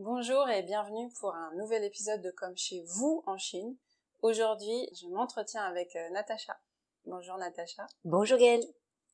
Bonjour 0.00 0.48
et 0.48 0.62
bienvenue 0.62 1.10
pour 1.18 1.34
un 1.34 1.52
nouvel 1.56 1.82
épisode 1.82 2.22
de 2.22 2.30
Comme 2.30 2.56
chez 2.56 2.84
vous 2.86 3.24
en 3.26 3.36
Chine. 3.36 3.76
Aujourd'hui, 4.22 4.88
je 4.92 5.08
m'entretiens 5.08 5.64
avec 5.64 5.96
euh, 5.96 6.10
Natacha. 6.10 6.56
Bonjour 7.04 7.36
Natacha. 7.36 7.84
Bonjour 8.04 8.38
Gaëlle. 8.38 8.64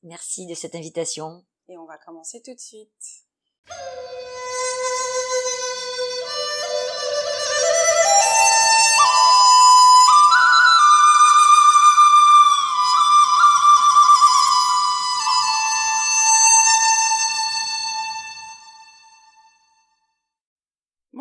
Merci 0.03 0.47
de 0.47 0.53
cette 0.53 0.75
invitation. 0.75 1.43
Et 1.69 1.79
on 1.79 1.87
va 1.87 1.97
commencer 1.97 2.43
tout 2.43 2.53
de 2.53 2.61
suite. 2.61 3.25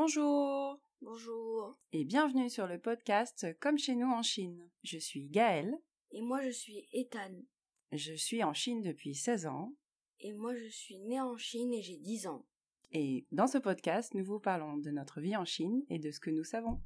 Bonjour 0.08 0.82
Bonjour. 1.02 1.80
et 1.94 2.04
bienvenue 2.04 2.50
sur 2.50 2.68
le 2.68 2.78
podcast 2.78 3.48
Comme 3.62 3.78
chez 3.78 3.96
nous 3.96 4.12
en 4.12 4.22
Chine. 4.22 4.70
Je 4.84 4.98
suis 4.98 5.30
Gaëlle, 5.30 5.78
Et 6.12 6.22
moi 6.22 6.42
je 6.42 6.50
suis 6.50 6.90
Ethan. 6.92 7.32
je 7.94 8.12
suis 8.14 8.44
en 8.44 8.54
Chine 8.54 8.82
depuis 8.82 9.16
16 9.16 9.46
ans 9.46 9.74
Et 10.20 10.34
moi 10.34 10.58
je 10.58 10.68
suis 10.68 11.00
né 11.00 11.22
en 11.22 11.38
Chine 11.38 11.74
et 11.74 11.82
j'ai 11.82 11.96
10 11.96 12.28
ans. 12.28 12.46
et 12.92 13.26
dans 13.32 13.48
ce 13.48 13.58
podcast, 13.58 14.14
nous 14.14 14.26
vous 14.26 14.42
parlons 14.42 14.76
de 14.76 14.92
notre 14.92 15.22
vie 15.22 15.38
en 15.38 15.46
Chine 15.46 15.86
et 15.90 16.00
de 16.00 16.12
ce 16.12 16.20
que 16.20 16.32
nous 16.32 16.44
savons. 16.44 16.82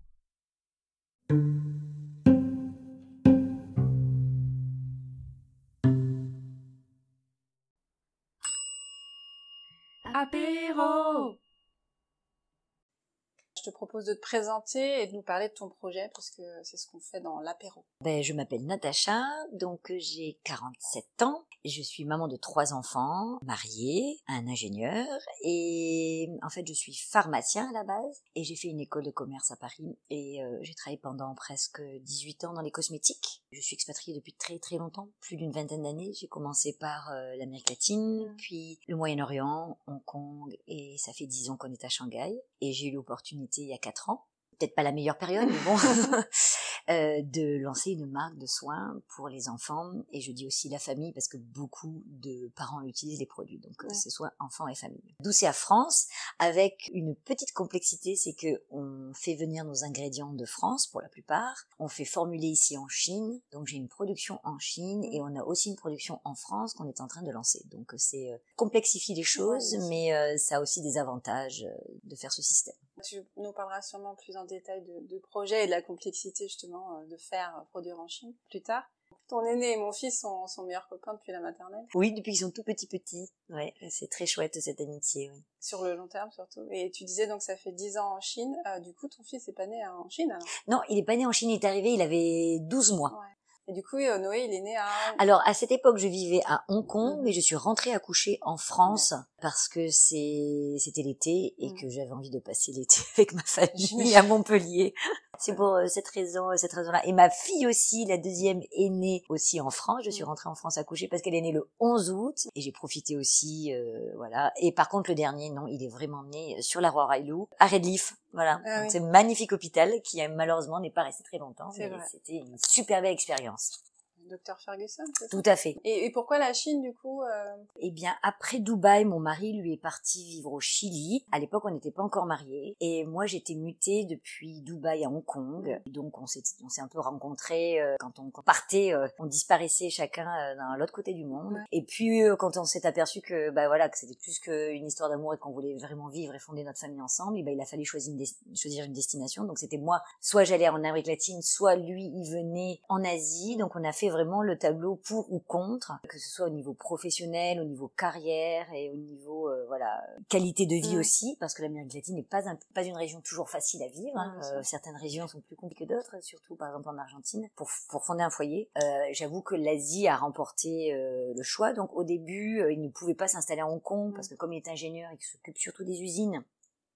Propose 13.98 14.06
de 14.06 14.14
te 14.14 14.22
présenter 14.22 15.02
et 15.02 15.08
de 15.08 15.14
nous 15.14 15.22
parler 15.22 15.50
de 15.50 15.54
ton 15.54 15.70
projet 15.70 16.10
parce 16.14 16.30
que 16.30 16.42
c'est 16.64 16.78
ce 16.78 16.88
qu'on 16.88 17.00
fait 17.00 17.20
dans 17.20 17.40
l'apéro. 17.40 17.84
Ben, 18.02 18.22
je 18.22 18.34
m'appelle 18.34 18.66
Natacha, 18.66 19.24
donc 19.54 19.92
j'ai 19.98 20.40
47 20.44 21.24
ans. 21.24 21.46
Je 21.66 21.82
suis 21.82 22.06
maman 22.06 22.28
de 22.28 22.38
trois 22.38 22.74
enfants, 22.74 23.40
mariée, 23.42 24.20
un 24.28 24.48
ingénieur, 24.48 25.06
et 25.44 26.30
en 26.44 26.50
fait 26.50 26.66
je 26.66 26.74
suis 26.74 26.96
pharmacien 26.96 27.70
à 27.70 27.74
la 27.74 27.84
base, 27.84 28.22
et 28.36 28.44
j'ai 28.44 28.56
fait 28.56 28.70
une 28.70 28.80
école 28.80 29.04
de 29.04 29.12
commerce 29.12 29.52
à 29.52 29.58
Paris, 29.58 29.98
et 30.10 30.42
euh, 30.44 30.60
j'ai 30.62 30.74
travaillé 30.76 30.98
pendant 30.98 31.34
presque 31.36 31.82
18 31.82 32.46
ans 32.46 32.54
dans 32.54 32.62
les 32.62 32.72
cosmétiques. 32.72 33.44
Je 33.52 33.60
suis 33.60 33.74
expatriée 33.74 34.16
depuis 34.16 34.34
très 34.34 34.60
très 34.60 34.78
longtemps, 34.78 35.10
plus 35.20 35.36
d'une 35.36 35.52
vingtaine 35.52 35.84
d'années. 35.84 36.14
J'ai 36.14 36.28
commencé 36.28 36.78
par 36.80 37.12
euh, 37.12 37.36
l'Amérique 37.38 37.70
latine, 37.70 38.34
puis 38.38 38.80
le 38.88 38.96
Moyen-Orient, 38.96 39.78
Hong 39.88 40.04
Kong, 40.06 40.56
et 40.68 40.96
ça 40.98 41.12
fait 41.12 41.26
10 41.26 41.50
ans 41.50 41.58
qu'on 41.58 41.74
est 41.74 41.84
à 41.84 41.90
Shanghai, 41.90 42.40
et 42.62 42.72
j'ai 42.72 42.88
eu 42.88 42.92
l'opportunité 42.92 43.62
il 43.62 43.70
y 43.70 43.74
a 43.74 43.78
4 43.88 44.10
ans 44.10 44.26
peut-être 44.60 44.74
pas 44.74 44.82
la 44.82 44.92
meilleure 44.92 45.20
période, 45.20 45.48
mais 45.48 45.60
bon, 45.66 45.76
euh, 46.90 47.22
de 47.22 47.60
lancer 47.60 47.92
une 47.92 48.08
marque 48.08 48.38
de 48.40 48.48
soins 48.48 49.00
pour 49.16 49.30
les 49.30 49.50
enfants 49.50 49.92
et 50.12 50.20
je 50.20 50.32
dis 50.32 50.48
aussi 50.48 50.68
la 50.68 50.80
famille 50.80 51.14
parce 51.14 51.28
que 51.28 51.38
beaucoup 51.38 52.02
de 52.08 52.50
parents 52.56 52.82
utilisent 52.82 53.20
les 53.20 53.28
produits, 53.28 53.60
donc 53.60 53.84
euh, 53.84 53.88
Ouais. 53.88 53.94
c'est 53.94 54.10
soit 54.10 54.34
enfants 54.40 54.68
et 54.68 54.74
famille. 54.74 55.16
D'où 55.20 55.32
c'est 55.32 55.46
à 55.46 55.54
France 55.54 56.08
avec 56.40 56.90
une 56.92 57.16
petite 57.16 57.54
complexité, 57.54 58.16
c'est 58.16 58.34
que 58.34 58.64
on 58.72 59.12
fait 59.14 59.36
venir 59.36 59.64
nos 59.64 59.84
ingrédients 59.84 60.34
de 60.34 60.46
France 60.46 60.88
pour 60.88 61.02
la 61.02 61.10
plupart, 61.10 61.68
on 61.78 61.88
fait 61.88 62.04
formuler 62.06 62.48
ici 62.48 62.78
en 62.80 62.88
Chine, 62.88 63.40
donc 63.52 63.68
j'ai 63.68 63.78
une 63.78 63.90
production 63.90 64.40
en 64.44 64.58
Chine 64.58 65.04
et 65.04 65.22
on 65.22 65.36
a 65.36 65.44
aussi 65.44 65.70
une 65.70 65.76
production 65.76 66.20
en 66.24 66.34
France 66.34 66.74
qu'on 66.74 66.88
est 66.88 67.00
en 67.00 67.08
train 67.08 67.22
de 67.22 67.32
lancer. 67.32 67.62
Donc 67.70 67.94
euh, 67.94 67.98
c'est 68.00 68.32
euh, 68.34 68.38
complexifie 68.56 69.14
les 69.14 69.22
choses, 69.24 69.76
mais 69.88 70.16
euh, 70.16 70.36
ça 70.40 70.58
a 70.58 70.62
aussi 70.62 70.82
des 70.82 70.98
avantages 70.98 71.64
euh, 71.64 71.94
de 72.06 72.16
faire 72.16 72.32
ce 72.32 72.42
système. 72.42 72.74
Tu 73.04 73.24
nous 73.38 73.52
parleras 73.54 73.82
sûrement 73.82 74.16
plus 74.16 74.38
en 74.38 74.46
détail 74.46 74.82
de, 74.82 75.08
de 75.08 75.20
projet 75.20 75.64
et 75.64 75.66
de 75.68 75.72
la 75.72 75.82
complexité 75.82 76.46
justement 76.48 76.98
euh, 77.00 77.06
de 77.06 77.18
faire 77.18 77.56
euh, 77.58 77.64
produire 77.70 78.00
en 78.00 78.08
Chine 78.08 78.34
plus 78.50 78.62
tard. 78.62 78.84
Ton 79.28 79.46
aîné 79.46 79.74
et 79.74 79.78
mon 79.78 79.92
fils 79.92 80.22
sont, 80.22 80.48
sont 80.48 80.64
meilleurs 80.64 80.88
copains 80.88 81.14
depuis 81.14 81.34
la 81.34 81.42
maternelle, 81.42 81.86
Oui, 81.96 82.14
depuis 82.14 82.32
qu'ils 82.32 82.42
sont 82.46 82.52
tout 82.52 82.64
petits 82.64 82.88
petits. 82.88 83.30
Ouais, 83.50 83.74
c'est 83.90 84.10
très 84.10 84.26
chouette 84.26 84.60
cette 84.62 84.80
amitié. 84.80 85.30
Oui. 85.34 85.44
sur 85.60 85.84
le 85.84 85.96
long 85.96 86.08
terme 86.08 86.32
surtout. 86.32 86.66
Et 86.72 86.92
tu 86.92 87.04
disais 87.04 87.28
donc 87.28 87.42
ça 87.42 87.58
fait 87.58 87.72
10 87.74 87.98
ans 87.98 88.16
en 88.16 88.22
Chine. 88.22 88.56
Euh, 88.66 88.80
du 88.80 88.94
coup, 88.94 89.08
ton 89.10 89.24
fils 89.24 89.48
est 89.48 89.54
pas 89.54 89.68
né 89.68 89.86
en 89.86 90.08
Chine 90.10 90.32
alors? 90.32 90.48
Non, 90.68 90.80
il 90.90 90.98
est 90.98 91.04
pas 91.04 91.16
né 91.18 91.26
en 91.26 91.32
Chine, 91.34 91.50
il 91.50 91.56
est 91.56 91.66
arrivé, 91.66 91.92
il 91.94 92.02
avait 92.02 92.60
12 92.62 92.94
mois. 92.94 93.12
Ouais. 93.20 93.36
Et 93.70 93.74
du 93.74 93.84
coup, 93.84 93.98
euh, 93.98 94.18
Noé, 94.18 94.46
il 94.48 94.54
est 94.54 94.62
né 94.62 94.78
à... 94.78 94.86
Alors 95.20 95.42
à 95.46 95.54
cette 95.54 95.72
époque, 95.74 95.98
je 95.98 96.08
vivais 96.08 96.42
à 96.46 96.64
Hong 96.70 96.86
Kong, 96.88 97.18
Mhm. 97.18 97.24
mais 97.24 97.34
je 97.34 97.42
suis 97.42 97.56
rentrée 97.58 97.92
accoucher 97.92 98.40
en 98.42 98.56
France 98.56 99.14
parce 99.42 99.68
que 99.68 99.90
c'était 99.90 101.02
l'été 101.04 101.54
et 101.58 101.70
Mhm. 101.72 101.76
que 101.78 101.90
j'avais 101.90 102.12
envie 102.14 102.30
de 102.30 102.40
passer 102.40 102.72
l'été 102.72 103.02
avec 103.18 103.34
ma 103.34 103.44
famille 103.44 104.16
à 104.16 104.24
Montpellier. 104.24 104.94
C'est 105.40 105.54
pour 105.54 105.76
euh, 105.76 105.86
cette 105.88 106.08
raison, 106.08 106.48
cette 106.56 106.72
raison-là. 106.74 107.06
Et 107.06 107.12
ma 107.14 107.30
fille 107.30 107.68
aussi, 107.68 108.06
la 108.06 108.18
deuxième, 108.18 108.62
est 108.72 108.90
née 108.90 109.22
aussi 109.30 109.60
en 109.62 109.70
France. 109.70 110.02
Je 110.06 110.12
suis 110.12 110.24
Mhm. 110.24 110.30
rentrée 110.30 110.50
en 110.50 110.56
France 110.56 110.78
accoucher 110.78 111.08
parce 111.10 111.22
qu'elle 111.22 111.36
est 111.36 111.42
née 111.42 111.52
le 111.52 111.70
11 111.82 112.10
août 112.10 112.48
et 112.56 112.62
j'ai 112.62 112.72
profité 112.72 113.18
aussi, 113.18 113.74
euh, 113.74 114.14
voilà. 114.16 114.54
Et 114.62 114.72
par 114.72 114.88
contre, 114.88 115.10
le 115.12 115.16
dernier, 115.16 115.50
non, 115.50 115.68
il 115.68 115.84
est 115.84 115.90
vraiment 115.90 116.24
né 116.24 116.62
sur 116.62 116.80
la 116.80 116.90
Roi 116.90 117.06
Railou, 117.06 117.50
à 117.60 117.68
Redleaf. 117.68 118.16
Voilà, 118.34 118.62
Ah 118.66 118.76
Donc, 118.78 118.86
oui. 118.86 118.92
c'est 118.92 119.00
un 119.00 119.10
magnifique 119.10 119.52
hôpital 119.54 119.92
qui 120.04 120.26
malheureusement 120.28 120.80
n'est 120.80 120.92
pas 120.92 121.04
resté 121.04 121.24
très 121.24 121.38
longtemps, 121.38 121.72
mais 121.78 121.90
c'était 122.12 122.38
une 122.38 122.58
super 122.58 123.02
belle 123.02 123.14
expérience. 123.14 123.84
Docteur 124.28 124.60
Ferguson, 124.60 125.04
c'est 125.18 125.30
Tout 125.30 125.42
à 125.46 125.56
fait. 125.56 125.78
et, 125.84 126.06
et 126.06 126.12
pourquoi 126.12 126.38
la 126.40 126.54
Chine 126.54 126.82
du 126.82 126.94
coup 126.94 127.22
euh, 127.24 127.56
Eh 127.80 127.92
bien, 127.92 128.14
après 128.24 128.60
Dubaï, 128.60 129.06
mon 129.06 129.20
mari 129.20 129.54
lui 129.54 129.74
est 129.74 129.82
parti 129.82 130.24
vivre 130.26 130.52
au 130.54 130.60
Chili. 130.60 131.26
À 131.32 131.40
l'époque, 131.40 131.64
on 131.66 131.72
n'était 131.72 131.92
pas 131.92 132.04
encore 132.04 132.26
mariés. 132.26 132.76
Et 132.80 133.06
moi, 133.06 133.26
j'étais 133.26 133.56
mutée 133.56 134.06
depuis 134.06 134.62
Dubaï 134.62 135.04
à 135.06 135.10
Hong 135.10 135.24
Kong. 135.26 135.82
Donc, 135.88 136.18
on 136.22 136.26
s'est, 136.28 136.44
on 136.64 136.70
s'est 136.70 136.82
un 136.82 136.88
peu 136.88 137.00
rencontrés 137.00 137.80
euh, 137.82 137.96
quand 138.00 138.20
on 138.20 138.30
partait. 138.42 138.94
euh, 138.94 139.08
on 139.20 139.26
disparaissait 139.26 139.90
chacun 139.90 140.28
euh, 140.28 140.56
dans 140.56 140.76
l'autre 140.78 140.94
côté 140.94 141.14
du 141.14 141.26
monde. 141.26 141.54
Ouais. 141.54 141.62
Et 141.72 141.84
puis, 141.84 142.24
euh, 142.24 142.36
quand 142.36 142.58
on 142.58 142.64
s'est 142.66 142.86
aperçu 142.86 143.22
que, 143.22 143.50
bah 143.52 143.68
voilà, 143.68 143.90
que 143.90 143.98
c'était 143.98 144.16
plus 144.22 144.40
qu'une 144.40 144.86
histoire 144.86 145.10
d'amour 145.10 145.34
et 145.34 145.38
qu'on 145.38 145.52
voulait 145.52 145.76
vraiment 145.78 146.08
vivre 146.10 146.34
et 146.36 146.40
fonder 146.40 146.64
notre 146.64 146.80
famille 146.80 147.02
ensemble, 147.02 147.38
et 147.40 147.44
ben, 147.44 147.54
il 147.56 147.62
a 147.62 147.66
fallu 147.66 147.86
choisir 147.86 148.12
une, 148.12 148.18
des- 148.18 148.56
choisir 148.56 148.86
une 148.86 148.94
destination. 148.94 149.44
Donc, 149.46 149.58
c'était 149.60 149.78
moi, 149.78 150.02
soit 150.22 150.44
j'allais 150.44 150.68
en 150.70 150.76
Amérique 150.76 151.08
latine, 151.08 151.42
soit 151.42 151.76
lui, 151.76 152.06
il 152.06 152.30
venait 152.32 152.80
en 152.90 153.04
Asie. 153.04 153.58
Donc, 153.58 153.76
on 153.76 153.84
a 153.84 153.92
fait 153.92 154.10
vraiment 154.18 154.42
le 154.42 154.58
tableau 154.58 154.96
pour 154.96 155.32
ou 155.32 155.40
contre, 155.40 155.94
que 156.10 156.18
ce 156.18 156.28
soit 156.30 156.48
au 156.48 156.50
niveau 156.50 156.74
professionnel, 156.74 157.60
au 157.62 157.66
niveau 157.66 157.88
carrière 157.90 158.66
et 158.74 158.90
au 158.90 158.96
niveau 158.96 159.50
euh, 159.50 159.66
voilà 159.68 160.02
qualité 160.28 160.66
de 160.66 160.74
vie 160.76 160.96
Mm. 160.96 161.00
aussi, 161.00 161.38
parce 161.40 161.54
que 161.54 161.62
l'Amérique 161.62 161.94
latine 161.94 162.16
n'est 162.16 162.24
pas 162.24 162.50
un- 162.50 162.58
pas 162.74 162.84
une 162.84 162.96
région 162.98 163.22
toujours 163.22 163.50
facile 163.50 163.84
à 163.84 163.88
vivre. 163.88 164.18
hein. 164.18 164.40
Euh, 164.56 164.64
certaines 164.64 164.96
régions 164.98 165.28
sont 165.28 165.42
plus 165.42 165.56
compliquées 165.56 165.86
que 165.86 165.94
d'autres, 165.94 166.16
surtout 166.24 166.56
par 166.56 166.70
exemple 166.70 166.90
en 166.90 166.98
Argentine. 166.98 167.48
Pour 167.56 167.70
pour 167.90 168.04
fonder 168.04 168.24
un 168.24 168.30
foyer, 168.32 168.70
euh, 168.82 168.82
j'avoue 169.12 169.42
que 169.42 169.56
l'Asie 169.56 170.08
a 170.08 170.16
remporté 170.18 170.92
le 170.94 171.44
choix. 171.44 171.74
Donc 171.74 171.94
au 171.94 172.04
début, 172.04 172.64
il 172.72 172.82
ne 172.82 172.90
pouvait 172.90 173.14
pas 173.14 173.28
s'installer 173.28 173.62
à 173.62 173.68
Hong 173.68 173.82
Kong 173.82 174.12
Mm. 174.12 174.14
parce 174.16 174.28
que 174.28 174.36
comme 174.36 174.54
il 174.54 174.58
est 174.58 174.68
ingénieur 174.70 175.12
et 175.12 175.18
qu'il 175.18 175.28
s'occupe 175.28 175.58
surtout 175.58 175.84
des 175.84 176.02
usines. 176.02 176.44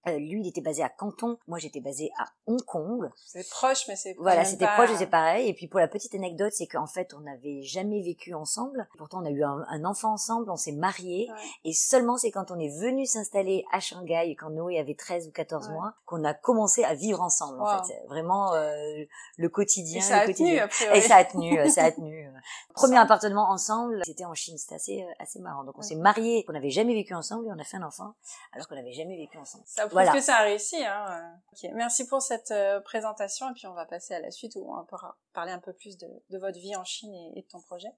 Euh, 0.07 0.17
lui, 0.17 0.41
il 0.41 0.47
était 0.47 0.61
basé 0.61 0.83
à 0.83 0.89
Canton, 0.89 1.37
moi 1.47 1.57
j'étais 1.59 1.79
basée 1.79 2.11
à 2.17 2.25
Hong 2.47 2.61
Kong. 2.63 3.09
C'est 3.15 3.47
proche, 3.49 3.87
mais 3.87 3.95
c'est 3.95 4.15
Voilà, 4.19 4.43
c'était 4.45 4.65
pas- 4.65 4.75
proche 4.75 4.89
c'est 4.97 5.07
pareil. 5.07 5.47
Et 5.47 5.53
puis 5.53 5.67
pour 5.67 5.79
la 5.79 5.87
petite 5.87 6.13
anecdote, 6.15 6.51
c'est 6.53 6.67
qu'en 6.67 6.87
fait, 6.87 7.13
on 7.13 7.21
n'avait 7.21 7.61
jamais 7.61 8.01
vécu 8.01 8.33
ensemble. 8.33 8.87
Pourtant, 8.97 9.21
on 9.21 9.25
a 9.25 9.29
eu 9.29 9.43
un, 9.43 9.63
un 9.69 9.85
enfant 9.85 10.13
ensemble, 10.13 10.49
on 10.51 10.55
s'est 10.57 10.71
mariés. 10.71 11.27
Ouais. 11.31 11.37
Et 11.65 11.73
seulement 11.73 12.17
c'est 12.17 12.31
quand 12.31 12.51
on 12.51 12.59
est 12.59 12.75
venu 12.79 13.05
s'installer 13.05 13.63
à 13.71 13.79
Shanghai, 13.79 14.35
quand 14.39 14.49
Noé 14.49 14.79
avait 14.79 14.95
13 14.95 15.27
ou 15.27 15.31
14 15.31 15.67
Ouais. 15.67 15.73
mois, 15.73 15.93
qu'on 16.05 16.23
a 16.23 16.33
commencé 16.33 16.83
à 16.83 16.93
vivre 16.93 17.21
ensemble. 17.21 17.61
En 17.61 17.65
Wow. 17.65 17.83
fait, 17.83 17.93
C'est 17.93 18.07
vraiment 18.07 18.53
euh, 18.53 19.03
le 19.37 19.49
quotidien. 19.49 19.99
Et 19.99 20.01
ça 20.01 20.15
le 20.17 20.21
a 20.21 20.25
tenu 20.25 20.33
quotidien. 20.35 20.67
priori. 20.67 20.97
Et 20.97 21.01
ça 21.01 21.15
a 21.17 21.25
tenu, 21.25 21.59
euh, 21.59 21.67
ça 21.69 21.85
a 21.85 21.91
tenu. 21.91 22.25
euh. 22.27 22.31
Premier 22.73 22.93
Ensemble. 22.95 23.03
appartement 23.05 23.49
ensemble, 23.49 24.01
c'était 24.05 24.25
en 24.25 24.33
Chine, 24.33 24.57
c'était 24.57 24.75
assez, 24.75 25.03
euh, 25.03 25.11
assez 25.19 25.39
marrant. 25.39 25.63
Donc 25.63 25.75
on 25.77 25.81
Ouais. 25.81 25.87
s'est 25.87 25.95
mariés, 25.95 26.45
on 26.49 26.53
n'avait 26.53 26.69
jamais 26.69 26.93
vécu 26.93 27.13
ensemble 27.13 27.47
et 27.47 27.51
on 27.51 27.59
a 27.59 27.63
fait 27.63 27.77
un 27.77 27.83
enfant, 27.83 28.13
alors 28.53 28.67
qu'on 28.67 28.75
n'avait 28.75 28.93
jamais 28.93 29.15
vécu 29.17 29.37
ensemble. 29.37 29.63
Ça 29.67 29.85
Voilà. 29.91 30.11
que 30.11 30.21
ça 30.21 30.37
a 30.37 30.43
réussi. 30.43 30.83
Hein. 30.83 31.39
euh. 31.63 31.67
Merci 31.73 32.07
pour 32.07 32.21
cette 32.21 32.51
euh, 32.51 32.79
présentation 32.81 33.49
et 33.49 33.53
puis 33.53 33.67
on 33.67 33.73
va 33.73 33.85
passer 33.85 34.13
à 34.13 34.19
la 34.19 34.31
suite 34.31 34.55
où 34.55 34.73
on 34.73 34.85
pourra 34.85 35.17
parler 35.33 35.51
un 35.51 35.59
peu 35.59 35.73
plus 35.73 35.97
de, 35.97 36.07
de 36.29 36.37
votre 36.37 36.57
vie 36.59 36.75
en 36.75 36.83
Chine 36.83 37.13
et, 37.13 37.39
et 37.39 37.41
de 37.41 37.47
ton 37.47 37.61
projet. 37.61 37.89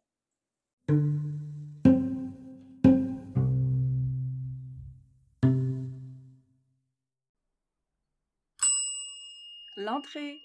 L'entrée. 9.75 10.39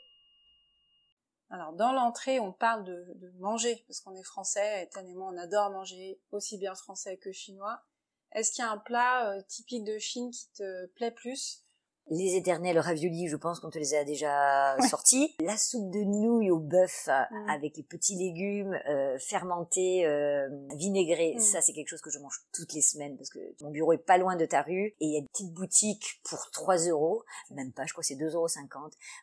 Alors 1.51 1.73
dans 1.73 1.93
l'entrée, 1.93 2.41
on 2.41 2.53
parle 2.53 2.85
de, 2.85 3.07
de 3.17 3.31
manger 3.39 3.83
parce 3.87 4.01
qu'on 4.01 4.15
est 4.15 4.23
français. 4.23 4.85
Et 4.85 4.91
on 5.17 5.37
adore 5.39 5.71
manger 5.71 6.21
aussi 6.31 6.59
bien 6.59 6.75
français 6.75 7.17
que 7.17 7.33
chinois. 7.33 7.83
Est-ce 8.33 8.53
qu'il 8.53 8.65
y 8.65 8.67
a 8.67 8.71
un 8.71 8.79
plat 8.79 9.31
euh, 9.33 9.43
typique 9.49 9.85
de 9.85 9.99
Chine 9.99 10.31
qui 10.31 10.49
te 10.57 10.87
plaît 10.97 11.11
plus? 11.13 11.65
Les 12.11 12.37
éternels 12.37 12.79
raviolis, 12.79 13.29
je 13.29 13.37
pense 13.37 13.61
qu'on 13.61 13.69
te 13.69 13.77
les 13.79 13.93
a 13.93 14.03
déjà 14.03 14.79
sortis. 14.89 15.37
La 15.41 15.59
soupe 15.59 15.91
de 15.91 15.99
nouilles 15.99 16.51
au 16.51 16.59
bœuf 16.59 17.07
euh, 17.09 17.21
avec 17.51 17.77
les 17.77 17.83
petits 17.83 18.17
légumes 18.17 18.73
euh, 18.89 19.19
fermentés, 19.19 20.07
euh, 20.07 20.49
vinaigrés, 20.75 21.35
Mm. 21.37 21.41
ça 21.41 21.61
c'est 21.61 21.75
quelque 21.75 21.89
chose 21.91 22.01
que 22.01 22.09
je 22.09 22.19
mange 22.19 22.41
toutes 22.55 22.73
les 22.73 22.81
semaines 22.81 23.15
parce 23.19 23.29
que 23.29 23.39
mon 23.61 23.71
bureau 23.71 23.93
est 23.93 23.99
pas 23.99 24.17
loin 24.17 24.37
de 24.37 24.47
ta 24.47 24.63
rue 24.63 24.87
et 25.01 25.05
il 25.05 25.13
y 25.13 25.17
a 25.17 25.19
une 25.19 25.29
petite 25.29 25.53
boutique 25.53 26.23
pour 26.25 26.51
3 26.51 26.79
euros, 26.89 27.25
même 27.51 27.73
pas, 27.75 27.85
je 27.85 27.93
crois 27.93 28.03
c'est 28.03 28.17
2,50 28.17 28.33
euros. 28.35 28.49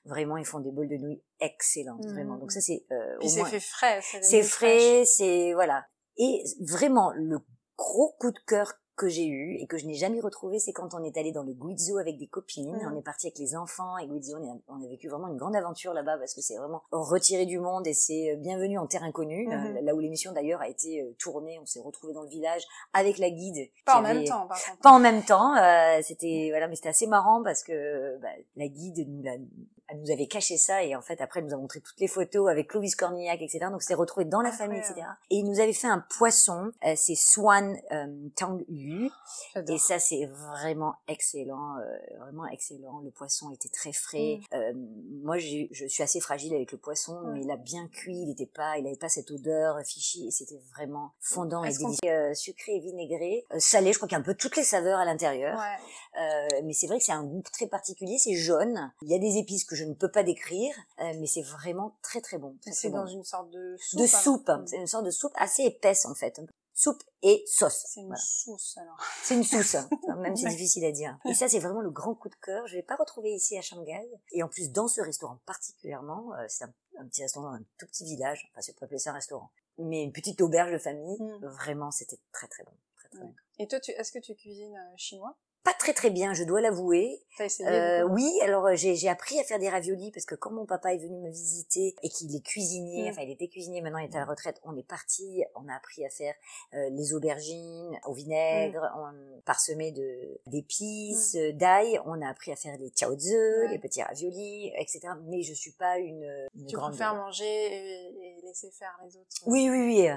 Vraiment, 0.06 0.38
ils 0.38 0.46
font 0.46 0.60
des 0.60 0.72
bols 0.72 0.88
de 0.90 0.98
nouilles 0.98 1.24
excellentes, 1.40 2.06
Mm. 2.06 2.14
vraiment. 2.14 2.38
Donc 2.38 2.52
ça 2.52 2.62
c'est 2.62 2.86
euh, 2.92 3.18
Puis 3.18 3.30
au 3.30 3.32
c'est 3.32 3.40
moins- 3.40 3.50
fait 3.50 3.60
frais. 3.62 4.00
c'est 4.22 4.44
frais, 4.44 5.06
c'est 5.06 5.54
voilà. 5.54 5.88
Et 6.18 6.44
vraiment 6.62 7.12
le 7.16 7.40
gros 7.80 8.16
coup 8.20 8.30
de 8.30 8.40
cœur 8.46 8.74
que 8.96 9.08
j'ai 9.10 9.26
eu 9.28 9.56
et 9.56 9.68
que 9.68 9.78
je 9.78 9.86
n'ai 9.86 9.96
jamais 9.96 10.20
retrouvé, 10.22 10.60
c'est 10.60 10.72
quand 10.72 10.94
on 10.94 11.04
est 11.04 11.18
allé 11.18 11.32
dans 11.32 11.44
le 11.44 11.54
Guizzo 11.54 11.98
avec 11.98 12.18
des 12.18 12.28
copines. 12.28 12.72
Mhm. 12.72 12.92
On 12.94 12.98
est 12.98 13.02
parti 13.02 13.28
avec 13.28 13.38
les 13.40 13.56
enfants 13.56 13.98
et 13.98 14.08
Guizzo, 14.08 14.38
on 14.38 14.54
a, 14.54 14.58
on 14.70 14.84
a 14.84 14.88
vécu 14.88 15.08
vraiment 15.10 15.28
une 15.28 15.38
grande 15.38 15.56
aventure 15.56 15.94
là-bas 15.94 16.18
parce 16.18 16.34
que 16.34 16.42
c'est 16.42 16.56
vraiment 16.58 16.82
retiré 16.92 17.46
du 17.46 17.60
monde 17.60 17.86
et 17.88 17.94
c'est 17.94 18.32
euh, 18.32 18.36
bienvenu 18.38 18.78
en 18.78 18.88
terre 18.88 19.04
inconnue. 19.04 19.48
Mhm. 19.48 19.78
Euh, 19.78 19.82
Là 19.82 19.94
où 19.96 20.00
l'émission 20.00 20.32
d'ailleurs 20.32 20.62
a 20.62 20.70
été 20.70 21.02
euh, 21.02 21.14
tournée, 21.20 21.60
on 21.62 21.66
s'est 21.66 21.82
retrouvé 21.82 22.14
dans 22.14 22.24
le 22.24 22.30
village 22.30 22.64
avec 22.94 23.18
la 23.18 23.30
guide. 23.30 23.70
Pas 23.86 23.98
en 23.98 24.02
même 24.02 24.24
temps, 24.24 24.48
par 24.48 24.64
contre. 24.64 24.80
Pas 24.80 24.92
en 24.92 25.00
même 25.00 25.24
temps. 25.24 25.56
euh, 25.56 26.00
c'était 26.02 26.48
voilà, 26.52 26.68
mais 26.68 26.76
c'était 26.76 26.90
assez 26.90 27.08
marrant 27.08 27.44
parce 27.44 27.64
que 27.64 28.18
bah, 28.22 28.30
la 28.56 28.68
guide 28.68 29.06
nous 29.08 29.22
l'a 29.24 29.36
elle 29.88 30.00
nous 30.02 30.12
avait 30.12 30.28
caché 30.28 30.58
ça 30.58 30.84
et 30.84 30.96
en 30.96 31.02
fait 31.02 31.22
après 31.22 31.40
elle 31.40 31.48
nous 31.48 31.54
a 31.54 31.58
montré 31.58 31.80
toutes 31.82 32.00
les 32.00 32.08
photos 32.08 32.50
avec 32.50 32.70
Clovis 32.70 32.96
Cornillac 32.96 33.42
etc 33.42 33.68
donc 33.72 33.82
c'était 33.82 33.94
retrouvé 33.96 34.26
dans 34.26 34.42
la 34.42 34.52
famille 34.52 34.80
etc 34.80 35.02
et 35.30 35.36
il 35.38 35.44
nous 35.46 35.60
avait 35.60 35.74
fait 35.74 35.88
un 35.88 36.04
poisson 36.18 36.72
euh, 36.86 36.94
c'est 36.96 37.16
Swan 37.16 37.78
euh, 37.92 38.08
Tang 38.36 38.64
Yu 38.68 39.10
et 39.68 39.78
ça 39.78 40.00
c'est 40.00 40.26
vraiment 40.26 40.96
excellent 41.08 41.78
euh, 41.78 42.18
vraiment 42.20 42.46
excellent. 42.48 43.00
Le 43.04 43.12
poisson 43.12 43.52
était 43.52 43.70
très 43.70 43.94
frais. 43.94 44.40
Euh, 44.54 44.74
moi 45.24 45.38
je 45.38 45.68
suis 45.88 46.04
assez 46.04 46.20
fragile 46.20 46.54
avec 46.54 46.72
le 46.72 46.78
poisson 46.78 47.14
Mm. 47.16 47.34
mais 47.34 47.42
il 47.42 47.52
a 47.52 47.58
bien 47.58 47.88
cuit 47.88 48.18
il 48.24 48.32
était 48.32 48.46
pas 48.46 48.78
il 48.78 48.88
avait 48.88 48.96
pas 48.98 49.10
cette 49.10 49.30
odeur 49.32 49.80
fichue 49.86 50.26
et 50.28 50.32
c'était 50.32 50.60
vraiment 50.74 51.12
fondant 51.20 51.64
et 51.64 51.70
Est-ce 51.70 51.80
qu'on- 51.80 51.86
délicieux. 51.90 52.10
Euh, 52.10 52.34
sucré 52.34 52.76
et 52.76 52.80
vinaigré. 52.80 53.46
Euh, 53.54 53.60
salé 53.60 53.92
je 53.94 53.98
crois 53.98 54.08
qu'il 54.08 54.16
y 54.16 54.18
a 54.18 54.22
un 54.22 54.26
peu 54.26 54.34
toutes 54.36 54.56
les 54.58 54.64
saveurs 54.64 55.00
à 55.00 55.06
l'intérieur. 55.06 55.58
Ouais. 55.58 56.22
euh, 56.22 56.62
mais 56.64 56.74
c'est 56.74 56.88
vrai 56.88 56.98
que 56.98 57.04
c'est 57.04 57.12
un 57.12 57.24
goût 57.24 57.44
très 57.52 57.68
particulier, 57.68 58.18
c'est 58.18 58.36
jaune. 58.36 58.92
Il 59.02 59.10
y 59.10 59.16
a 59.16 59.20
des 59.20 59.38
épices 59.38 59.66
que 59.66 59.75
je 59.76 59.84
ne 59.84 59.94
peux 59.94 60.10
pas 60.10 60.24
décrire, 60.24 60.76
euh, 61.00 61.14
mais 61.20 61.28
c'est 61.28 61.42
vraiment 61.44 61.98
très 62.02 62.22
très 62.22 62.38
bon. 62.40 62.58
C'est 62.72 62.90
dans 62.90 63.06
une 63.08 63.24
sorte 63.24 63.50
de 63.52 63.76
soupe. 63.80 64.00
de 64.00 64.06
alors. 64.08 64.22
soupe. 64.24 64.50
Mm. 64.50 64.68
C'est 64.68 64.78
une 64.78 64.88
sorte 64.88 65.06
de 65.06 65.12
soupe 65.12 65.34
assez 65.36 65.64
épaisse 65.64 66.06
en 66.06 66.16
fait. 66.16 66.42
Soupe 66.78 67.02
et 67.22 67.42
sauce. 67.48 67.86
C'est 67.88 68.02
une 68.02 68.08
Voilà. 68.08 68.22
sauce 68.22 68.78
alors. 68.78 68.98
C'est 69.24 69.36
une 69.36 69.44
sauce, 69.46 69.76
hein. 69.76 69.88
même 70.18 70.36
c'est 70.36 70.44
Ouais. 70.46 70.50
difficile 70.52 70.84
à 70.84 70.92
dire. 70.92 71.18
Et 71.24 71.34
ça, 71.34 71.48
c'est 71.48 71.60
vraiment 71.60 71.80
le 71.80 71.90
grand 71.90 72.16
coup 72.16 72.28
de 72.28 72.36
cœur. 72.36 72.68
Je 72.68 72.76
l'ai 72.76 72.84
pas 72.84 72.98
retrouvé 72.98 73.32
ici 73.34 73.58
à 73.58 73.62
Shanghai. 73.62 74.02
Et 74.34 74.44
en 74.44 74.50
plus, 74.50 74.72
dans 74.72 74.90
ce 74.90 75.00
restaurant 75.00 75.40
particulièrement, 75.46 76.34
euh, 76.34 76.46
c'est 76.50 76.66
un, 76.66 76.74
un 77.00 77.06
petit 77.08 77.22
restaurant 77.22 77.52
dans 77.52 77.56
un 77.56 77.64
tout 77.78 77.86
petit 77.88 78.04
village. 78.04 78.50
Enfin, 78.52 78.62
je 78.68 78.74
peux 78.78 78.84
appeler 78.86 79.00
ça 79.00 79.12
un 79.12 79.14
restaurant. 79.14 79.52
Mais 79.78 80.04
une 80.04 80.12
petite 80.12 80.42
auberge 80.42 80.74
de 80.74 80.78
famille. 80.78 81.18
Mm. 81.22 81.46
Vraiment, 81.46 81.92
c'était 81.92 82.20
très 82.34 82.48
très 82.50 82.64
bon. 82.64 82.74
Très, 82.98 83.08
très 83.10 83.20
bon. 83.22 83.34
Et 83.58 83.68
toi, 83.70 83.80
est-ce 83.88 84.12
que 84.12 84.20
tu 84.20 84.36
cuisines 84.36 84.76
euh, 84.76 84.94
chinois? 84.98 85.38
Pas 85.66 85.74
très 85.74 85.94
très 85.94 86.12
bien, 86.12 86.34
je 86.36 86.44
dois 86.44 86.62
l'avouer. 86.62 87.22
Euh, 87.62 88.04
oui, 88.04 88.32
alors 88.44 88.68
euh, 88.68 88.76
j'ai 88.76 89.10
appris 89.10 89.38
à 89.40 89.44
faire 89.44 89.60
des 89.60 89.68
raviolis 89.68 90.12
parce 90.12 90.26
que 90.26 90.36
quand 90.36 90.52
mon 90.52 90.66
papa 90.66 90.94
est 90.94 90.98
venu 91.00 91.18
me 91.20 91.30
visiter 91.30 91.96
et 92.04 92.08
qu'il 92.10 92.34
est 92.34 92.40
cuisinier, 92.46 93.08
Mm. 93.10 93.12
enfin 93.12 93.22
il 93.24 93.32
était 93.32 93.48
cuisinier, 93.50 93.82
maintenant 93.82 93.98
il 94.00 94.06
est 94.10 94.16
à 94.16 94.20
la 94.20 94.26
retraite, 94.26 94.62
on 94.64 94.78
est 94.78 94.88
parti, 94.88 95.44
on 95.56 95.68
a 95.68 95.76
appris 95.76 96.06
à 96.06 96.10
faire 96.10 96.34
euh, 96.76 96.90
les 96.92 97.14
aubergines 97.16 98.00
au 98.06 98.14
vinaigre, 98.14 98.80
Mm. 98.96 99.00
on 99.00 99.42
parsemé 99.42 99.92
de 99.92 100.40
d'épices, 100.46 101.36
euh, 101.36 101.52
d'ail, 101.52 102.00
on 102.06 102.22
a 102.22 102.30
appris 102.30 102.52
à 102.52 102.56
faire 102.56 102.78
les 102.78 102.92
chaozi, 102.96 103.36
Ouais. 103.36 103.68
les 103.72 103.80
petits 103.80 104.04
raviolis, 104.04 104.72
etc. 104.78 105.00
Mais 105.26 105.42
je 105.42 105.54
suis 105.54 105.74
pas 105.74 105.98
une, 105.98 106.24
une 106.56 106.68
Tu 106.68 106.76
grande. 106.76 106.92
préfères 106.92 107.16
manger 107.16 107.44
et, 107.44 108.38
et 108.38 108.42
laisser 108.46 108.70
faire 108.72 108.98
les 109.04 109.18
autres. 109.18 109.28
Oui, 109.48 109.68
oui, 109.70 109.80
oui. 109.88 110.10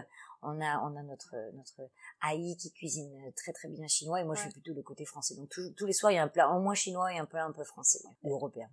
On 0.42 0.60
a, 0.60 0.78
on 0.80 0.96
a 0.96 1.02
notre, 1.02 1.34
notre 1.54 1.90
Aïe 2.20 2.56
qui 2.56 2.70
cuisine 2.72 3.32
très 3.34 3.52
très 3.52 3.68
bien 3.68 3.86
chinois 3.88 4.20
et 4.20 4.24
moi 4.24 4.34
je 4.34 4.42
suis 4.42 4.50
plutôt 4.50 4.72
le 4.72 4.82
côté 4.82 5.04
français. 5.04 5.34
Donc 5.34 5.48
tous, 5.48 5.70
tous 5.76 5.86
les 5.86 5.92
soirs 5.92 6.12
il 6.12 6.16
y 6.16 6.18
a 6.18 6.22
un 6.22 6.28
plat 6.28 6.48
au 6.50 6.60
moins 6.60 6.74
chinois 6.74 7.12
et 7.12 7.18
un 7.18 7.26
plat 7.26 7.44
un 7.44 7.52
peu 7.52 7.64
français 7.64 8.00
ou 8.22 8.32
européen. 8.32 8.68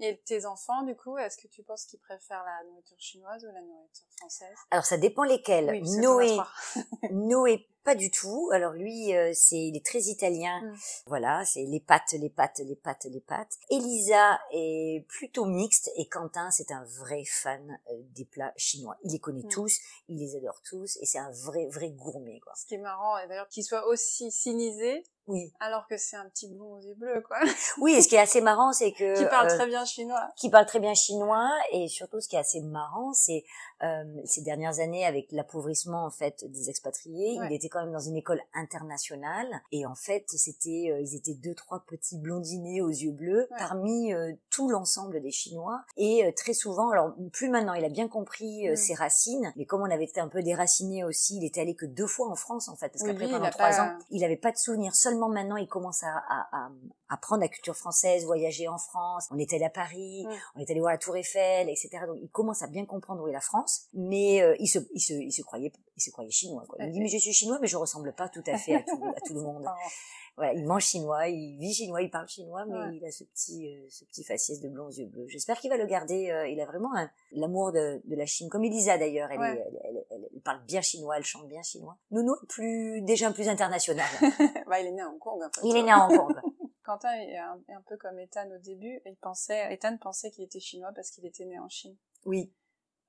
Et 0.00 0.20
tes 0.24 0.44
enfants, 0.44 0.82
du 0.82 0.96
coup, 0.96 1.16
est-ce 1.18 1.36
que 1.36 1.46
tu 1.46 1.62
penses 1.62 1.84
qu'ils 1.86 2.00
préfèrent 2.00 2.44
la 2.44 2.68
nourriture 2.68 2.98
chinoise 2.98 3.44
ou 3.44 3.52
la 3.52 3.62
nourriture 3.62 4.06
française? 4.18 4.56
Alors 4.70 4.84
ça 4.84 4.96
dépend 4.96 5.22
lesquels. 5.22 5.70
Oui, 5.70 5.82
Noé. 5.98 6.36
Noé 7.10 7.68
pas 7.84 7.94
du 7.94 8.10
tout. 8.10 8.48
Alors 8.52 8.72
lui, 8.72 9.14
euh, 9.14 9.30
c'est 9.34 9.58
il 9.58 9.76
est 9.76 9.84
très 9.84 10.00
italien. 10.04 10.58
Mm. 10.62 10.76
Voilà, 11.06 11.44
c'est 11.44 11.64
les 11.64 11.80
pâtes, 11.80 12.12
les 12.12 12.30
pâtes, 12.30 12.60
les 12.64 12.76
pâtes, 12.76 13.04
les 13.04 13.20
pâtes. 13.20 13.58
Elisa 13.70 14.40
est 14.52 15.04
plutôt 15.06 15.44
mixte 15.44 15.90
et 15.96 16.08
Quentin, 16.08 16.50
c'est 16.50 16.72
un 16.72 16.82
vrai 16.84 17.24
fan 17.26 17.78
euh, 17.90 18.00
des 18.14 18.24
plats 18.24 18.54
chinois. 18.56 18.96
Il 19.04 19.12
les 19.12 19.20
connaît 19.20 19.42
Mm. 19.44 19.50
tous, 19.50 19.78
il 20.08 20.18
les 20.18 20.34
adore 20.34 20.60
tous 20.62 20.96
et 21.02 21.06
c'est 21.06 21.18
un 21.18 21.30
vrai 21.30 21.66
vrai 21.66 21.90
gourmet 21.90 22.40
quoi. 22.40 22.54
Ce 22.56 22.64
qui 22.64 22.74
est 22.74 22.78
marrant, 22.78 23.18
et 23.18 23.28
d'ailleurs, 23.28 23.48
qu'ils 23.48 23.64
soient 23.64 23.86
aussi 23.86 24.32
cynisés, 24.32 25.04
Oui. 25.26 25.52
alors 25.60 25.86
que 25.88 25.96
c'est 25.96 26.16
un 26.16 26.28
petit 26.28 26.48
blond 26.48 26.74
aux 26.74 26.80
yeux 26.80 26.94
bleus, 26.94 27.22
quoi. 27.26 27.38
Oui, 27.80 27.94
et 27.94 28.02
ce 28.02 28.08
qui 28.08 28.14
est 28.16 28.20
assez 28.20 28.40
marrant, 28.40 28.72
c'est 28.72 28.92
que 28.92 29.16
qui 29.16 29.24
parle 29.26 29.46
euh, 29.50 29.56
très 29.56 29.66
bien 29.66 29.84
chinois. 29.84 30.28
qui 30.36 30.50
parle 30.50 30.66
très 30.66 30.80
bien 30.80 30.94
chinois 30.94 31.50
et 31.72 31.88
surtout 31.88 32.20
ce 32.20 32.28
qui 32.28 32.36
est 32.36 32.40
assez 32.40 32.60
marrant 32.60 33.12
c'est 33.14 33.44
euh, 33.82 34.04
ces 34.24 34.42
dernières 34.42 34.80
années 34.80 35.04
avec 35.06 35.32
l'appauvrissement 35.32 36.04
en 36.04 36.10
fait 36.10 36.44
des 36.50 36.68
expatriés 36.70 37.38
Ouais. 37.40 37.46
il 37.50 37.54
était 37.54 37.68
quand 37.68 37.80
même 37.82 37.92
dans 37.92 38.00
une 38.00 38.16
école 38.16 38.40
internationale 38.54 39.48
et 39.72 39.86
en 39.86 39.94
fait 39.94 40.24
c'était 40.28 40.88
euh, 40.90 41.00
ils 41.00 41.14
étaient 41.16 41.34
deux 41.34 41.54
trois 41.54 41.84
petits 41.86 42.18
blondinés 42.18 42.82
aux 42.82 42.88
yeux 42.88 43.12
bleus 43.12 43.46
Ouais. 43.50 43.58
parmi 43.58 44.12
euh, 44.12 44.32
tout 44.50 44.68
l'ensemble 44.68 45.20
des 45.20 45.30
chinois 45.30 45.82
et 45.96 46.24
euh, 46.26 46.32
très 46.36 46.52
souvent 46.52 46.90
alors 46.90 47.12
plus 47.32 47.48
maintenant 47.48 47.74
il 47.74 47.84
a 47.84 47.88
bien 47.88 48.08
compris 48.08 48.68
euh, 48.68 48.72
Mm. 48.74 48.76
ses 48.76 48.94
racines 48.94 49.52
mais 49.56 49.64
comme 49.66 49.82
on 49.82 49.90
avait 49.90 50.04
été 50.04 50.20
un 50.20 50.28
peu 50.28 50.42
déraciné 50.42 51.04
aussi 51.04 51.36
il 51.36 51.44
était 51.44 51.60
allé 51.60 51.74
que 51.74 51.86
deux 51.86 52.06
fois 52.06 52.28
en 52.28 52.34
France 52.36 52.68
en 52.68 52.76
fait 52.76 52.88
parce 52.88 53.02
Oui, 53.02 53.10
qu'après 53.10 53.28
pendant 53.30 53.50
trois 53.50 53.70
pas- 53.70 53.80
ans 53.82 53.98
il 54.10 54.24
avait 54.24 54.36
pas 54.36 54.50
de 54.52 54.56
souvenirs 54.56 54.94
seulement 55.14 55.28
maintenant 55.28 55.56
il 55.56 55.68
commence 55.68 56.02
à, 56.02 56.08
à, 56.28 56.48
à 56.52 56.70
apprendre 57.08 57.42
la 57.42 57.48
culture 57.48 57.76
française 57.76 58.24
voyager 58.24 58.66
en 58.68 58.78
France 58.78 59.28
on 59.30 59.38
était 59.38 59.56
allé 59.56 59.64
à 59.66 59.70
Paris 59.70 60.26
Mm. 60.26 60.30
on 60.56 60.60
est 60.60 60.70
allé 60.70 60.80
voir 60.80 60.92
la 60.92 60.98
Tour 60.98 61.16
Eiffel, 61.16 61.68
etc. 61.68 61.88
Donc 62.06 62.18
il 62.20 62.28
commence 62.30 62.62
à 62.62 62.66
bien 62.66 62.84
comprendre 62.86 63.22
où 63.22 63.28
est 63.28 63.32
la 63.32 63.40
France, 63.40 63.86
mais 63.94 64.42
euh, 64.42 64.56
il 64.58 64.66
se, 64.66 64.78
il 64.92 65.00
se, 65.00 65.12
il 65.12 65.32
se 65.32 65.42
croyait, 65.42 65.72
il 65.96 66.00
se 66.02 66.10
croyait 66.10 66.30
chinois. 66.30 66.64
Quoi. 66.68 66.78
Il 66.80 66.86
me 66.86 66.92
dit 66.92 66.98
Ok. 66.98 67.02
mais 67.04 67.08
je 67.08 67.18
suis 67.18 67.32
chinois, 67.32 67.58
mais 67.60 67.66
je 67.68 67.76
ressemble 67.76 68.12
pas 68.14 68.28
tout 68.28 68.42
à 68.46 68.56
fait 68.58 68.74
à 68.76 68.82
tout, 68.82 69.00
à 69.04 69.20
tout 69.20 69.34
le 69.34 69.42
monde. 69.42 69.64
Voilà, 70.36 70.52
il 70.54 70.64
mange 70.64 70.84
chinois, 70.84 71.28
il 71.28 71.56
vit 71.58 71.72
chinois, 71.72 72.02
il 72.02 72.10
parle 72.10 72.26
chinois, 72.28 72.64
mais 72.66 72.74
Ouais. 72.76 72.96
il 72.96 73.04
a 73.04 73.10
ce 73.12 73.22
petit, 73.24 73.76
euh, 73.76 73.86
ce 73.88 74.04
petit 74.04 74.24
faciès 74.24 74.60
de 74.60 74.68
blond 74.68 74.86
aux 74.86 74.90
yeux 74.90 75.06
bleus. 75.06 75.26
J'espère 75.28 75.58
qu'il 75.60 75.70
va 75.70 75.76
le 75.76 75.86
garder. 75.86 76.30
euh, 76.30 76.48
il 76.48 76.60
a 76.60 76.66
vraiment 76.66 76.90
l'amour 77.32 77.70
de, 77.72 78.00
de 78.04 78.16
la 78.16 78.26
Chine, 78.26 78.48
comme 78.50 78.64
Elisa 78.64 78.98
d'ailleurs. 78.98 79.30
Elle, 79.30 79.38
Ouais. 79.38 79.56
est- 79.56 79.60
elle, 79.66 79.80
elle- 79.84 80.04
elle- 80.10 80.28
elle 80.34 80.40
parle 80.40 80.64
bien 80.64 80.80
chinois, 80.80 81.16
elle 81.16 81.24
chante 81.24 81.46
bien 81.48 81.62
chinois. 81.62 81.96
Nounou 82.10 82.34
est 82.34 82.46
plus 82.48 83.00
déjà 83.02 83.30
plus 83.32 83.48
international. 83.48 84.06
bah, 84.68 84.80
il 84.80 84.86
est 84.88 84.92
né 84.92 85.02
à 85.02 85.08
Hong 85.08 85.18
Kong. 85.20 85.40
il 85.62 85.76
est 85.76 85.82
né 85.84 85.90
à 85.92 86.06
Hong 86.06 86.16
Kong. 86.16 86.34
Quentin 86.84 87.12
est 87.14 87.36
un, 87.38 87.58
est 87.68 87.72
un 87.72 87.80
peu 87.88 87.96
comme 87.96 88.18
Ethan 88.18 88.46
au 88.54 88.58
début. 88.58 89.00
Il 89.06 89.16
pensait, 89.16 89.72
Ethan 89.72 89.96
pensait 89.98 90.30
qu'il 90.30 90.44
était 90.44 90.60
chinois 90.60 90.90
parce 90.94 91.10
qu'il 91.10 91.24
était 91.24 91.44
né 91.46 91.58
en 91.58 91.68
Chine. 91.68 91.96
Oui. 92.26 92.52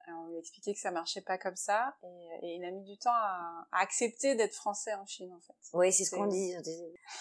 Alors, 0.08 0.22
on 0.24 0.28
lui 0.28 0.36
a 0.36 0.40
expliqué 0.40 0.74
que 0.74 0.80
ça 0.80 0.92
marchait 0.92 1.22
pas 1.22 1.38
comme 1.38 1.56
ça 1.56 1.96
et, 2.04 2.08
et 2.48 2.56
il 2.58 2.64
a 2.66 2.72
mis 2.72 2.84
du 2.84 2.98
temps 2.98 3.10
à, 3.14 3.68
à 3.72 3.82
accepter 3.82 4.36
d'être 4.36 4.54
français 4.54 4.94
en 4.94 5.06
Chine 5.06 5.32
en 5.34 5.40
fait. 5.40 5.54
Oui, 5.74 5.92
c'est 5.92 6.04
ce 6.04 6.12
qu'on 6.16 6.28
dit. 6.28 6.54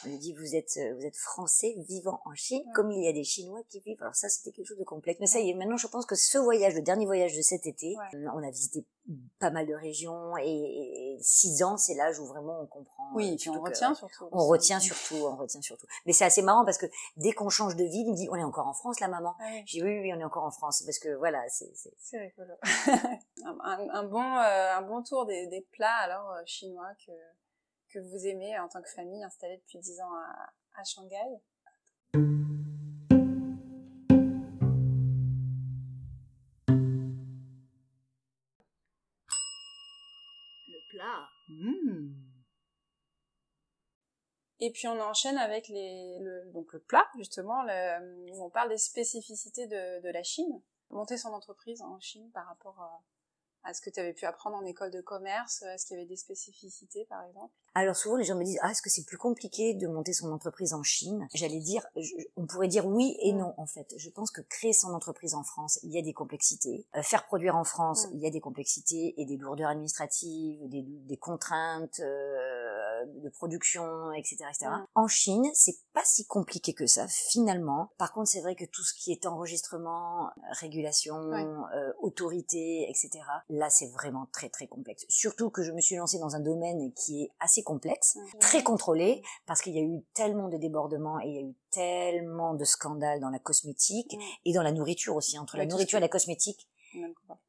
On 0.04 0.08
lui 0.08 0.18
dit 0.18 0.32
vous 0.34 0.54
êtes 0.54 0.76
euh, 0.76 0.94
vous 0.94 1.04
êtes 1.06 1.16
français 1.16 1.74
vivant 1.88 2.20
en 2.24 2.34
Chine, 2.34 2.62
Ouais. 2.66 2.72
comme 2.74 2.90
il 2.90 3.02
y 3.04 3.08
a 3.08 3.12
des 3.12 3.24
Chinois 3.24 3.62
qui 3.68 3.80
vivent. 3.80 4.00
Alors 4.02 4.14
ça, 4.14 4.28
c'était 4.28 4.52
quelque 4.52 4.66
chose 4.66 4.78
de 4.78 4.84
complexe. 4.84 5.18
Mais 5.20 5.26
ça 5.26 5.40
y 5.40 5.50
est, 5.50 5.54
maintenant, 5.54 5.76
je 5.76 5.86
pense 5.86 6.04
que 6.06 6.14
ce 6.14 6.38
voyage, 6.38 6.74
le 6.74 6.82
dernier 6.82 7.06
voyage 7.06 7.36
de 7.36 7.42
cet 7.42 7.66
été, 7.66 7.96
Ouais. 7.96 8.18
euh, 8.18 8.28
on 8.34 8.42
a 8.46 8.50
visité 8.50 8.84
pas 9.38 9.50
mal 9.50 9.66
de 9.66 9.74
régions 9.74 10.36
et, 10.38 10.44
et- 10.46 11.14
et 11.14 11.18
six 11.22 11.62
ans, 11.62 11.76
c'est 11.76 11.94
l'âge 11.94 12.18
où 12.18 12.24
vraiment 12.26 12.58
on 12.60 12.66
comprend. 12.66 13.10
Oui, 13.14 13.28
euh, 13.30 13.32
et 13.34 13.36
puis 13.36 13.50
on 13.50 13.54
que- 13.62 13.68
retient 13.70 13.94
surtout. 13.94 14.28
On 14.32 14.46
retient 14.46 14.80
surtout, 14.80 15.16
on 15.16 15.36
retient 15.36 15.60
surtout. 15.60 15.86
Mais 16.06 16.12
c'est 16.12 16.24
assez 16.24 16.40
marrant 16.40 16.64
parce 16.64 16.78
que 16.78 16.86
dès 17.18 17.32
qu'on 17.32 17.50
change 17.50 17.76
de 17.76 17.84
ville, 17.84 18.06
il 18.06 18.10
me 18.12 18.16
dit 18.16 18.28
on 18.30 18.36
est 18.36 18.42
encore 18.42 18.66
en 18.66 18.72
France, 18.72 19.00
là, 19.00 19.08
maman. 19.08 19.34
Oui, 19.40 19.62
J'ai 19.66 19.80
dit 19.80 19.84
oui, 19.84 20.00
oui, 20.00 20.12
on 20.14 20.20
est 20.20 20.24
encore 20.24 20.44
en 20.44 20.50
France 20.50 20.82
parce 20.86 20.98
que 20.98 21.14
voilà, 21.16 21.46
c'est 21.50 21.70
c'est- 21.74 22.18
rigolo. 22.18 22.54
un 23.44 24.04
bon, 24.04 24.22
euh, 24.38 24.76
un 24.76 24.82
bon 24.82 25.02
tour 25.02 25.26
des, 25.26 25.46
des 25.48 25.60
plats 25.72 25.96
alors 26.02 26.30
euh, 26.32 26.42
chinois 26.46 26.88
que, 27.06 27.12
que 27.90 27.98
vous 27.98 28.26
aimez 28.26 28.58
en 28.58 28.68
tant 28.68 28.80
que 28.80 28.88
famille 28.90 29.22
installée 29.22 29.58
depuis 29.58 29.78
10 29.80 30.00
ans 30.00 30.14
à, 30.14 30.80
à 30.80 30.84
Shanghai. 30.84 31.40
Et 44.60 44.70
puis 44.70 44.86
on 44.88 45.00
enchaîne 45.00 45.36
avec 45.38 45.68
les, 45.68 46.18
le, 46.20 46.50
donc 46.52 46.72
le 46.72 46.78
plat, 46.78 47.06
justement, 47.16 47.62
le- 47.62 48.32
où 48.32 48.44
on 48.44 48.50
parle 48.50 48.68
des 48.68 48.78
spécificités 48.78 49.66
de, 49.66 50.00
de 50.00 50.08
la 50.10 50.22
Chine. 50.22 50.60
Monter 50.90 51.16
son 51.16 51.30
entreprise 51.30 51.82
en 51.82 51.98
Chine 51.98 52.30
par 52.32 52.46
rapport 52.46 52.80
à, 52.80 53.02
Est-ce 53.68 53.80
que 53.80 53.90
tu 53.90 53.98
avais 53.98 54.12
pu 54.12 54.26
apprendre 54.26 54.56
en 54.56 54.64
école 54.64 54.90
de 54.90 55.00
commerce 55.00 55.62
Est-ce 55.62 55.86
qu'il 55.86 55.96
y 55.96 55.98
avait 55.98 56.08
des 56.08 56.16
spécificités, 56.16 57.04
par 57.06 57.24
exemple? 57.24 57.52
Alors 57.74 57.96
souvent, 57.96 58.14
les 58.16 58.24
gens 58.24 58.36
me 58.36 58.44
disent 58.44 58.60
ah 58.62 58.70
est-ce 58.70 58.82
que 58.82 58.90
c'est 58.90 59.04
plus 59.04 59.16
compliqué 59.18 59.74
de 59.74 59.88
monter 59.88 60.12
son 60.12 60.30
entreprise 60.30 60.74
en 60.74 60.84
Chine? 60.84 61.26
J'allais 61.34 61.58
dire, 61.58 61.84
on 62.36 62.46
pourrait 62.46 62.68
dire 62.68 62.86
oui 62.86 63.16
et 63.20 63.32
mm. 63.32 63.38
non 63.38 63.54
en 63.56 63.66
fait. 63.66 63.92
Je 63.96 64.10
pense 64.10 64.30
que 64.30 64.42
créer 64.42 64.72
son 64.72 64.94
entreprise 64.94 65.34
en 65.34 65.42
France, 65.42 65.80
il 65.82 65.90
y 65.90 65.98
a 65.98 66.02
des 66.02 66.12
complexités. 66.12 66.86
Euh, 66.94 67.02
faire 67.02 67.26
produire 67.26 67.56
en 67.56 67.64
France, 67.64 68.06
mm. 68.06 68.10
il 68.14 68.20
y 68.20 68.26
a 68.28 68.30
des 68.30 68.40
complexités 68.40 69.20
et 69.20 69.24
des 69.24 69.36
lourdeurs 69.36 69.70
administratives, 69.70 70.68
des, 70.68 70.82
des 70.82 71.16
contraintes. 71.16 71.98
Euh, 71.98 72.63
de 73.06 73.28
production, 73.28 74.12
etc., 74.12 74.44
etc. 74.50 74.70
En 74.94 75.08
Chine, 75.08 75.50
c'est 75.54 75.76
pas 75.92 76.04
si 76.04 76.26
compliqué 76.26 76.74
que 76.74 76.86
ça 76.86 77.06
finalement. 77.08 77.90
Par 77.98 78.12
contre, 78.12 78.28
c'est 78.28 78.40
vrai 78.40 78.54
que 78.54 78.64
tout 78.64 78.82
ce 78.82 78.94
qui 78.94 79.12
est 79.12 79.26
enregistrement, 79.26 80.30
régulation, 80.60 81.32
euh, 81.32 81.92
autorité, 82.00 82.86
etc. 82.88 83.24
Là, 83.48 83.70
c'est 83.70 83.88
vraiment 83.88 84.26
très 84.32 84.48
très 84.48 84.66
complexe. 84.66 85.04
Surtout 85.08 85.50
que 85.50 85.62
je 85.62 85.72
me 85.72 85.80
suis 85.80 85.96
lancée 85.96 86.18
dans 86.18 86.36
un 86.36 86.40
domaine 86.40 86.92
qui 86.94 87.22
est 87.22 87.30
assez 87.40 87.62
complexe, 87.62 88.16
très 88.40 88.62
contrôlé, 88.62 89.22
parce 89.46 89.62
qu'il 89.62 89.74
y 89.74 89.78
a 89.78 89.82
eu 89.82 90.02
tellement 90.14 90.48
de 90.48 90.56
débordements 90.56 91.20
et 91.20 91.28
il 91.28 91.34
y 91.34 91.38
a 91.38 91.42
eu 91.42 91.54
tellement 91.70 92.54
de 92.54 92.64
scandales 92.64 93.20
dans 93.20 93.30
la 93.30 93.38
cosmétique 93.38 94.16
et 94.44 94.52
dans 94.52 94.62
la 94.62 94.72
nourriture 94.72 95.16
aussi. 95.16 95.38
Entre 95.38 95.56
la 95.56 95.66
nourriture 95.66 95.98
et 95.98 96.00
la 96.00 96.08
cosmétique, 96.08 96.68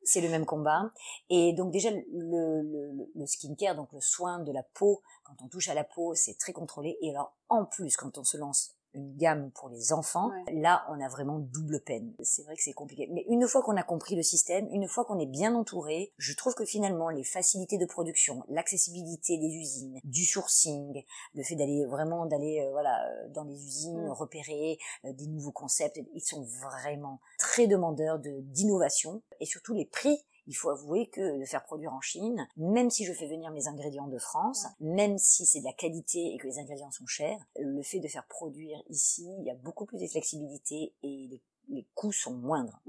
c'est 0.03 0.21
le 0.21 0.29
même 0.29 0.45
combat. 0.45 0.91
Et 1.29 1.53
donc 1.53 1.71
déjà, 1.71 1.89
le, 1.91 3.25
skincare, 3.25 3.75
donc 3.75 3.91
le 3.93 4.01
soin 4.01 4.39
de 4.39 4.51
la 4.51 4.63
peau, 4.63 5.01
quand 5.23 5.35
on 5.43 5.47
touche 5.47 5.69
à 5.69 5.73
la 5.73 5.83
peau, 5.83 6.15
c'est 6.15 6.37
très 6.37 6.53
contrôlé. 6.53 6.97
Et 7.01 7.11
alors, 7.11 7.35
en 7.49 7.65
plus, 7.65 7.95
quand 7.97 8.17
on 8.17 8.23
se 8.23 8.37
lance 8.37 8.74
une 8.95 9.15
gamme 9.15 9.51
pour 9.51 9.69
les 9.69 9.93
enfants, 9.93 10.31
là 10.51 10.85
on 10.89 10.99
a 10.99 11.07
vraiment 11.07 11.39
double 11.39 11.81
peine. 11.81 12.13
C'est 12.23 12.43
vrai 12.43 12.55
que 12.55 12.63
c'est 12.63 12.73
compliqué. 12.73 13.07
Mais 13.11 13.25
une 13.27 13.47
fois 13.47 13.61
qu'on 13.61 13.77
a 13.77 13.83
compris 13.83 14.15
le 14.15 14.23
système, 14.23 14.67
une 14.71 14.87
fois 14.87 15.05
qu'on 15.05 15.19
est 15.19 15.25
bien 15.25 15.53
entouré, 15.53 16.13
je 16.17 16.33
trouve 16.33 16.55
que 16.55 16.65
finalement 16.65 17.09
les 17.09 17.23
facilités 17.23 17.77
de 17.77 17.85
production, 17.85 18.43
l'accessibilité 18.47 19.37
des 19.37 19.47
usines, 19.47 19.99
du 20.03 20.25
sourcing, 20.25 21.03
le 21.33 21.43
fait 21.43 21.55
d'aller 21.55 21.85
vraiment 21.85 22.25
d'aller 22.25 22.61
euh, 22.61 22.71
voilà 22.71 23.05
euh, 23.05 23.29
dans 23.29 23.43
les 23.43 23.55
usines, 23.55 24.07
mm. 24.07 24.11
repérer 24.11 24.77
euh, 25.05 25.13
des 25.13 25.27
nouveaux 25.27 25.51
concepts, 25.51 25.99
ils 26.13 26.23
sont 26.23 26.43
vraiment 26.61 27.19
très 27.37 27.67
demandeurs 27.67 28.19
de 28.19 28.41
d'innovation 28.41 29.21
et 29.39 29.45
surtout 29.45 29.73
les 29.73 29.85
prix 29.85 30.17
il 30.47 30.53
faut 30.53 30.69
avouer 30.69 31.07
que 31.09 31.39
de 31.39 31.45
faire 31.45 31.63
produire 31.63 31.93
en 31.93 32.01
Chine, 32.01 32.47
même 32.57 32.89
si 32.89 33.05
je 33.05 33.13
fais 33.13 33.27
venir 33.27 33.51
mes 33.51 33.67
ingrédients 33.67 34.07
de 34.07 34.17
France, 34.17 34.67
même 34.79 35.17
si 35.17 35.45
c'est 35.45 35.59
de 35.59 35.65
la 35.65 35.73
qualité 35.73 36.33
et 36.33 36.37
que 36.37 36.47
les 36.47 36.59
ingrédients 36.59 36.91
sont 36.91 37.07
chers, 37.07 37.39
le 37.59 37.81
fait 37.81 37.99
de 37.99 38.07
faire 38.07 38.25
produire 38.27 38.81
ici, 38.89 39.27
il 39.39 39.45
y 39.45 39.51
a 39.51 39.55
beaucoup 39.55 39.85
plus 39.85 39.99
de 39.99 40.07
flexibilité 40.07 40.93
et 41.03 41.41
les, 41.69 41.87
coûts 41.95 42.11
sont 42.11 42.33
moindres. 42.33 42.79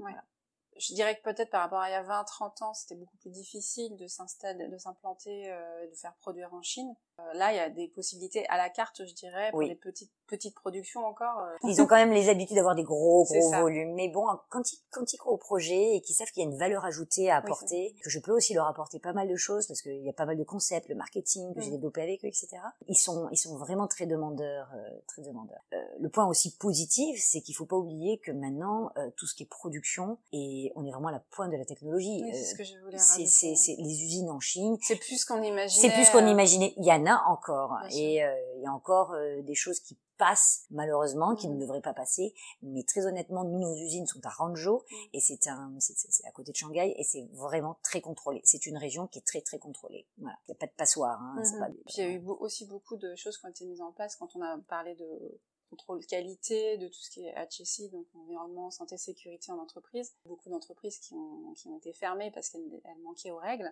Je 0.77 0.93
dirais 0.93 1.17
que 1.17 1.23
peut-être 1.23 1.49
par 1.49 1.61
rapport 1.61 1.79
à 1.79 1.89
il 1.89 1.93
y 1.93 1.95
a 1.95 2.03
20, 2.03 2.23
30 2.23 2.61
ans, 2.61 2.73
c'était 2.73 2.95
beaucoup 2.95 3.17
plus 3.17 3.31
difficile 3.31 3.95
de 3.97 4.05
s'installer, 4.05 4.67
de 4.67 4.77
s'implanter, 4.77 5.51
euh, 5.51 5.89
de 5.89 5.95
faire 5.95 6.13
produire 6.17 6.53
en 6.53 6.61
Chine. 6.61 6.95
Euh, 7.19 7.33
là, 7.33 7.51
il 7.51 7.55
y 7.55 7.59
a 7.59 7.69
des 7.69 7.87
possibilités 7.87 8.45
à 8.47 8.57
la 8.57 8.69
carte, 8.69 9.01
je 9.05 9.13
dirais, 9.13 9.49
pour 9.51 9.61
les 9.61 9.75
petites 9.75 10.11
petites 10.27 10.55
productions 10.55 11.05
encore. 11.05 11.39
Euh. 11.39 11.55
Ils 11.63 11.81
ont 11.81 11.87
quand 11.87 11.95
même 11.95 12.11
les 12.11 12.27
habitudes 12.27 12.57
d'avoir 12.57 12.75
des 12.75 12.83
gros 12.83 13.23
gros 13.23 13.51
volumes, 13.51 13.93
mais 13.95 14.09
bon, 14.09 14.25
quand 14.49 14.73
ils 14.73 14.79
quand 14.91 15.13
ils 15.13 15.17
croient 15.17 15.31
au 15.31 15.37
projet 15.37 15.95
et 15.95 16.01
qu'ils 16.01 16.15
savent 16.15 16.29
qu'il 16.31 16.43
y 16.43 16.45
a 16.45 16.49
une 16.49 16.57
valeur 16.57 16.83
ajoutée 16.83 17.29
à 17.29 17.37
apporter, 17.37 17.95
que 18.03 18.09
je 18.09 18.19
peux 18.19 18.33
aussi 18.33 18.53
leur 18.53 18.67
apporter 18.67 18.99
pas 18.99 19.13
mal 19.13 19.29
de 19.29 19.35
choses 19.37 19.67
parce 19.67 19.81
qu'il 19.81 20.03
y 20.03 20.09
a 20.09 20.13
pas 20.13 20.25
mal 20.25 20.37
de 20.37 20.43
concepts, 20.43 20.89
le 20.89 20.95
marketing 20.95 21.53
que 21.53 21.61
j'ai 21.61 21.69
mm. 21.69 21.75
développé 21.75 22.01
avec 22.01 22.25
eux, 22.25 22.27
etc. 22.27 22.57
Ils 22.87 22.97
sont 22.97 23.29
ils 23.31 23.37
sont 23.37 23.55
vraiment 23.55 23.87
très 23.87 24.05
demandeurs, 24.05 24.69
très 25.07 25.21
demandeurs. 25.21 25.61
le 25.99 26.09
point 26.09 26.25
aussi 26.27 26.57
positif, 26.57 27.19
c'est 27.21 27.39
qu'il 27.39 27.55
faut 27.55 27.65
pas 27.65 27.77
oublier 27.77 28.19
que 28.19 28.31
maintenant 28.31 28.91
tout 29.15 29.25
ce 29.25 29.33
qui 29.33 29.43
est 29.43 29.49
production 29.49 30.17
et 30.33 30.73
on 30.75 30.85
est 30.85 30.91
vraiment 30.91 31.07
à 31.07 31.13
la 31.13 31.23
pointe 31.31 31.51
de 31.51 31.57
la 31.57 31.65
technologie. 31.65 32.21
c'est 32.33 32.43
ce 32.43 32.55
que 32.55 32.63
je 32.65 32.77
voulais 32.79 32.97
C'est 32.97 33.75
les 33.77 34.03
usines 34.03 34.29
en 34.29 34.39
Chine. 34.39 34.77
C'est 34.81 34.97
plus 34.97 35.25
qu'on 35.25 35.41
imaginait. 35.41 35.89
C'est 35.89 35.93
plus 35.93 36.09
qu'on 36.09 36.25
euh, 36.25 36.31
imaginait. 36.31 36.73
Il 36.77 36.85
y 36.85 36.91
en 36.91 37.06
a 37.07 37.23
encore. 37.27 37.77
et 37.91 38.23
euh, 38.23 38.35
il 38.55 38.63
y 38.63 38.67
a 38.67 38.73
encore 38.73 39.13
euh, 39.13 39.41
des 39.41 39.55
choses 39.55 39.79
qui 39.79 39.97
passent 40.17 40.65
malheureusement, 40.71 41.35
qui 41.35 41.47
ne 41.47 41.55
mmh. 41.55 41.59
devraient 41.59 41.81
pas 41.81 41.93
passer. 41.93 42.33
Mais 42.61 42.83
très 42.83 43.05
honnêtement, 43.05 43.43
nous, 43.43 43.59
nos 43.59 43.75
usines 43.75 44.07
sont 44.07 44.21
à 44.25 44.33
Hangzhou 44.39 44.77
mmh. 44.77 44.95
et 45.13 45.19
c'est 45.19 45.47
un, 45.47 45.73
c'est 45.79 46.25
à 46.25 46.31
côté 46.31 46.51
de 46.51 46.57
Shanghai 46.57 46.93
et 46.97 47.03
c'est 47.03 47.27
vraiment 47.33 47.77
très 47.83 48.01
contrôlé. 48.01 48.41
C'est 48.43 48.65
une 48.65 48.77
région 48.77 49.07
qui 49.07 49.19
est 49.19 49.25
très 49.25 49.41
très 49.41 49.59
contrôlée. 49.59 50.07
Voilà. 50.17 50.37
Il 50.47 50.51
n'y 50.51 50.57
a 50.57 50.59
pas 50.59 50.67
de 50.67 50.75
passoire. 50.75 51.21
Hein, 51.21 51.35
mmh 51.37 51.59
pas 51.59 51.69
Puis 51.85 51.95
il 51.97 52.03
y 52.03 52.07
a 52.07 52.11
eu 52.11 52.23
aussi 52.27 52.65
beaucoup 52.65 52.97
de 52.97 53.15
choses 53.15 53.37
qui 53.37 53.45
ont 53.45 53.49
été 53.49 53.65
mises 53.65 53.81
en 53.81 53.91
place 53.91 54.15
quand 54.15 54.35
on 54.35 54.41
a 54.41 54.57
parlé 54.67 54.95
de 54.95 55.39
contrôle 55.69 56.05
qualité, 56.05 56.77
de 56.77 56.87
tout 56.87 56.99
ce 57.01 57.09
qui 57.09 57.25
est 57.25 57.33
HSI, 57.49 57.89
donc 57.89 58.05
environnement, 58.15 58.71
santé, 58.71 58.97
sécurité 58.97 59.51
en 59.51 59.59
entreprise. 59.59 60.15
Beaucoup 60.25 60.49
d'entreprises 60.49 60.99
qui 60.99 61.13
ont, 61.13 61.53
qui 61.55 61.67
ont 61.67 61.77
été 61.77 61.93
fermées 61.93 62.31
parce 62.31 62.49
qu'elles 62.49 62.81
manquaient 63.03 63.31
aux 63.31 63.37
règles, 63.37 63.71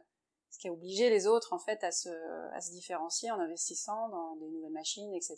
ce 0.49 0.59
qui 0.59 0.67
a 0.67 0.71
obligé 0.71 1.09
les 1.09 1.27
autres 1.27 1.53
en 1.53 1.59
fait 1.59 1.83
à 1.83 1.91
se, 1.91 2.09
à 2.53 2.61
se 2.61 2.71
différencier 2.71 3.31
en 3.31 3.39
investissant 3.39 4.09
dans 4.09 4.35
des 4.37 4.47
nouvelles 4.49 4.71
machines, 4.71 5.13
etc. 5.13 5.37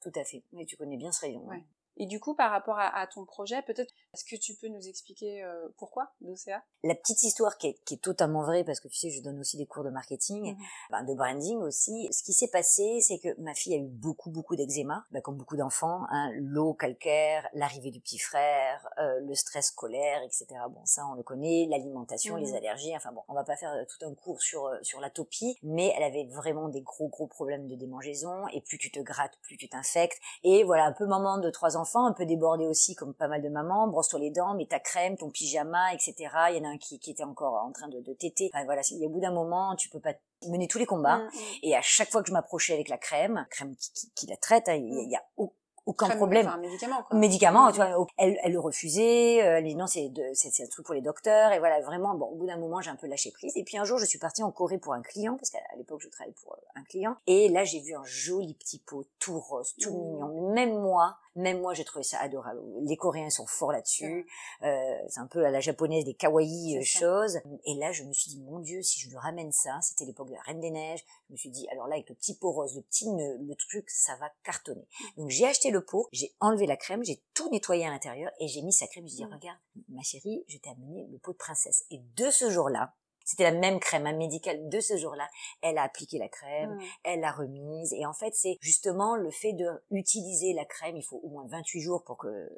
Tout 0.00 0.12
à 0.14 0.24
fait. 0.24 0.42
Mais 0.52 0.64
tu 0.66 0.76
connais 0.76 0.96
bien 0.96 1.12
ce 1.12 1.20
rayon. 1.20 1.50
Hein. 1.50 1.62
Et 1.96 2.06
du 2.06 2.18
coup, 2.18 2.34
par 2.34 2.50
rapport 2.50 2.78
à, 2.78 3.06
ton 3.06 3.24
projet, 3.24 3.62
peut-être, 3.62 3.92
est-ce 4.12 4.24
que 4.24 4.36
tu 4.36 4.54
peux 4.54 4.68
nous 4.68 4.88
expliquer 4.88 5.44
euh, 5.44 5.68
pourquoi 5.78 6.10
d'OCA 6.20 6.62
La 6.82 6.94
petite 6.94 7.22
histoire 7.22 7.56
qui 7.56 7.68
est, 7.68 7.78
qui 7.84 7.94
est, 7.94 7.98
totalement 7.98 8.42
vraie, 8.42 8.64
parce 8.64 8.80
que 8.80 8.88
tu 8.88 8.96
sais, 8.96 9.10
je 9.10 9.22
donne 9.22 9.38
aussi 9.38 9.56
des 9.56 9.66
cours 9.66 9.84
de 9.84 9.90
marketing, 9.90 10.56
mmh. 10.56 11.06
de 11.06 11.14
branding 11.14 11.58
aussi. 11.58 12.08
Ce 12.12 12.22
qui 12.22 12.32
s'est 12.32 12.48
passé, 12.48 12.98
c'est 13.00 13.18
que 13.18 13.40
ma 13.40 13.54
fille 13.54 13.74
a 13.74 13.78
eu 13.78 13.86
beaucoup, 13.86 14.30
beaucoup 14.30 14.56
d'eczéma, 14.56 15.04
bah, 15.12 15.20
comme 15.20 15.36
beaucoup 15.36 15.56
d'enfants, 15.56 16.02
hein, 16.10 16.32
l'eau 16.34 16.74
calcaire, 16.74 17.48
l'arrivée 17.52 17.90
du 17.90 18.00
petit 18.00 18.18
frère, 18.18 18.88
euh, 18.98 19.20
le 19.20 19.34
stress 19.34 19.68
scolaire, 19.68 20.22
etc. 20.22 20.46
Bon, 20.70 20.80
ça, 20.84 21.06
on 21.10 21.14
le 21.14 21.22
connaît, 21.22 21.66
l'alimentation, 21.70 22.36
les 22.36 22.52
mmh. 22.52 22.56
allergies, 22.56 22.96
enfin 22.96 23.12
bon, 23.12 23.22
on 23.28 23.34
va 23.34 23.44
pas 23.44 23.56
faire 23.56 23.72
euh, 23.72 23.84
tout 23.84 24.04
un 24.04 24.14
cours 24.14 24.42
sur, 24.42 24.68
sur 24.82 25.00
l'atopie, 25.00 25.56
mais 25.62 25.92
elle 25.96 26.02
avait 26.02 26.26
vraiment 26.26 26.68
des 26.68 26.82
gros, 26.82 27.08
gros 27.08 27.28
problèmes 27.28 27.68
de 27.68 27.76
démangeaison, 27.76 28.48
et 28.48 28.60
plus 28.60 28.78
tu 28.78 28.90
te 28.90 29.00
grattes, 29.00 29.38
plus 29.42 29.56
tu 29.56 29.68
t'infectes, 29.68 30.18
et 30.42 30.64
voilà, 30.64 30.86
un 30.86 30.92
peu 30.92 31.06
maman 31.06 31.38
de 31.38 31.50
trois 31.50 31.76
ans 31.76 31.83
enfant, 31.84 32.06
un 32.06 32.12
peu 32.12 32.24
débordé 32.24 32.66
aussi 32.66 32.94
comme 32.94 33.12
pas 33.12 33.28
mal 33.28 33.42
de 33.42 33.48
mamans, 33.48 33.88
brosse-toi 33.88 34.20
les 34.20 34.30
dents, 34.30 34.54
mets 34.54 34.66
ta 34.66 34.80
crème, 34.80 35.16
ton 35.16 35.30
pyjama, 35.30 35.92
etc. 35.92 36.14
Il 36.50 36.56
y 36.56 36.60
en 36.60 36.64
a 36.64 36.72
un 36.72 36.78
qui, 36.78 36.98
qui 36.98 37.10
était 37.10 37.24
encore 37.24 37.54
en 37.54 37.72
train 37.72 37.88
de, 37.88 38.00
de 38.00 38.12
téter. 38.14 38.50
Enfin, 38.52 38.64
voilà, 38.64 38.80
au 39.02 39.08
bout 39.08 39.20
d'un 39.20 39.32
moment, 39.32 39.76
tu 39.76 39.88
peux 39.90 40.00
pas 40.00 40.14
mener 40.48 40.66
tous 40.68 40.78
les 40.78 40.86
combats. 40.86 41.18
Mm, 41.18 41.26
mm. 41.26 41.58
Et 41.64 41.76
à 41.76 41.82
chaque 41.82 42.10
fois 42.10 42.22
que 42.22 42.28
je 42.28 42.32
m'approchais 42.32 42.72
avec 42.72 42.88
la 42.88 42.98
crème, 42.98 43.46
crème 43.50 43.74
qui, 43.76 44.10
qui, 44.14 44.26
la 44.26 44.36
traite, 44.36 44.68
hein, 44.68 44.74
il 44.74 45.08
y, 45.08 45.10
y, 45.10 45.16
a 45.16 45.22
aucun 45.86 46.08
problème. 46.16 46.46
Enfin, 46.46 46.56
médicament, 46.58 47.02
quoi. 47.02 47.18
Médicament, 47.18 47.70
tu 47.70 47.76
vois, 47.76 48.06
elle, 48.16 48.38
elle 48.42 48.52
le 48.52 48.60
refusait, 48.60 49.36
elle 49.36 49.64
dit 49.64 49.74
non, 49.74 49.86
c'est, 49.86 50.10
c'est, 50.34 50.62
un 50.62 50.66
truc 50.66 50.86
pour 50.86 50.94
les 50.94 51.02
docteurs, 51.02 51.52
et 51.52 51.58
voilà, 51.58 51.80
vraiment, 51.80 52.14
bon, 52.14 52.26
au 52.26 52.36
bout 52.36 52.46
d'un 52.46 52.56
moment, 52.56 52.80
j'ai 52.80 52.90
un 52.90 52.96
peu 52.96 53.06
lâché 53.06 53.30
prise. 53.30 53.52
Et 53.56 53.64
puis 53.64 53.76
un 53.76 53.84
jour, 53.84 53.98
je 53.98 54.06
suis 54.06 54.18
partie 54.18 54.42
en 54.42 54.50
Corée 54.50 54.78
pour 54.78 54.94
un 54.94 55.02
client, 55.02 55.36
parce 55.36 55.50
qu'à 55.50 55.60
l'époque, 55.76 56.00
je 56.02 56.08
travaillais 56.08 56.34
pour 56.42 56.54
euh, 56.54 56.80
un 56.80 56.84
client, 56.84 57.16
et 57.26 57.48
là, 57.48 57.64
j'ai 57.64 57.80
vu 57.80 57.94
un 57.94 58.04
joli 58.04 58.54
petit 58.54 58.78
pot, 58.78 59.06
tout 59.18 59.38
rose, 59.38 59.74
tout 59.80 59.90
mmh. 59.90 59.98
mignon. 59.98 60.52
Même 60.52 60.80
moi, 60.80 61.16
même 61.36 61.60
moi, 61.60 61.74
j'ai 61.74 61.84
trouvé 61.84 62.04
ça 62.04 62.18
adorable. 62.20 62.60
Les 62.82 62.96
Coréens 62.96 63.30
sont 63.30 63.46
forts 63.46 63.72
là-dessus. 63.72 64.26
Euh, 64.62 64.98
c'est 65.08 65.20
un 65.20 65.26
peu 65.26 65.44
à 65.44 65.50
la 65.50 65.60
japonaise 65.60 66.04
des 66.04 66.14
kawaii 66.14 66.78
euh, 66.78 66.82
choses. 66.82 67.40
Et 67.64 67.74
là, 67.74 67.92
je 67.92 68.04
me 68.04 68.12
suis 68.12 68.30
dit, 68.30 68.40
mon 68.40 68.60
Dieu, 68.60 68.82
si 68.82 69.00
je 69.00 69.08
lui 69.08 69.16
ramène 69.16 69.52
ça, 69.52 69.78
c'était 69.82 70.04
l'époque 70.04 70.28
de 70.28 70.34
la 70.34 70.42
Reine 70.42 70.60
des 70.60 70.70
Neiges. 70.70 71.04
Je 71.28 71.32
me 71.32 71.36
suis 71.36 71.50
dit, 71.50 71.66
alors 71.70 71.88
là, 71.88 71.94
avec 71.94 72.08
le 72.08 72.14
petit 72.14 72.36
pot 72.36 72.52
rose, 72.52 72.76
le 72.76 72.82
petit 72.82 73.06
le 73.06 73.54
truc, 73.54 73.90
ça 73.90 74.16
va 74.16 74.30
cartonner. 74.42 74.86
Mmh. 74.86 75.20
Donc 75.20 75.30
j'ai 75.30 75.46
acheté 75.46 75.70
le 75.70 75.84
pot, 75.84 76.08
j'ai 76.12 76.34
enlevé 76.40 76.66
la 76.66 76.76
crème, 76.76 77.04
j'ai 77.04 77.22
tout 77.34 77.50
nettoyé 77.50 77.86
à 77.86 77.90
l'intérieur 77.90 78.30
et 78.40 78.48
j'ai 78.48 78.62
mis 78.62 78.72
sa 78.72 78.86
crème. 78.86 79.02
Je 79.02 79.04
me 79.04 79.08
suis 79.08 79.24
dit, 79.24 79.24
mmh. 79.24 79.34
regarde, 79.34 79.58
ma 79.88 80.02
chérie, 80.02 80.44
je 80.48 80.58
t'ai 80.58 80.70
amené 80.70 81.06
le 81.10 81.18
pot 81.18 81.32
de 81.32 81.38
princesse. 81.38 81.84
Et 81.90 82.00
de 82.16 82.30
ce 82.30 82.50
jour-là, 82.50 82.94
c'était 83.24 83.44
la 83.44 83.52
même 83.52 83.80
crème, 83.80 84.06
un 84.06 84.12
médical 84.12 84.68
de 84.68 84.80
ce 84.80 84.96
jour-là. 84.96 85.28
Elle 85.62 85.78
a 85.78 85.82
appliqué 85.82 86.18
la 86.18 86.28
crème, 86.28 86.78
elle 87.02 87.20
l'a 87.20 87.32
remise. 87.32 87.92
Et 87.94 88.06
en 88.06 88.12
fait, 88.12 88.34
c'est 88.34 88.58
justement 88.60 89.16
le 89.16 89.30
fait 89.30 89.52
de 89.52 89.66
utiliser 89.90 90.52
la 90.52 90.64
crème. 90.64 90.96
Il 90.96 91.02
faut 91.02 91.20
au 91.22 91.28
moins 91.28 91.46
28 91.48 91.80
jours 91.80 92.04
pour 92.04 92.18
que 92.18 92.48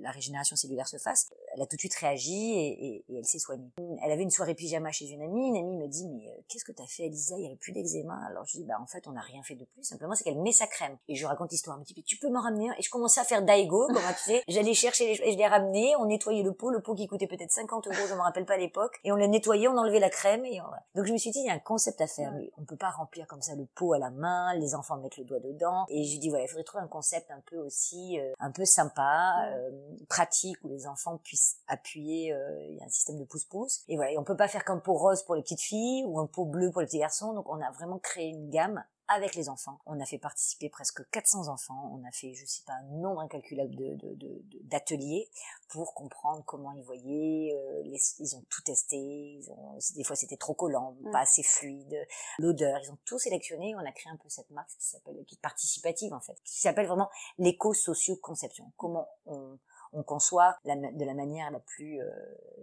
la 0.00 0.10
régénération 0.10 0.56
cellulaire 0.56 0.88
se 0.88 0.98
fasse. 0.98 1.30
Elle 1.54 1.62
a 1.62 1.66
tout 1.66 1.76
de 1.76 1.80
suite 1.80 1.94
réagi 1.94 2.52
et, 2.54 3.04
elle 3.08 3.24
s'est 3.24 3.38
soignée. 3.38 3.70
Elle 4.02 4.12
avait 4.12 4.22
une 4.22 4.30
soirée 4.30 4.54
pyjama 4.54 4.90
chez 4.92 5.08
une 5.08 5.22
amie. 5.22 5.48
Une 5.48 5.56
amie 5.56 5.76
me 5.76 5.86
dit, 5.86 6.08
mais 6.08 6.28
euh, 6.28 6.42
qu'est-ce 6.48 6.64
que 6.64 6.72
t'as 6.72 6.86
fait, 6.86 7.04
Elisa 7.04 7.36
Il 7.36 7.42
n'y 7.42 7.46
avait 7.46 7.56
plus 7.56 7.72
d'eczéma. 7.72 8.18
Alors 8.28 8.44
je 8.46 8.58
dis, 8.58 8.64
bah 8.64 8.78
en 8.80 8.86
fait, 8.86 9.06
on 9.06 9.12
n'a 9.12 9.20
rien 9.20 9.42
fait 9.42 9.54
de 9.54 9.64
plus. 9.64 9.82
Simplement, 9.84 10.14
c'est 10.14 10.24
qu'elle 10.24 10.40
met 10.40 10.52
sa 10.52 10.66
crème. 10.66 10.96
Et 11.08 11.14
je 11.14 11.26
raconte 11.26 11.50
l'histoire. 11.52 11.76
Elle 11.76 11.80
me 11.80 11.84
dit, 11.84 12.02
tu 12.02 12.16
peux 12.16 12.30
m'en 12.30 12.40
ramener 12.40 12.68
Et 12.78 12.82
je 12.82 12.90
commençais 12.90 13.20
à 13.20 13.24
faire 13.24 13.42
daigo, 13.42 13.86
comme 13.86 13.96
tu 13.96 14.24
sais. 14.24 14.42
J'allais 14.48 14.74
chercher 14.74 15.06
les 15.06 15.20
et 15.22 15.32
je 15.32 15.38
les 15.38 15.46
ramenais. 15.46 15.94
On 15.98 16.06
nettoyait 16.06 16.42
le 16.42 16.52
pot. 16.52 16.70
Le 16.70 16.80
pot 16.80 16.94
qui 16.94 17.06
coûtait 17.06 17.26
peut-être 17.26 17.52
50 17.52 17.86
euros, 17.86 18.06
je 18.08 18.14
me 18.14 18.20
rappelle 18.20 18.46
pas 18.46 18.54
à 18.54 18.58
l'époque. 18.58 18.98
Et 19.04 19.12
on 19.12 19.16
le 19.16 19.26
nettoyait, 19.26 19.68
on 19.68 19.76
enlevait 19.76 19.99
la 20.00 20.10
crème 20.10 20.44
et 20.44 20.60
donc 20.94 21.06
je 21.06 21.12
me 21.12 21.18
suis 21.18 21.30
dit 21.30 21.40
il 21.40 21.46
y 21.46 21.50
a 21.50 21.54
un 21.54 21.58
concept 21.58 22.00
à 22.00 22.06
faire 22.06 22.32
mais 22.32 22.50
on 22.58 22.64
peut 22.64 22.76
pas 22.76 22.90
remplir 22.90 23.26
comme 23.26 23.42
ça 23.42 23.54
le 23.54 23.66
pot 23.66 23.92
à 23.92 23.98
la 23.98 24.10
main 24.10 24.54
les 24.54 24.74
enfants 24.74 24.96
mettent 24.98 25.16
le 25.16 25.24
doigt 25.24 25.40
dedans. 25.40 25.84
Et 25.88 26.04
je 26.04 26.18
dis 26.18 26.28
voilà 26.28 26.44
il 26.44 26.48
faudrait 26.48 26.64
trouver 26.64 26.84
un 26.84 26.88
concept 26.88 27.30
un 27.30 27.40
peu 27.46 27.56
aussi 27.56 28.18
euh, 28.18 28.32
un 28.38 28.50
peu 28.50 28.64
sympa 28.64 29.46
euh, 29.48 29.70
pratique 30.08 30.56
où 30.64 30.68
les 30.68 30.86
enfants 30.86 31.18
puissent 31.18 31.58
appuyer 31.66 32.32
euh, 32.32 32.66
il 32.68 32.76
y 32.76 32.80
a 32.80 32.84
un 32.84 32.90
système 32.90 33.18
de 33.18 33.24
pouce-pouce. 33.24 33.82
Et 33.88 33.96
voilà 33.96 34.12
et 34.12 34.18
on 34.18 34.24
peut 34.24 34.36
pas 34.36 34.48
faire 34.48 34.64
qu'un 34.64 34.78
pot 34.78 34.94
rose 34.94 35.22
pour 35.22 35.34
les 35.34 35.42
petites 35.42 35.60
filles 35.60 36.04
ou 36.06 36.18
un 36.18 36.26
pot 36.26 36.44
bleu 36.44 36.70
pour 36.70 36.80
les 36.80 36.86
petits 36.86 36.98
garçons. 36.98 37.32
Donc 37.34 37.48
on 37.48 37.60
a 37.60 37.70
vraiment 37.72 37.98
créé 37.98 38.28
une 38.28 38.50
gamme 38.50 38.82
avec 39.12 39.34
les 39.34 39.48
enfants. 39.48 39.80
On 39.86 39.98
a 40.00 40.06
fait 40.06 40.18
participer 40.18 40.68
presque 40.68 41.02
400 41.10 41.48
enfants. 41.48 41.90
On 41.92 42.06
a 42.06 42.12
fait, 42.12 42.32
je 42.34 42.46
sais 42.46 42.62
pas, 42.64 42.74
un 42.74 42.82
nombre 43.00 43.20
incalculable 43.20 43.74
de, 43.74 43.94
de, 43.96 44.14
de- 44.14 44.42
de- 44.44 44.58
d'ateliers 44.62 45.28
pour 45.68 45.94
comprendre 45.94 46.42
comment 46.46 46.72
ils 46.72 46.82
voyaient. 46.84 47.52
euh, 47.54 47.82
les- 47.84 48.00
ils 48.20 48.36
ont 48.36 48.44
tout 48.48 48.62
testé. 48.62 48.96
Ils 48.96 49.50
ont, 49.50 49.76
des 49.96 50.04
fois, 50.04 50.14
c'était 50.16 50.36
trop 50.36 50.54
collant, 50.54 50.96
Mm. 51.00 51.10
pas 51.10 51.20
assez 51.20 51.42
fluide. 51.42 52.06
L'odeur, 52.38 52.78
ils 52.84 52.90
ont 52.92 52.98
tout 53.04 53.18
sélectionné. 53.18 53.74
On 53.74 53.78
a 53.84 53.92
créé 53.92 54.12
un 54.12 54.16
peu 54.16 54.28
cette 54.28 54.50
marque 54.50 54.70
qui 54.70 54.84
s'appelle, 54.86 55.24
qui 55.26 55.34
est 55.34 55.40
participative 55.40 56.12
en 56.14 56.20
fait, 56.20 56.36
qui 56.44 56.60
s'appelle 56.60 56.86
vraiment 56.86 57.10
l'éco-socio-conception. 57.38 58.72
Comment 58.76 59.08
on, 59.26 59.58
on 59.92 60.02
conçoit 60.02 60.56
la 60.64 60.76
de 60.76 61.04
la 61.04 61.14
manière 61.14 61.50
la 61.50 61.60
plus 61.60 62.00
euh, 62.00 62.10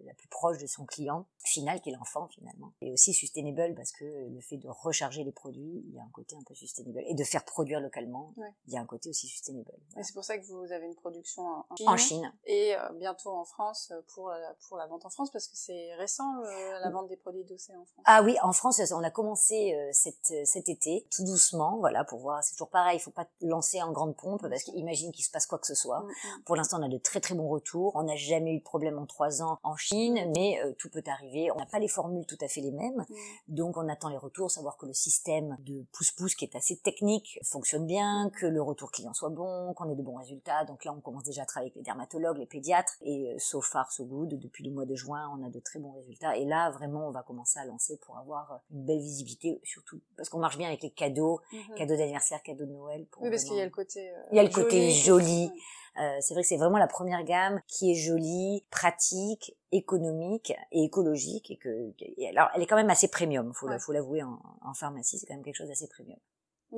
la 0.06 0.14
plus 0.14 0.28
proche 0.30 0.58
de 0.60 0.68
son 0.68 0.86
client 0.86 1.26
final 1.44 1.82
qui 1.82 1.90
est 1.90 1.94
l'enfant 1.94 2.28
finalement 2.28 2.72
et 2.82 2.92
aussi 2.92 3.14
sustainable 3.14 3.76
parce 3.76 3.92
que 3.92 4.06
le 4.06 4.40
fait 4.42 4.58
de 4.58 4.68
recharger 4.70 5.24
les 5.24 5.32
produits 5.32 5.84
il 5.88 5.94
y 5.96 6.00
a 6.00 6.04
un 6.04 6.10
côté 6.14 6.36
un 6.36 6.44
peu 6.44 6.54
sustainable 6.56 7.02
et 7.08 7.14
de 7.16 7.24
faire 7.24 7.44
produire 7.46 7.80
localement 7.80 8.34
Ouais. 8.38 8.54
il 8.68 8.74
y 8.74 8.78
a 8.78 8.82
un 8.82 8.86
côté 8.86 9.10
aussi 9.10 9.28
sustainable 9.28 9.72
c'est 10.02 10.14
pour 10.14 10.24
ça 10.24 10.38
que 10.38 10.46
vous 10.46 10.72
avez 10.72 10.86
une 10.86 10.96
production 10.96 11.44
en 11.70 11.76
Chine. 11.76 11.88
en 11.90 11.98
Chine 11.98 12.34
Et 12.46 12.76
euh, 12.76 12.90
bientôt 12.94 13.32
en 13.32 13.46
France 13.46 13.92
euh, 13.92 14.02
pour 14.14 14.30
la, 14.30 14.54
pour 14.68 14.78
la 14.78 14.88
vente 14.88 15.06
en 15.06 15.10
France 15.10 15.32
parce 15.32 15.48
que 15.48 15.56
c'est 15.58 15.94
récent 15.96 16.36
le- 16.42 16.82
la 16.84 16.90
vente 16.90 17.08
des 17.08 17.18
produits 17.18 17.44
dossés 17.46 17.74
en 17.76 17.86
France. 17.86 18.04
ah 18.06 18.22
oui 18.24 18.36
en 18.44 18.54
France 18.54 18.80
on 18.94 19.04
a 19.04 19.12
commencé 19.12 19.74
euh, 19.76 19.90
cet, 19.92 20.32
euh, 20.32 20.44
cet 20.46 20.70
été 20.70 21.08
tout 21.12 21.24
doucement 21.26 21.78
voilà 21.78 22.04
pour 22.04 22.20
voir 22.20 22.44
c'est 22.44 22.52
toujours 22.54 22.70
pareil 22.70 22.98
il 22.98 23.02
faut 23.02 23.12
pas 23.12 23.28
lancer 23.42 23.82
en 23.82 23.92
grande 23.92 24.16
pompe 24.16 24.48
parce 24.48 24.64
qu'imagine 24.64 25.12
qu'il 25.12 25.26
se 25.26 25.32
passe 25.32 25.46
quoi 25.46 25.60
que 25.60 25.68
ce 25.68 25.76
soit 25.76 25.98
Mm, 26.02 26.10
mm. 26.10 26.44
Pour 26.46 26.56
l'instant, 26.56 26.80
on 26.80 26.84
a 26.86 26.90
de 26.90 26.98
très 26.98 27.17
très 27.20 27.36
bons 27.36 27.48
retours. 27.50 27.92
On 27.96 28.04
n'a 28.04 28.16
jamais 28.16 28.54
eu 28.54 28.60
de 28.60 28.64
problème 28.64 28.98
en 29.00 29.06
trois 29.06 29.42
ans 29.42 29.60
en 29.64 29.76
Chine, 29.76 30.32
mais 30.36 30.60
euh, 30.64 30.74
tout 30.78 30.90
peut 30.90 31.04
arriver. 31.08 31.52
On 31.52 31.58
n'a 31.58 31.66
pas 31.66 31.80
les 31.80 31.88
formules 31.88 32.26
tout 32.26 32.38
à 32.42 32.48
fait 32.48 32.62
les 32.62 32.72
mêmes, 32.72 33.06
Mm. 33.10 33.14
donc 33.48 33.78
on 33.78 33.88
attend 33.90 34.10
les 34.10 34.18
retours, 34.18 34.50
savoir 34.52 34.78
que 34.78 34.86
le 34.86 34.94
système 34.94 35.58
de 35.60 35.86
pouce-pouce 35.94 36.36
qui 36.36 36.46
est 36.46 36.56
assez 36.56 36.78
technique 36.78 37.40
fonctionne 37.44 37.86
bien, 37.86 38.30
que 38.40 38.46
le 38.46 38.62
retour 38.62 38.92
client 38.92 39.14
soit 39.14 39.30
bon, 39.30 39.74
qu'on 39.74 39.90
ait 39.90 39.96
de 39.96 40.02
bons 40.04 40.16
résultats. 40.16 40.66
Donc 40.66 40.84
là, 40.86 40.94
on 40.94 41.02
commence 41.02 41.24
déjà 41.24 41.44
à 41.44 41.46
travailler 41.46 41.72
avec 41.72 41.76
les 41.78 41.84
dermatologues, 41.84 42.38
les 42.38 42.46
pédiatres, 42.46 42.96
et 43.02 43.34
euh, 43.34 43.40
so 43.40 43.62
far 43.62 43.92
so 43.92 44.06
good. 44.06 44.38
Depuis 44.40 44.64
le 44.64 44.72
mois 44.72 44.86
de 44.86 44.96
juin, 44.96 45.30
on 45.38 45.46
a 45.46 45.50
de 45.50 45.60
très 45.60 45.80
bons 45.80 45.92
résultats. 45.94 46.36
Et 46.38 46.46
là, 46.46 46.70
vraiment, 46.72 47.08
on 47.08 47.12
va 47.12 47.24
commencer 47.24 47.60
à 47.60 47.66
lancer 47.66 47.98
pour 47.98 48.18
avoir 48.18 48.52
euh, 48.52 48.56
une 48.72 48.86
belle 48.86 49.00
visibilité, 49.00 49.60
surtout 49.64 50.00
parce 50.16 50.30
qu'on 50.30 50.40
marche 50.40 50.58
bien 50.58 50.68
avec 50.68 50.82
les 50.84 50.92
cadeaux, 50.92 51.40
Mhm. 51.54 51.76
cadeaux 51.76 51.96
d'anniversaire, 51.98 52.42
cadeaux 52.44 52.66
de 52.66 52.72
Noël. 52.72 53.06
Pour 53.12 53.24
Oui, 53.24 53.30
parce 53.30 53.44
qu'il 53.44 53.56
y 53.56 53.62
a 53.62 53.66
le 53.66 53.72
côté. 53.72 54.10
euh, 54.10 54.14
Il 54.32 54.38
y 54.38 54.40
a 54.40 54.44
le 54.44 54.50
côté 54.50 54.90
joli. 54.92 55.50
Euh, 56.00 56.18
c'est 56.22 56.34
vrai 56.34 56.44
que 56.44 56.48
c'est 56.50 56.58
vraiment 56.58 56.78
la 56.78 56.88
première 56.88 57.24
gamme 57.24 57.62
qui 57.68 57.92
est 57.92 57.96
jolie, 57.96 58.66
pratique, 58.70 59.56
économique 59.72 60.54
et 60.72 60.84
écologique 60.84 61.50
et 61.52 61.58
que 61.58 61.94
et 62.00 62.30
alors 62.30 62.50
elle 62.54 62.62
est 62.62 62.68
quand 62.68 62.76
même 62.76 62.90
assez 62.90 63.08
premium, 63.08 63.54
faut 63.54 63.68
Ouais. 63.68 63.80
faut 63.80 63.92
l'avouer 63.92 64.22
en, 64.24 64.40
en 64.62 64.74
pharmacie, 64.74 65.18
c'est 65.18 65.26
quand 65.26 65.34
même 65.34 65.44
quelque 65.44 65.56
chose 65.56 65.68
d'assez 65.70 65.88
premium. 65.88 66.20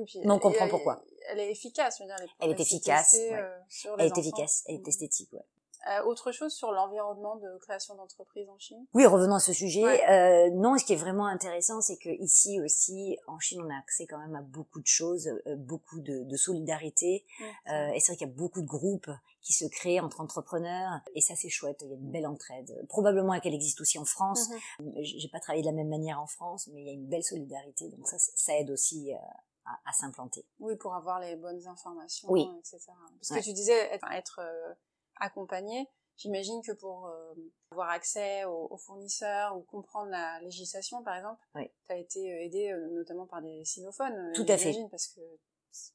Puis 0.06 0.20
Mais 0.24 0.30
on 0.30 0.38
comprend 0.38 0.64
elle- 0.64 0.70
pourquoi. 0.70 1.02
Elle 1.28 1.40
est 1.40 1.50
efficace, 1.50 1.98
je 1.98 2.04
veux 2.04 2.08
dire. 2.08 2.16
Elle 2.40 2.50
est 2.50 2.60
efficace, 2.60 3.14
euh, 3.18 3.58
sur 3.68 3.94
Elle 3.98 4.06
est 4.06 4.18
efficace, 4.18 4.64
elle 4.66 4.76
est 4.76 4.88
esthétique, 4.88 5.32
ouais. 5.32 5.44
Euh, 5.88 6.02
autre 6.04 6.30
chose 6.32 6.52
sur 6.52 6.72
l'environnement 6.72 7.36
de 7.36 7.56
création 7.58 7.94
d'entreprise 7.94 8.48
en 8.50 8.58
Chine? 8.58 8.86
Oui, 8.92 9.06
revenons 9.06 9.36
à 9.36 9.40
ce 9.40 9.52
sujet. 9.52 9.82
Ouais. 9.82 10.10
Euh, 10.10 10.50
non, 10.50 10.76
ce 10.76 10.84
qui 10.84 10.92
est 10.92 10.96
vraiment 10.96 11.26
intéressant, 11.26 11.80
c'est 11.80 11.96
que 11.96 12.10
ici 12.10 12.60
aussi, 12.60 13.16
en 13.26 13.38
Chine, 13.38 13.62
on 13.64 13.70
a 13.70 13.78
accès 13.78 14.06
quand 14.06 14.18
même 14.18 14.34
à 14.36 14.42
beaucoup 14.42 14.80
de 14.80 14.86
choses, 14.86 15.26
euh, 15.46 15.56
beaucoup 15.56 16.00
de, 16.00 16.24
de 16.24 16.36
solidarité. 16.36 17.24
Ouais, 17.40 17.52
Euh, 17.72 17.92
et 17.92 18.00
c'est 18.00 18.12
vrai 18.12 18.16
qu'il 18.18 18.28
y 18.28 18.30
a 18.30 18.34
beaucoup 18.34 18.60
de 18.60 18.66
groupes 18.66 19.10
qui 19.42 19.54
se 19.54 19.64
créent 19.64 20.00
entre 20.00 20.20
entrepreneurs, 20.20 21.00
et 21.14 21.22
ça 21.22 21.34
c'est 21.34 21.48
chouette. 21.48 21.80
Il 21.82 21.88
y 21.88 21.92
a 21.92 21.96
une 21.96 22.10
belle 22.10 22.26
entraide. 22.26 22.84
Probablement 22.88 23.38
qu'elle 23.40 23.54
existe 23.54 23.80
aussi 23.80 23.98
en 23.98 24.04
France. 24.04 24.50
Mhm. 24.80 24.92
J'ai 25.02 25.28
pas 25.28 25.40
travaillé 25.40 25.62
de 25.62 25.68
la 25.68 25.72
même 25.74 25.88
manière 25.88 26.20
en 26.20 26.26
France, 26.26 26.68
mais 26.72 26.82
il 26.82 26.86
y 26.86 26.90
a 26.90 26.92
une 26.92 27.08
belle 27.08 27.24
solidarité, 27.24 27.88
donc 27.88 28.06
ça, 28.06 28.16
ça 28.18 28.54
aide 28.58 28.70
aussi 28.70 29.14
euh, 29.14 29.16
à, 29.64 29.78
à 29.88 29.92
s'implanter. 29.94 30.44
Oui, 30.58 30.76
pour 30.76 30.94
avoir 30.94 31.20
les 31.20 31.36
bonnes 31.36 31.66
informations, 31.66 32.28
Oui. 32.30 32.46
etc. 32.58 32.78
Parce 33.18 33.40
que 33.40 33.44
tu 33.44 33.54
disais 33.54 33.78
être, 33.94 34.06
être, 34.12 34.40
euh, 34.42 34.74
accompagné. 35.20 35.88
J'imagine 36.16 36.60
que 36.62 36.72
pour 36.72 37.06
euh, 37.06 37.32
avoir 37.72 37.88
accès 37.90 38.44
aux, 38.44 38.68
aux 38.70 38.76
fournisseurs 38.76 39.56
ou 39.56 39.62
comprendre 39.62 40.10
la 40.10 40.38
législation, 40.40 41.02
par 41.02 41.16
exemple, 41.16 41.40
Oui. 41.54 41.70
tu 41.86 41.92
as 41.94 41.96
été 41.96 42.32
euh, 42.32 42.44
aidé 42.44 42.70
euh, 42.72 42.88
notamment 42.90 43.26
par 43.26 43.40
des 43.40 43.64
sinophones. 43.64 44.12
euh, 44.12 44.32
Tout 44.34 44.44
à 44.48 44.58
fait. 44.58 44.74
Parce 44.90 45.06
que 45.06 45.20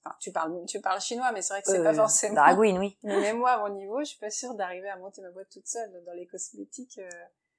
enfin, 0.04 0.16
tu 0.20 0.32
parles, 0.32 0.66
tu 0.66 0.82
parles 0.82 1.00
chinois, 1.02 1.32
mais 1.32 1.44
c'est 1.44 1.54
vrai 1.54 1.62
que 1.62 1.70
c'est 1.70 1.80
Euh, 1.80 1.84
pas 1.84 1.94
forcément. 1.94 2.34
Dragouine, 2.36 2.80
oui. 2.80 2.98
Mais 3.04 3.20
même 3.22 3.38
moi, 3.38 3.52
à 3.52 3.60
mon 3.70 3.76
niveau, 3.76 4.00
je 4.00 4.06
suis 4.06 4.20
pas 4.20 4.32
sûre 4.32 4.56
d'arriver 4.56 4.90
à 4.90 4.98
monter 4.98 5.22
ma 5.22 5.30
boîte 5.30 5.50
toute 5.50 5.68
seule 5.68 6.04
dans 6.06 6.14
les 6.14 6.26
cosmétiques 6.26 6.98
euh, 6.98 7.10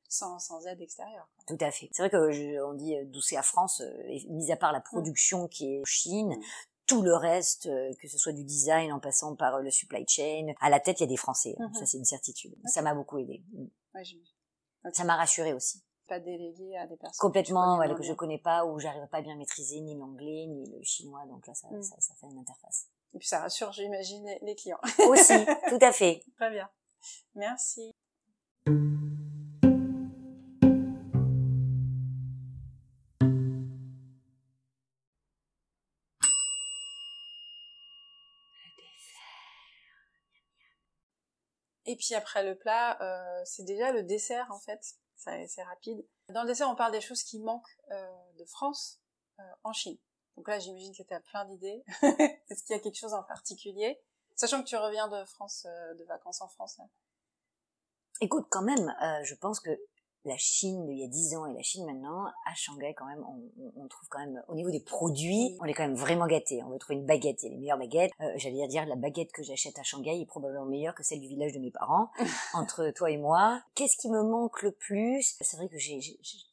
sans, 0.09 0.41
sans 0.41 0.67
aide 0.67 0.81
extérieure. 0.81 1.29
Tout 1.47 1.59
à 1.61 1.71
fait. 1.71 1.89
C'est 1.93 2.03
vrai 2.03 2.11
que 2.11 2.33
je, 2.33 2.61
on 2.65 2.75
dit 2.75 2.97
euh, 2.97 3.05
Doucet 3.05 3.37
à 3.37 3.43
France, 3.43 3.81
euh, 3.81 4.19
mis 4.29 4.51
à 4.51 4.57
part 4.57 4.73
la 4.73 4.81
production 4.81 5.47
qui 5.47 5.75
est 5.77 5.81
en 5.83 5.85
Chine, 5.85 6.35
Mm. 6.37 6.43
Tout 6.87 7.03
le 7.03 7.15
reste, 7.15 7.67
euh, 7.67 7.93
que 8.01 8.09
ce 8.09 8.19
soit 8.19 8.33
du 8.33 8.45
design 8.45 8.93
en 8.93 9.01
passant 9.01 9.35
par 9.37 9.57
euh, 9.57 9.61
le 9.63 9.71
supply 9.71 10.05
chain, 10.09 10.53
à 10.61 10.71
la 10.71 10.81
tête 10.81 11.01
il 11.01 11.03
y 11.03 11.07
a 11.07 11.09
des 11.09 11.17
Français. 11.17 11.55
hein. 11.59 11.69
Mhm. 11.69 11.75
Ça 11.75 11.87
c'est 11.87 11.99
une 11.99 12.05
certitude. 12.05 12.55
Ça 12.67 12.83
m'a 12.83 12.95
beaucoup 12.95 13.19
aidé. 13.19 13.43
Mm. 13.53 13.65
Ouais. 13.95 14.03
Ça 14.93 15.05
m'a 15.05 15.17
rassuré 15.17 15.53
aussi. 15.53 15.83
Pas 16.09 16.21
délégué 16.21 16.77
à 16.77 16.87
des 16.87 16.97
personnes. 16.97 17.19
Complètement, 17.21 17.79
que 17.79 17.85
tu 17.85 17.91
ouais, 17.91 17.97
que 17.97 18.03
je 18.05 18.13
connais 18.13 18.39
pas, 18.39 18.65
où 18.65 18.79
j'arrive 18.79 19.07
pas 19.09 19.19
à 19.19 19.23
bien 19.23 19.35
maîtriser 19.37 19.81
ni 19.81 19.97
l'anglais 19.97 20.47
ni 20.47 20.71
le 20.71 20.81
chinois, 20.83 21.25
donc 21.27 21.47
là 21.47 21.55
ça, 21.55 21.69
Mm. 21.71 21.83
ça, 21.83 21.97
ça 21.99 22.15
fait 22.15 22.27
une 22.27 22.39
interface. 22.39 22.87
Et 23.15 23.19
puis 23.19 23.27
ça 23.27 23.41
rassure, 23.41 23.73
j'imagine, 23.73 24.25
les, 24.25 24.39
les 24.43 24.55
clients. 24.55 24.79
Aussi, 25.09 25.33
tout 25.69 25.79
à 25.81 25.91
fait. 25.93 26.23
Très 26.37 26.51
bien. 26.51 26.69
Merci. 27.35 27.93
Et 41.97 41.99
puis 41.99 42.15
après 42.15 42.45
le 42.45 42.59
plat, 42.59 43.01
euh, 43.01 43.43
c'est 43.47 43.63
déjà 43.63 43.91
le 43.91 44.03
dessert 44.03 44.47
en 44.51 44.59
fait. 44.59 44.97
C'est 45.17 45.63
rapide. 45.63 46.07
Dans 46.29 46.43
le 46.43 46.49
dessert, 46.49 46.69
on 46.69 46.77
parle 46.77 46.93
des 46.93 47.01
choses 47.01 47.23
qui 47.23 47.41
manquent 47.41 47.79
euh, 47.91 48.07
de 48.39 48.45
France 48.45 49.01
euh, 49.39 49.43
en 49.65 49.73
Chine. 49.73 49.97
Donc 50.37 50.47
là, 50.47 50.59
j'imagine 50.59 50.95
que 50.95 51.03
tu 51.03 51.15
as 51.15 51.21
plein 51.21 51.47
d'idées. 51.47 51.83
Est-ce 52.03 52.65
qu'il 52.65 52.77
y 52.77 52.79
a 52.79 52.83
quelque 52.83 52.99
chose 52.99 53.15
en 53.15 53.23
particulier? 53.23 53.99
Sachant 54.35 54.63
que 54.63 54.69
tu 54.69 54.77
reviens 54.77 55.09
de 55.09 55.25
France, 55.25 55.65
euh, 55.65 55.95
de 55.95 56.05
vacances 56.05 56.43
en 56.43 56.49
France. 56.49 56.77
Là. 56.77 56.85
Écoute, 58.21 58.47
quand 58.51 58.61
même, 58.61 58.95
euh, 59.03 59.25
je 59.25 59.35
pense 59.35 59.59
que 59.59 59.71
la 60.27 60.37
Chine 60.37 60.87
d'il 60.87 60.99
y 60.99 61.05
a 61.05 61.09
10 61.09 61.37
ans 61.37 61.47
et 61.47 61.55
la 61.55 61.63
Chine 61.63 61.87
maintenant, 61.87 62.27
à 62.27 62.55
Shanghai 62.55 62.95
quand 62.97 63.07
même, 63.07 63.25
on, 63.77 63.89
trouve 63.89 64.09
quand 64.09 64.19
même, 64.19 64.43
au 64.49 64.55
niveau 64.55 64.71
des 64.71 64.81
produits, 64.81 65.57
on 65.61 65.65
est 65.65 65.75
quand 65.75 65.85
même 65.85 65.95
vraiment 65.97 66.27
gâtés. 66.27 66.63
On 66.65 66.71
veut 66.71 66.79
trouver 66.79 66.99
une 66.99 67.07
baguette, 67.07 67.43
il 67.43 67.47
y 67.47 67.49
a 67.49 67.51
les 67.53 67.59
meilleures 67.61 67.79
baguettes. 67.79 68.13
Euh, 68.21 68.33
J'allais 68.37 68.67
dire, 68.69 68.85
la 68.87 68.97
baguette 68.97 69.33
que 69.33 69.43
j'achète 69.43 69.79
à 69.79 69.83
Shanghai 69.83 70.21
est 70.21 70.27
probablement 70.27 70.67
meilleure 70.67 70.95
que 70.95 71.03
celle 71.03 71.21
du 71.21 71.29
village 71.29 71.53
de 71.53 71.59
mes 71.59 71.71
parents, 71.71 72.11
entre 72.55 72.91
toi 72.91 73.11
et 73.11 73.17
moi. 73.17 73.63
Qu'est-ce 73.75 73.97
qui 73.97 74.11
me 74.11 74.23
manque 74.23 74.63
le 74.63 74.73
plus? 74.73 75.37
C'est 75.41 75.57
vrai 75.57 75.69
que 75.69 75.79
j'ai 75.79 76.01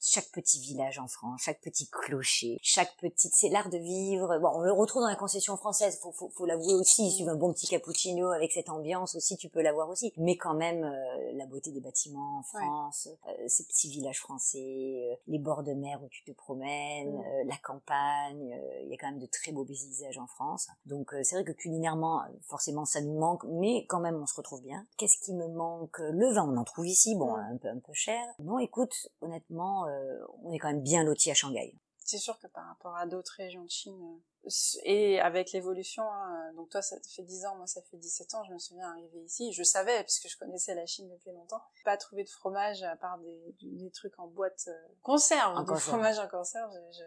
chaque 0.01 0.29
petit 0.31 0.59
village 0.59 0.99
en 0.99 1.07
France, 1.07 1.41
chaque 1.43 1.61
petit 1.61 1.87
clocher, 1.89 2.59
chaque 2.61 2.95
petite... 2.97 3.33
C'est 3.35 3.49
l'art 3.49 3.69
de 3.69 3.77
vivre. 3.77 4.37
Bon, 4.39 4.49
on 4.55 4.61
le 4.61 4.71
retrouve 4.71 5.01
dans 5.01 5.09
la 5.09 5.15
concession 5.15 5.57
française, 5.57 5.99
faut, 6.01 6.11
faut, 6.11 6.29
faut 6.29 6.45
l'avouer 6.45 6.73
aussi. 6.73 7.11
Si 7.11 7.17
tu 7.17 7.23
veux 7.23 7.31
un 7.31 7.35
bon 7.35 7.51
petit 7.51 7.67
cappuccino 7.67 8.29
avec 8.29 8.51
cette 8.51 8.69
ambiance 8.69 9.15
aussi, 9.15 9.37
tu 9.37 9.49
peux 9.49 9.61
l'avoir 9.61 9.89
aussi. 9.89 10.13
Mais 10.17 10.37
quand 10.37 10.53
même, 10.53 10.83
euh, 10.83 11.31
la 11.33 11.45
beauté 11.45 11.71
des 11.71 11.81
bâtiments 11.81 12.37
en 12.37 12.43
Ouais. 12.57 12.65
France, 12.65 13.09
euh, 13.27 13.47
ces 13.63 13.67
petits 13.67 13.89
villages 13.89 14.19
français, 14.19 14.59
euh, 15.11 15.15
les 15.27 15.39
bords 15.39 15.63
de 15.63 15.73
mer 15.73 16.01
où 16.03 16.09
tu 16.09 16.23
te 16.23 16.31
promènes, 16.31 17.11
Mm. 17.13 17.19
euh, 17.19 17.43
la 17.45 17.57
campagne, 17.63 18.53
euh, 18.53 18.81
il 18.83 18.89
y 18.89 18.93
a 18.93 18.97
quand 18.97 19.09
même 19.09 19.19
de 19.19 19.25
très 19.27 19.51
beaux 19.51 19.65
paysages 19.65 20.17
en 20.17 20.27
France. 20.27 20.67
Donc 20.85 21.13
c'est 21.23 21.35
vrai 21.35 21.43
que 21.43 21.51
culinairement, 21.51 22.21
forcément 22.41 22.85
ça 22.85 23.01
nous 23.01 23.17
manque, 23.17 23.43
mais 23.45 23.85
quand 23.87 23.99
même 23.99 24.15
on 24.21 24.25
se 24.25 24.35
retrouve 24.35 24.61
bien. 24.61 24.85
Qu'est-ce 24.97 25.17
qui 25.23 25.33
me 25.33 25.47
manque? 25.47 25.97
Le 25.99 26.33
vin, 26.33 26.49
on 26.49 26.57
en 26.57 26.63
trouve 26.63 26.87
ici, 26.87 27.15
bon, 27.15 27.31
Mm. 27.35 27.53
un 27.53 27.57
peu 27.57 27.67
un 27.69 27.79
peu 27.79 27.93
cher. 27.93 28.21
Non, 28.39 28.59
écoute, 28.59 29.07
honnêtement, 29.21 29.85
on 30.43 30.51
est 30.51 30.59
quand 30.59 30.67
même 30.69 30.81
bien 30.83 31.03
loti 31.03 31.31
à 31.31 31.33
Shanghai. 31.33 31.75
C'est 32.05 32.17
sûr 32.17 32.37
que 32.39 32.47
par 32.47 32.67
rapport 32.67 32.95
à 32.97 33.05
d'autres 33.05 33.35
régions 33.37 33.63
de 33.63 33.69
Chine, 33.69 34.19
euh, 34.45 34.49
et 34.83 35.21
avec 35.21 35.53
l'évolution, 35.53 36.03
hein, 36.03 36.51
donc 36.55 36.69
toi 36.69 36.81
ça 36.81 36.97
fait 37.15 37.23
10 37.23 37.45
ans, 37.45 37.55
moi 37.55 37.65
ça 37.65 37.81
fait 37.83 37.95
17 37.95 38.33
ans, 38.33 38.43
je 38.43 38.51
me 38.51 38.59
souviens 38.59 38.89
arriver 38.89 39.21
ici, 39.21 39.53
je 39.53 39.63
savais, 39.63 40.03
puisque 40.03 40.27
je 40.27 40.37
connaissais 40.37 40.75
la 40.75 40.85
Chine 40.85 41.09
depuis 41.09 41.31
longtemps, 41.31 41.61
pas 41.85 41.95
trouver 41.95 42.25
de 42.25 42.29
fromage 42.29 42.83
à 42.83 42.97
part 42.97 43.19
des, 43.19 43.91
trucs 43.91 44.19
en 44.19 44.27
boîte 44.27 44.65
euh, 44.67 44.87
conserve, 45.01 45.57
En 45.57 45.63
conserve. 45.63 45.79
fromage 45.79 46.19
en 46.19 46.27
conserve, 46.27 46.71
je, 46.73 47.03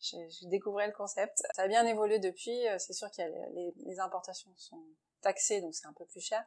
je, 0.00 0.16
je, 0.16 0.36
je 0.40 0.48
découvrais 0.48 0.88
le 0.88 0.92
concept. 0.92 1.42
Ça 1.54 1.62
a 1.62 1.68
bien 1.68 1.86
évolué 1.86 2.18
depuis, 2.18 2.66
euh, 2.66 2.78
c'est 2.78 2.92
sûr 2.92 3.10
qu'il 3.12 3.24
y 3.24 3.26
a 3.26 3.30
les, 3.50 3.72
les, 3.76 4.00
importations 4.00 4.50
sont 4.56 4.82
taxées, 5.20 5.60
donc 5.60 5.74
c'est 5.74 5.86
un 5.86 5.92
peu 5.92 6.06
plus 6.06 6.20
cher, 6.20 6.44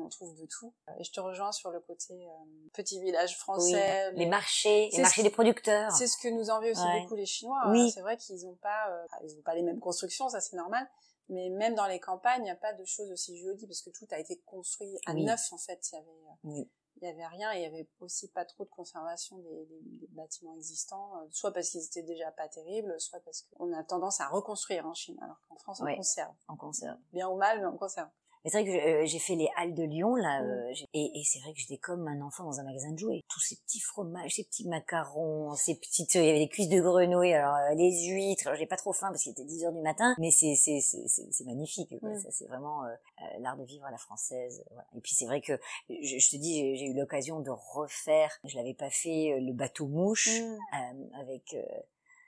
on 0.00 0.08
trouve 0.08 0.34
de 0.34 0.46
tout. 0.46 0.74
Et 0.98 1.04
je 1.04 1.10
te 1.12 1.20
rejoins 1.20 1.52
sur 1.52 1.70
le 1.70 1.80
côté 1.80 2.14
euh, 2.14 2.68
petit 2.72 3.00
village 3.00 3.36
français, 3.38 4.12
les 4.12 4.26
marchés, 4.26 4.88
les 4.92 5.02
marchés 5.02 5.22
des 5.22 5.30
producteurs. 5.30 5.90
c'est 5.92 6.06
ce 6.06 6.16
que 6.16 6.28
nous 6.28 6.50
envient 6.50 6.70
aussi 6.70 6.82
Ouais. 6.82 7.02
beaucoup 7.02 7.14
les 7.14 7.26
Chinois. 7.26 7.60
Oui. 7.70 7.80
hein. 7.82 7.90
C'est 7.92 8.00
vrai 8.02 8.16
qu'ils 8.16 8.44
n'ont 8.46 8.56
pas, 8.56 8.90
euh, 8.90 9.06
ils 9.24 9.36
ont 9.38 9.42
pas 9.42 9.54
les 9.54 9.62
mêmes 9.62 9.80
constructions, 9.80 10.28
ça 10.28 10.40
c'est 10.40 10.56
normal. 10.56 10.88
Mais 11.30 11.50
même 11.50 11.74
dans 11.74 11.86
les 11.86 12.00
campagnes, 12.00 12.40
il 12.40 12.44
n'y 12.44 12.50
a 12.50 12.56
pas 12.56 12.72
de 12.72 12.84
choses 12.84 13.10
aussi 13.10 13.36
jolies 13.38 13.66
parce 13.66 13.82
que 13.82 13.90
tout 13.90 14.06
a 14.10 14.18
été 14.18 14.38
construit 14.46 14.98
à 15.06 15.12
Oui. 15.12 15.24
neuf 15.24 15.52
en 15.52 15.58
fait. 15.58 15.78
Il 15.92 15.96
y 15.96 15.98
avait, 15.98 16.08
euh, 16.08 16.34
Oui. 16.44 16.70
il 16.96 17.04
y 17.06 17.10
avait 17.10 17.26
rien 17.26 17.52
et 17.52 17.58
il 17.58 17.62
y 17.64 17.66
avait 17.66 17.86
aussi 18.00 18.28
pas 18.30 18.46
trop 18.46 18.64
de 18.64 18.70
conservation 18.70 19.36
des, 19.36 19.66
des- 19.66 19.82
des 20.00 20.06
bâtiments 20.12 20.54
existants, 20.56 21.16
euh, 21.20 21.26
soit 21.30 21.52
parce 21.52 21.68
qu'ils 21.68 21.84
étaient 21.84 22.02
déjà 22.02 22.30
pas 22.32 22.48
terribles, 22.48 22.98
soit 22.98 23.20
parce 23.20 23.42
qu'on 23.42 23.72
a 23.74 23.84
tendance 23.84 24.20
à 24.22 24.28
reconstruire 24.28 24.86
en 24.86 24.94
Chine, 24.94 25.18
alors 25.20 25.36
qu'en 25.48 25.56
France 25.56 25.82
on 25.82 25.94
conserve, 25.96 26.34
En 26.48 26.56
conserve. 26.56 26.96
bien 27.12 27.28
ou 27.28 27.36
mal, 27.36 27.60
mais 27.60 27.66
on 27.66 27.76
conserve. 27.76 28.08
C'est 28.48 28.62
vrai 28.62 28.70
que 28.72 29.02
euh, 29.02 29.06
j'ai 29.06 29.18
fait 29.18 29.34
les 29.34 29.48
Halles 29.56 29.74
de 29.74 29.82
Lyon 29.84 30.14
là, 30.16 30.42
Mm. 30.42 30.46
euh, 30.50 30.72
et, 30.94 31.20
et 31.20 31.22
c'est 31.24 31.38
vrai 31.40 31.52
que 31.52 31.58
j'étais 31.58 31.78
comme 31.78 32.06
un 32.08 32.20
enfant 32.22 32.44
dans 32.44 32.60
un 32.60 32.64
magasin 32.64 32.90
de 32.92 32.98
jouets. 32.98 33.22
Tous 33.28 33.40
ces 33.40 33.56
petits 33.56 33.80
fromages, 33.80 34.34
ces 34.34 34.44
petits 34.44 34.66
macarons, 34.68 35.54
ces 35.54 35.74
petites, 35.76 36.14
il 36.14 36.24
y 36.24 36.30
avait 36.30 36.38
des 36.38 36.48
cuisses 36.48 36.68
de 36.68 36.80
grenouille, 36.80 37.32
alors 37.34 37.54
euh, 37.56 37.74
les 37.74 38.06
huîtres. 38.08 38.54
J'ai 38.56 38.66
pas 38.66 38.76
trop 38.76 38.92
faim 38.92 39.08
parce 39.08 39.22
qu'il 39.22 39.32
était 39.32 39.44
10 39.44 39.64
heures 39.64 39.72
du 39.72 39.80
matin, 39.82 40.14
mais 40.18 40.30
c'est 40.30 40.54
c'est 40.56 40.80
c'est 40.80 41.06
c'est 41.06 41.26
c'est 41.30 41.44
magnifique. 41.44 41.92
quoi. 42.00 42.10
Mm. 42.10 42.20
Ça 42.20 42.30
c'est 42.30 42.46
vraiment 42.46 42.84
euh, 42.84 42.88
euh, 42.88 43.24
l'art 43.40 43.56
de 43.56 43.64
vivre 43.64 43.84
à 43.86 43.90
la 43.90 43.98
française. 43.98 44.64
voilà. 44.70 44.86
Et 44.96 45.00
puis 45.00 45.14
c'est 45.14 45.26
vrai 45.26 45.40
que 45.40 45.58
je, 45.88 46.18
je 46.18 46.30
te 46.30 46.36
dis, 46.36 46.54
j'ai- 46.58 46.76
j'ai 46.76 46.86
eu 46.86 46.94
l'occasion 46.94 47.40
de 47.40 47.50
refaire. 47.50 48.30
Je 48.44 48.56
l'avais 48.56 48.74
pas 48.74 48.90
fait 48.90 49.32
euh, 49.32 49.40
le 49.40 49.52
bateau 49.52 49.86
mouche 49.86 50.28
Mm. 50.40 50.42
euh, 50.74 51.20
avec 51.20 51.54
euh, 51.54 51.62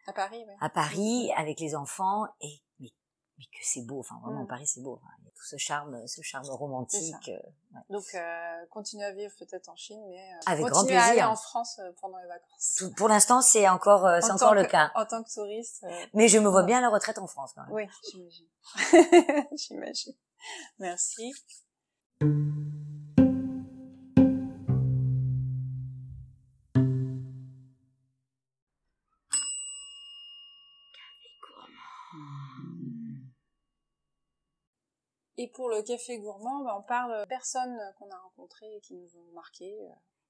À 0.06 0.12
Paris, 0.12 0.44
oui. 0.46 0.54
à 0.60 0.68
Paris 0.70 1.30
avec 1.36 1.60
les 1.60 1.74
enfants 1.74 2.24
et 2.40 2.60
mais, 3.40 3.44
que 3.46 3.64
c'est 3.64 3.82
beau. 3.86 4.00
Enfin 4.00 4.16
vraiment 4.22 4.42
Mm. 4.44 4.48
Paris 4.48 4.66
c'est 4.66 4.82
beau. 4.82 4.94
Enfin, 5.02 5.12
il 5.20 5.24
y 5.24 5.28
a 5.28 5.30
tout 5.32 5.44
ce 5.44 5.56
charme, 5.56 6.06
ce 6.06 6.20
charme 6.22 6.46
romantique. 6.50 7.28
euh, 7.28 7.32
ouais. 7.74 7.80
Donc, 7.88 8.04
euh, 8.14 8.66
continuer 8.70 9.04
à 9.04 9.12
vivre 9.12 9.32
peut-être 9.38 9.68
en 9.70 9.76
Chine, 9.76 10.00
mais 10.08 10.20
euh, 10.20 10.36
Avec 10.46 10.66
grand 10.66 10.80
continuer 10.80 10.96
à 10.98 11.02
aller 11.04 11.12
plaisir. 11.14 11.30
en 11.30 11.36
France 11.36 11.78
euh, 11.78 11.90
pendant 12.00 12.18
les 12.18 12.26
vacances. 12.28 12.74
Tout- 12.76 12.92
pour 12.94 13.08
l'instant, 13.08 13.40
c'est 13.40 13.68
encore, 13.68 14.04
euh, 14.06 14.20
c'est 14.20 14.30
En 14.30 14.34
encore 14.36 14.54
le 14.54 14.64
cas. 14.64 14.90
En 14.94 15.06
tant 15.06 15.22
que 15.22 15.32
touriste, 15.32 15.84
Mais 16.14 16.28
je 16.28 16.38
me 16.38 16.48
vois 16.48 16.62
bien 16.64 16.78
à 16.78 16.80
la 16.82 16.90
retraite 16.90 17.18
en 17.18 17.26
France 17.26 17.52
quand 17.54 17.62
même. 17.62 17.72
oui, 17.72 17.88
j'imagine. 18.10 18.46
j'imagine. 19.56 20.14
Merci. 20.78 21.32
Pour 35.52 35.68
le 35.68 35.82
café 35.82 36.18
gourmand, 36.18 36.64
bah, 36.64 36.76
on 36.78 36.82
parle 36.82 37.20
de 37.22 37.28
personnes 37.28 37.78
qu'on 37.98 38.10
a 38.10 38.18
rencontrées 38.18 38.76
et 38.76 38.80
qui 38.80 38.94
nous 38.94 39.08
ont 39.16 39.32
marqué. 39.34 39.76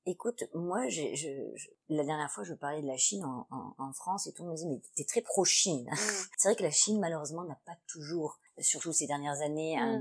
Écoute, 0.07 0.45
moi, 0.55 0.89
j'ai- 0.89 1.15
je, 1.15 1.29
je- 1.55 1.69
la 1.91 2.05
dernière 2.05 2.31
fois, 2.31 2.43
je 2.45 2.55
parlais 2.55 2.81
de 2.83 2.87
la 2.87 2.97
Chine 2.97 3.25
en, 3.25 3.47
en, 3.51 3.75
en 3.79 3.93
France 3.93 4.27
et 4.27 4.33
tout 4.33 4.43
le 4.43 4.49
monde 4.49 4.59
me 4.59 4.63
disait, 4.65 4.69
mais 4.69 4.81
t'es 4.97 5.05
très 5.05 5.21
pro-Chine. 5.21 5.89
C'est 6.39 6.49
vrai 6.49 6.57
que 6.57 6.63
la 6.63 6.71
Chine, 6.71 6.99
malheureusement, 6.99 7.45
n'a 7.45 7.59
pas 7.67 7.77
toujours, 7.87 8.39
surtout 8.59 8.93
ces 8.93 9.07
dernières 9.07 9.41
années, 9.43 9.79
un- 9.79 10.01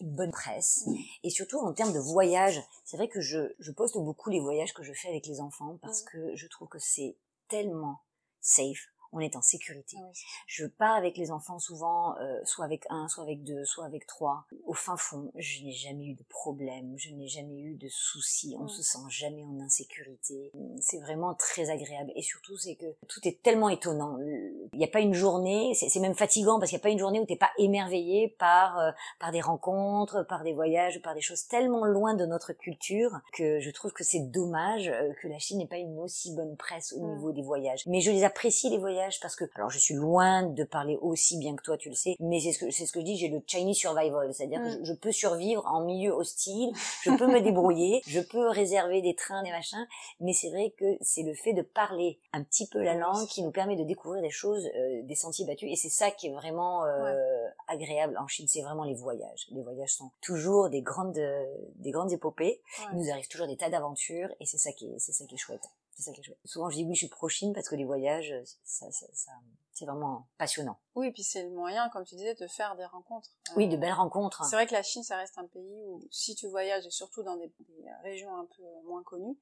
une 0.00 0.14
bonne 0.14 0.30
presse. 0.30 0.84
Mm. 0.86 0.94
Et 1.24 1.30
surtout 1.30 1.58
en 1.58 1.72
termes 1.72 1.92
de 1.92 1.98
voyage, 1.98 2.60
c'est 2.84 2.96
vrai 2.98 3.08
que 3.08 3.20
je, 3.20 3.54
je 3.58 3.72
poste 3.72 3.96
beaucoup 3.96 4.28
les 4.30 4.40
voyages 4.40 4.74
que 4.74 4.82
je 4.82 4.92
fais 4.92 5.08
avec 5.08 5.26
les 5.26 5.40
enfants 5.40 5.78
parce 5.82 6.02
Mm. 6.02 6.06
que 6.12 6.36
je 6.36 6.46
trouve 6.48 6.68
que 6.68 6.78
c'est 6.78 7.16
tellement 7.48 7.98
safe. 8.40 8.86
On 9.16 9.20
est 9.20 9.34
en 9.34 9.40
sécurité. 9.40 9.96
Oui, 9.98 10.12
Je 10.46 10.66
pars 10.66 10.94
avec 10.94 11.16
les 11.16 11.30
enfants 11.30 11.58
souvent, 11.58 12.14
euh, 12.18 12.38
soit 12.44 12.66
avec 12.66 12.84
un, 12.90 13.08
soit 13.08 13.22
avec 13.24 13.42
deux, 13.44 13.64
soit 13.64 13.86
avec 13.86 14.06
trois. 14.06 14.44
Au 14.66 14.74
fin 14.74 14.98
fond, 14.98 15.32
je 15.36 15.62
n'ai 15.64 15.72
jamais 15.72 16.04
eu 16.04 16.14
de 16.14 16.22
problème, 16.28 16.92
je 16.98 17.14
n'ai 17.14 17.26
jamais 17.26 17.58
eu 17.58 17.76
de 17.76 17.88
soucis, 17.88 18.54
on 18.58 18.64
Mm. 18.64 18.68
se 18.68 18.82
sent 18.82 18.98
jamais 19.08 19.42
en 19.42 19.58
insécurité. 19.64 20.52
C'est 20.80 20.98
vraiment 21.00 21.34
très 21.34 21.70
agréable. 21.70 22.12
Et 22.14 22.20
surtout, 22.20 22.58
c'est 22.58 22.74
que 22.74 22.94
tout 23.08 23.26
est 23.26 23.40
tellement 23.42 23.70
étonnant. 23.70 24.18
Il 24.20 24.78
n'y 24.78 24.84
a 24.84 24.88
pas 24.88 25.00
une 25.00 25.14
journée, 25.14 25.72
c'est 25.74 25.88
c'est 25.88 26.00
même 26.00 26.14
fatigant 26.14 26.58
parce 26.58 26.68
qu'il 26.70 26.76
n'y 26.76 26.82
a 26.82 26.84
pas 26.84 26.90
une 26.90 26.98
journée 26.98 27.18
où 27.20 27.24
t'es 27.24 27.36
pas 27.36 27.50
émerveillé 27.56 28.28
par 28.38 28.78
euh, 28.78 28.90
par 29.18 29.32
des 29.32 29.40
rencontres, 29.40 30.24
par 30.26 30.42
des 30.42 30.52
voyages, 30.52 31.00
par 31.00 31.14
des 31.14 31.22
choses 31.22 31.46
tellement 31.48 31.86
loin 31.86 32.12
de 32.12 32.26
notre 32.26 32.52
culture 32.52 33.12
que 33.32 33.60
je 33.60 33.70
trouve 33.70 33.92
que 33.92 34.04
c'est 34.04 34.30
dommage 34.30 34.88
euh, 34.88 35.14
que 35.22 35.28
la 35.28 35.38
Chine 35.38 35.56
n'ait 35.58 35.66
pas 35.66 35.78
une 35.78 35.98
aussi 35.98 36.34
bonne 36.34 36.54
presse 36.58 36.92
au 36.92 37.00
Mm. 37.00 37.14
niveau 37.14 37.32
des 37.32 37.42
voyages. 37.42 37.84
Mais 37.86 38.00
je 38.02 38.10
les 38.10 38.24
apprécie 38.24 38.68
les 38.68 38.78
voyages 38.78 39.05
parce 39.20 39.36
que, 39.36 39.44
alors 39.54 39.70
je 39.70 39.78
suis 39.78 39.94
loin 39.94 40.42
de 40.42 40.64
parler 40.64 40.96
aussi 41.00 41.38
bien 41.38 41.54
que 41.56 41.62
toi, 41.62 41.76
tu 41.76 41.88
le 41.88 41.94
sais, 41.94 42.16
mais 42.20 42.40
c'est 42.40 42.52
ce 42.52 42.58
que 42.58 42.70
c'est 42.70 42.86
ce 42.86 42.92
que 42.92 43.00
je 43.00 43.04
dis, 43.04 43.16
j'ai 43.16 43.28
le 43.28 43.40
Chinese 43.46 43.76
survival, 43.76 44.32
c'est-à-dire 44.34 44.60
que 44.60 44.66
Mm. 44.66 44.84
je, 44.84 44.84
je 44.84 44.92
peux 44.92 45.12
survivre 45.12 45.64
en 45.66 45.80
milieu 45.84 46.10
hostile, 46.12 46.70
je 47.02 47.10
peux 47.16 47.26
me 47.26 47.40
débrouiller, 47.40 48.02
je 48.06 48.20
peux 48.20 48.48
réserver 48.48 49.02
des 49.02 49.14
trains, 49.14 49.42
des 49.42 49.50
machins, 49.50 49.86
mais 50.20 50.32
c'est 50.32 50.50
vrai 50.50 50.74
que 50.76 50.96
c'est 51.00 51.22
le 51.22 51.34
fait 51.34 51.52
de 51.52 51.62
parler 51.62 52.18
un 52.32 52.42
petit 52.42 52.66
peu 52.66 52.82
la 52.82 52.94
langue 52.94 53.26
qui 53.28 53.42
nous 53.42 53.50
permet 53.52 53.76
de 53.76 53.84
découvrir 53.84 54.22
des 54.22 54.30
choses, 54.30 54.66
euh, 54.76 55.02
des 55.02 55.14
sentiers 55.14 55.46
battus, 55.46 55.70
et 55.70 55.76
c'est 55.76 55.88
ça 55.88 56.10
qui 56.10 56.28
est 56.28 56.32
vraiment 56.32 56.84
euh, 56.84 57.48
agréable 57.68 58.16
en 58.18 58.26
Chine, 58.26 58.46
c'est 58.48 58.62
vraiment 58.62 58.84
les 58.84 58.94
voyages. 58.94 59.46
Les 59.50 59.62
voyages 59.62 59.94
sont 59.94 60.10
toujours 60.20 60.68
des 60.68 60.82
grandes, 60.82 61.18
euh, 61.18 61.44
des 61.76 61.90
grandes 61.90 62.12
épopées. 62.12 62.60
Ouais. 62.78 62.84
Il 62.92 62.98
nous 62.98 63.10
arrive 63.10 63.28
toujours 63.28 63.46
des 63.46 63.56
tas 63.56 63.70
d'aventures, 63.70 64.28
et 64.40 64.46
c'est 64.46 64.58
ça 64.58 64.72
qui 64.72 64.86
est, 64.86 64.98
c'est 64.98 65.12
ça 65.12 65.24
qui 65.26 65.34
est 65.34 65.38
chouette. 65.38 65.64
C'est 65.96 66.02
ça 66.02 66.12
qui 66.12 66.20
est 66.20 66.24
chouette. 66.24 66.38
Souvent, 66.44 66.68
je 66.68 66.76
dis 66.76 66.84
oui, 66.84 66.94
je 66.94 66.98
suis 66.98 67.08
pro-Chine 67.08 67.54
parce 67.54 67.68
que 67.70 67.74
les 67.74 67.84
voyages, 67.86 68.30
euh, 68.30 68.44
ça, 68.64 68.90
ça, 68.92 69.06
ça- 69.14 69.32
c'est 69.72 69.86
vraiment 69.86 70.28
passionnant. 70.36 70.78
Oui, 70.94 71.06
et 71.08 71.12
puis 71.12 71.22
c'est 71.24 71.42
le 71.42 71.50
moyen, 71.50 71.88
comme 71.88 72.04
tu 72.04 72.14
disais, 72.16 72.34
de 72.34 72.46
faire 72.46 72.76
des 72.76 72.84
rencontres. 72.84 73.30
Oui, 73.56 73.66
Euh, 73.66 73.70
de 73.70 73.76
belles 73.78 73.92
rencontres. 73.94 74.44
C'est 74.44 74.56
vrai 74.56 74.66
que 74.66 74.74
la 74.74 74.82
Chine, 74.82 75.02
ça 75.02 75.16
reste 75.16 75.38
un 75.38 75.46
pays 75.46 75.82
où, 75.86 76.06
si 76.10 76.34
tu 76.34 76.48
voyages, 76.48 76.86
et 76.86 76.90
surtout 76.90 77.22
dans 77.22 77.36
des, 77.36 77.50
des 77.60 77.90
régions 78.02 78.36
un 78.36 78.44
peu 78.44 78.62
moins 78.84 79.02
connues, 79.04 79.38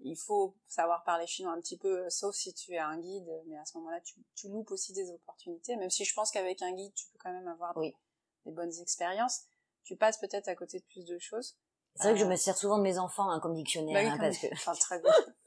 il 0.00 0.16
faut 0.16 0.56
savoir 0.66 1.04
parler 1.04 1.28
chinois 1.28 1.52
un 1.52 1.60
petit 1.60 1.78
peu, 1.78 2.10
sauf 2.10 2.34
si 2.34 2.52
tu 2.52 2.72
es 2.74 2.78
un 2.78 2.98
guide, 2.98 3.30
mais 3.46 3.56
à 3.56 3.64
ce 3.64 3.78
moment-là, 3.78 4.00
tu, 4.00 4.16
tu 4.34 4.48
loupes 4.48 4.72
aussi 4.72 4.92
des 4.92 5.08
opportunités, 5.12 5.76
même 5.76 5.90
si 5.90 6.04
je 6.04 6.12
pense 6.12 6.32
qu'avec 6.32 6.60
un 6.62 6.72
guide, 6.72 6.92
tu 6.94 7.06
peux 7.12 7.18
quand 7.22 7.32
même 7.32 7.46
avoir 7.46 7.76
Oui. 7.76 7.92
des, 8.44 8.50
des 8.50 8.52
bonnes 8.56 8.74
expériences. 8.80 9.44
Tu 9.84 9.96
passes 9.96 10.18
peut-être 10.18 10.48
à 10.48 10.56
côté 10.56 10.80
de 10.80 10.84
plus 10.86 11.04
de 11.04 11.18
choses. 11.20 11.56
C'est 11.94 12.04
vrai 12.08 12.14
que 12.14 12.18
je 12.18 12.24
Euh, 12.24 12.28
me 12.30 12.34
sers 12.36 12.56
souvent 12.56 12.78
de 12.78 12.82
mes 12.82 12.98
enfants 12.98 13.30
hein, 13.30 13.38
comme 13.38 13.54
dictionnaire, 13.54 13.94
bah 13.94 14.00
oui, 14.00 14.06
hein, 14.08 14.16
comme- 14.16 14.20
parce 14.26 14.38
que 14.38 14.52
Enfin, 14.52 14.74
très 14.74 14.98
bien. 15.00 15.12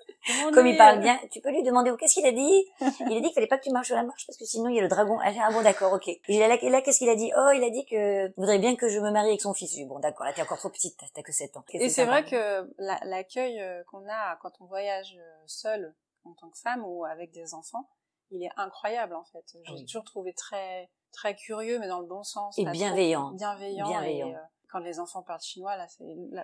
comme 0.54 0.68
il 0.68 0.78
parle 0.78 1.00
bien, 1.00 1.18
tu 1.32 1.40
peux 1.42 1.52
lui 1.52 1.64
demander 1.64 1.92
oh, 1.92 1.98
qu'est-ce 1.98 2.16
qu'il 2.16 2.26
a 2.26 2.32
dit? 2.32 2.66
Il 2.82 3.18
a 3.18 3.20
dit 3.20 3.24
qu'il 3.24 3.34
fallait 3.34 3.48
pas 3.48 3.58
que 3.58 3.64
tu 3.64 3.72
marches 3.72 3.88
sur 3.88 3.96
la 3.96 4.04
marche 4.04 4.26
parce 4.28 4.38
que 4.38 4.46
sinon 4.46 4.70
il 4.70 4.76
y 4.76 4.80
a 4.80 4.82
le 4.82 4.88
dragon. 4.88 5.18
Ah 5.24 5.32
ah, 5.42 5.52
bon 5.52 5.62
d'accord, 5.62 5.94
ok. 5.94 6.08
Et 6.08 6.40
là, 6.40 6.48
là 6.48 6.82
qu'est-ce 6.82 6.98
qu'il 7.00 7.10
a 7.10 7.16
dit? 7.16 7.32
Oh, 7.38 7.50
il 7.56 7.64
a 7.64 7.70
dit 7.70 7.86
que 7.86 8.34
voudrait 8.38 8.60
bien 8.60 8.76
que 8.76 8.90
je 8.90 9.00
me 9.00 9.12
marie 9.12 9.30
avec 9.30 9.42
son 9.42 9.54
fils. 9.54 9.78
Bon 9.88 10.00
d'accord, 10.00 10.26
là 10.26 10.34
t'es 10.34 10.42
encore 10.42 10.58
trop 10.58 10.70
petite, 10.70 10.98
t'as- 11.14 11.22
que 11.24 11.32
7 11.32 11.56
ans. 11.58 11.64
Et 11.74 11.90
c'est 11.90 12.06
vrai 12.06 12.26
que 12.26 12.70
la- 12.78 13.00
l'accueil 13.06 13.60
euh, 13.62 13.84
qu'on 13.92 14.06
a 14.10 14.38
quand 14.42 14.52
on 14.60 14.66
voyage 14.66 15.16
euh, 15.18 15.44
seul 15.46 15.96
en 16.26 16.34
tant 16.34 16.50
que 16.50 16.58
femme 16.60 16.84
ou 16.86 17.06
avec 17.06 17.32
des 17.32 17.54
enfants, 17.54 17.88
il 18.32 18.44
est 18.44 18.50
incroyable 18.58 19.16
en 19.16 19.24
fait. 19.24 19.46
J'ai 19.64 19.74
Oui. 19.74 19.86
toujours 19.86 20.04
trouvé 20.04 20.34
très 20.34 20.90
très 21.14 21.36
curieux, 21.36 21.80
mais 21.80 21.88
dans 21.88 22.02
le 22.02 22.06
bon 22.08 22.24
sens. 22.24 22.58
Et 22.60 22.66
bienveillant. 22.66 23.32
Bienveillant. 23.32 23.88
Bienveillant. 23.88 24.28
Et, 24.28 24.36
euh, 24.36 24.40
quand 24.70 24.80
les 24.80 25.00
enfants 25.00 25.24
parlent 25.24 25.40
chinois, 25.42 25.78
là, 25.78 25.88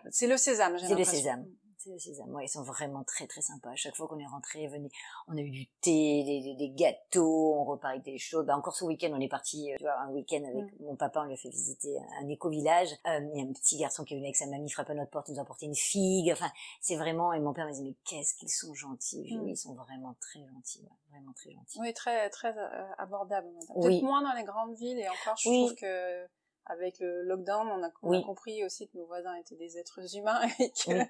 c'est 0.09 0.27
le 0.27 0.37
sésame. 0.37 0.77
C'est 0.79 0.95
le 0.95 1.03
sésame. 1.03 1.45
Sésame. 1.77 2.33
Ouais, 2.33 2.45
ils 2.45 2.49
sont 2.49 2.63
vraiment 2.63 3.03
très 3.03 3.27
très 3.27 3.41
sympas. 3.41 3.71
À 3.71 3.75
chaque 3.75 3.95
fois 3.95 4.07
qu'on 4.07 4.19
est 4.19 4.25
rentré, 4.27 4.67
venez, 4.67 4.89
on 5.27 5.37
a 5.37 5.41
eu 5.41 5.49
du 5.49 5.67
thé, 5.81 6.23
des, 6.23 6.55
des- 6.55 6.69
gâteaux, 6.69 7.55
on 7.55 7.63
repart 7.65 7.93
avec 7.93 8.03
des 8.05 8.17
choses. 8.17 8.45
Bah, 8.45 8.55
encore 8.57 8.75
ce 8.75 8.83
week-end, 8.85 9.11
on 9.13 9.19
est 9.19 9.27
parti, 9.29 9.71
euh, 9.71 9.77
tu 9.77 9.83
vois, 9.83 9.99
un 9.99 10.09
week-end 10.09 10.43
avec 10.43 10.79
Mm. 10.79 10.85
mon 10.85 10.95
papa, 10.95 11.21
on 11.21 11.23
lui 11.25 11.33
a 11.33 11.37
fait 11.37 11.49
visiter 11.49 11.97
un 12.21 12.27
éco-village. 12.27 12.89
Euh, 13.07 13.19
il 13.33 13.39
y 13.39 13.41
a 13.41 13.45
un 13.49 13.53
petit 13.53 13.77
garçon 13.77 14.03
qui 14.03 14.13
est 14.13 14.17
venu 14.17 14.27
avec 14.27 14.35
sa 14.35 14.47
mamie, 14.47 14.69
frappe 14.69 14.89
à 14.89 14.93
notre 14.93 15.11
porte, 15.11 15.27
il 15.29 15.33
nous 15.33 15.39
a 15.39 15.43
apporté 15.43 15.65
une 15.65 15.75
figue. 15.75 16.31
Enfin, 16.31 16.51
c'est 16.81 16.95
vraiment, 16.95 17.33
et 17.33 17.39
mon 17.39 17.53
père 17.53 17.65
m'a 17.65 17.71
dit, 17.73 17.83
mais 17.83 17.95
qu'est-ce 18.05 18.33
qu'ils 18.35 18.49
sont 18.49 18.73
gentils. 18.73 19.33
Mm. 19.35 19.41
Oui, 19.43 19.51
ils 19.51 19.57
sont 19.57 19.73
vraiment 19.75 20.15
très 20.19 20.39
gentils, 20.47 20.87
vraiment 21.09 21.33
très 21.33 21.51
gentils. 21.51 21.79
Oui, 21.79 21.93
très 21.93 22.29
très 22.29 22.57
euh, 22.57 22.85
abordable. 22.97 23.47
Oui. 23.75 24.01
Moins 24.01 24.21
dans 24.21 24.33
les 24.33 24.43
grandes 24.43 24.75
villes 24.75 24.99
et 24.99 25.07
encore, 25.09 25.35
je 25.37 25.49
Oui. 25.49 25.65
trouve 25.65 25.75
que 25.75 26.27
avec 26.65 26.99
le 26.99 27.23
lockdown, 27.23 27.67
on 27.67 27.83
a, 27.83 27.89
on 28.01 28.09
Oui. 28.09 28.19
a 28.19 28.23
compris 28.23 28.63
aussi 28.63 28.87
que 28.87 28.97
nos 28.97 29.05
voisins 29.05 29.35
étaient 29.35 29.55
des 29.55 29.77
êtres 29.77 30.15
humains 30.15 30.41
et 30.59 30.69
que 30.71 30.91
Oui. 30.93 31.03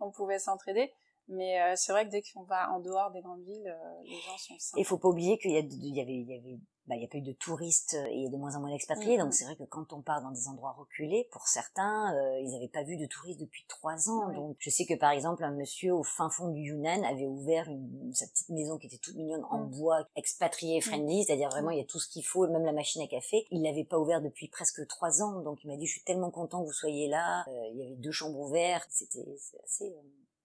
on 0.00 0.10
pouvait 0.10 0.38
s'entraider. 0.38 0.92
Mais 1.28 1.60
euh, 1.60 1.74
c'est 1.76 1.92
vrai 1.92 2.06
que 2.06 2.10
dès 2.10 2.22
qu'on 2.22 2.42
va 2.44 2.70
en 2.72 2.80
dehors 2.80 3.10
des 3.10 3.20
grandes 3.20 3.42
villes, 3.44 3.68
euh, 3.68 4.02
les 4.04 4.16
gens 4.20 4.38
sont 4.38 4.54
sympas. 4.58 4.80
Il 4.80 4.84
faut 4.84 4.98
pas 4.98 5.08
oublier 5.08 5.38
qu'il 5.38 5.50
y 5.52 5.58
a, 5.58 5.62
de- 5.62 5.68
il 5.72 5.94
y 5.94 6.00
avait, 6.00 6.14
il 6.14 6.26
y 6.26 6.34
avait, 6.38 6.58
bah, 6.86 6.94
il 6.96 7.02
y 7.02 7.04
a 7.04 7.08
pas 7.08 7.18
eu 7.18 7.22
de 7.22 7.32
touristes 7.32 7.94
euh, 7.98 8.06
et 8.06 8.14
il 8.16 8.22
y 8.22 8.26
a 8.26 8.30
de 8.30 8.36
moins 8.38 8.56
en 8.56 8.60
moins 8.60 8.70
d'expatriés. 8.70 9.18
Mhm. 9.18 9.24
Donc 9.24 9.34
c'est 9.34 9.44
vrai 9.44 9.54
que 9.56 9.64
quand 9.64 9.92
on 9.92 10.00
part 10.00 10.22
dans 10.22 10.30
des 10.30 10.48
endroits 10.48 10.72
reculés, 10.72 11.28
pour 11.30 11.46
certains, 11.46 12.14
euh, 12.16 12.40
ils 12.40 12.50
n'avaient 12.52 12.70
pas 12.72 12.82
vu 12.82 12.96
de 12.96 13.04
touristes 13.04 13.40
depuis 13.40 13.66
trois 13.68 14.08
ans. 14.08 14.32
Donc 14.32 14.56
je 14.58 14.70
sais 14.70 14.86
que 14.86 14.94
par 14.94 15.10
exemple 15.10 15.44
un 15.44 15.50
monsieur 15.50 15.92
au 15.94 16.02
fin 16.02 16.30
fond 16.30 16.48
du 16.48 16.60
Yunnan 16.62 17.02
avait 17.04 17.26
ouvert 17.26 17.68
une, 17.68 18.10
sa 18.14 18.26
petite 18.26 18.48
maison 18.48 18.78
qui 18.78 18.86
était 18.86 18.96
toute 18.96 19.16
mignonne 19.16 19.44
en 19.50 19.58
Mhm. 19.58 19.70
bois, 19.78 20.08
expatrié 20.16 20.80
friendly, 20.80 21.24
c'est-à-dire 21.24 21.50
vraiment 21.50 21.72
il 21.72 21.78
y 21.78 21.82
a 21.82 21.84
tout 21.84 21.98
ce 21.98 22.08
qu'il 22.08 22.24
faut, 22.24 22.46
même 22.48 22.64
la 22.64 22.72
machine 22.72 23.02
à 23.02 23.06
café. 23.06 23.46
Il 23.50 23.62
l'avait 23.64 23.84
pas 23.84 23.98
ouvert 23.98 24.22
depuis 24.22 24.48
presque 24.48 24.86
trois 24.86 25.20
ans. 25.20 25.42
Donc 25.42 25.62
il 25.62 25.68
m'a 25.68 25.76
dit 25.76 25.84
je 25.86 25.92
suis 25.92 26.04
tellement 26.04 26.30
content 26.30 26.62
que 26.62 26.66
vous 26.68 26.72
soyez 26.72 27.06
là. 27.06 27.44
Euh, 27.48 27.68
il 27.74 27.76
y 27.80 27.82
avait 27.84 27.96
deux 27.96 28.12
chambres 28.12 28.38
ouvertes. 28.40 28.88
C'était 28.90 29.26
assez 29.62 29.90
euh, 29.92 30.00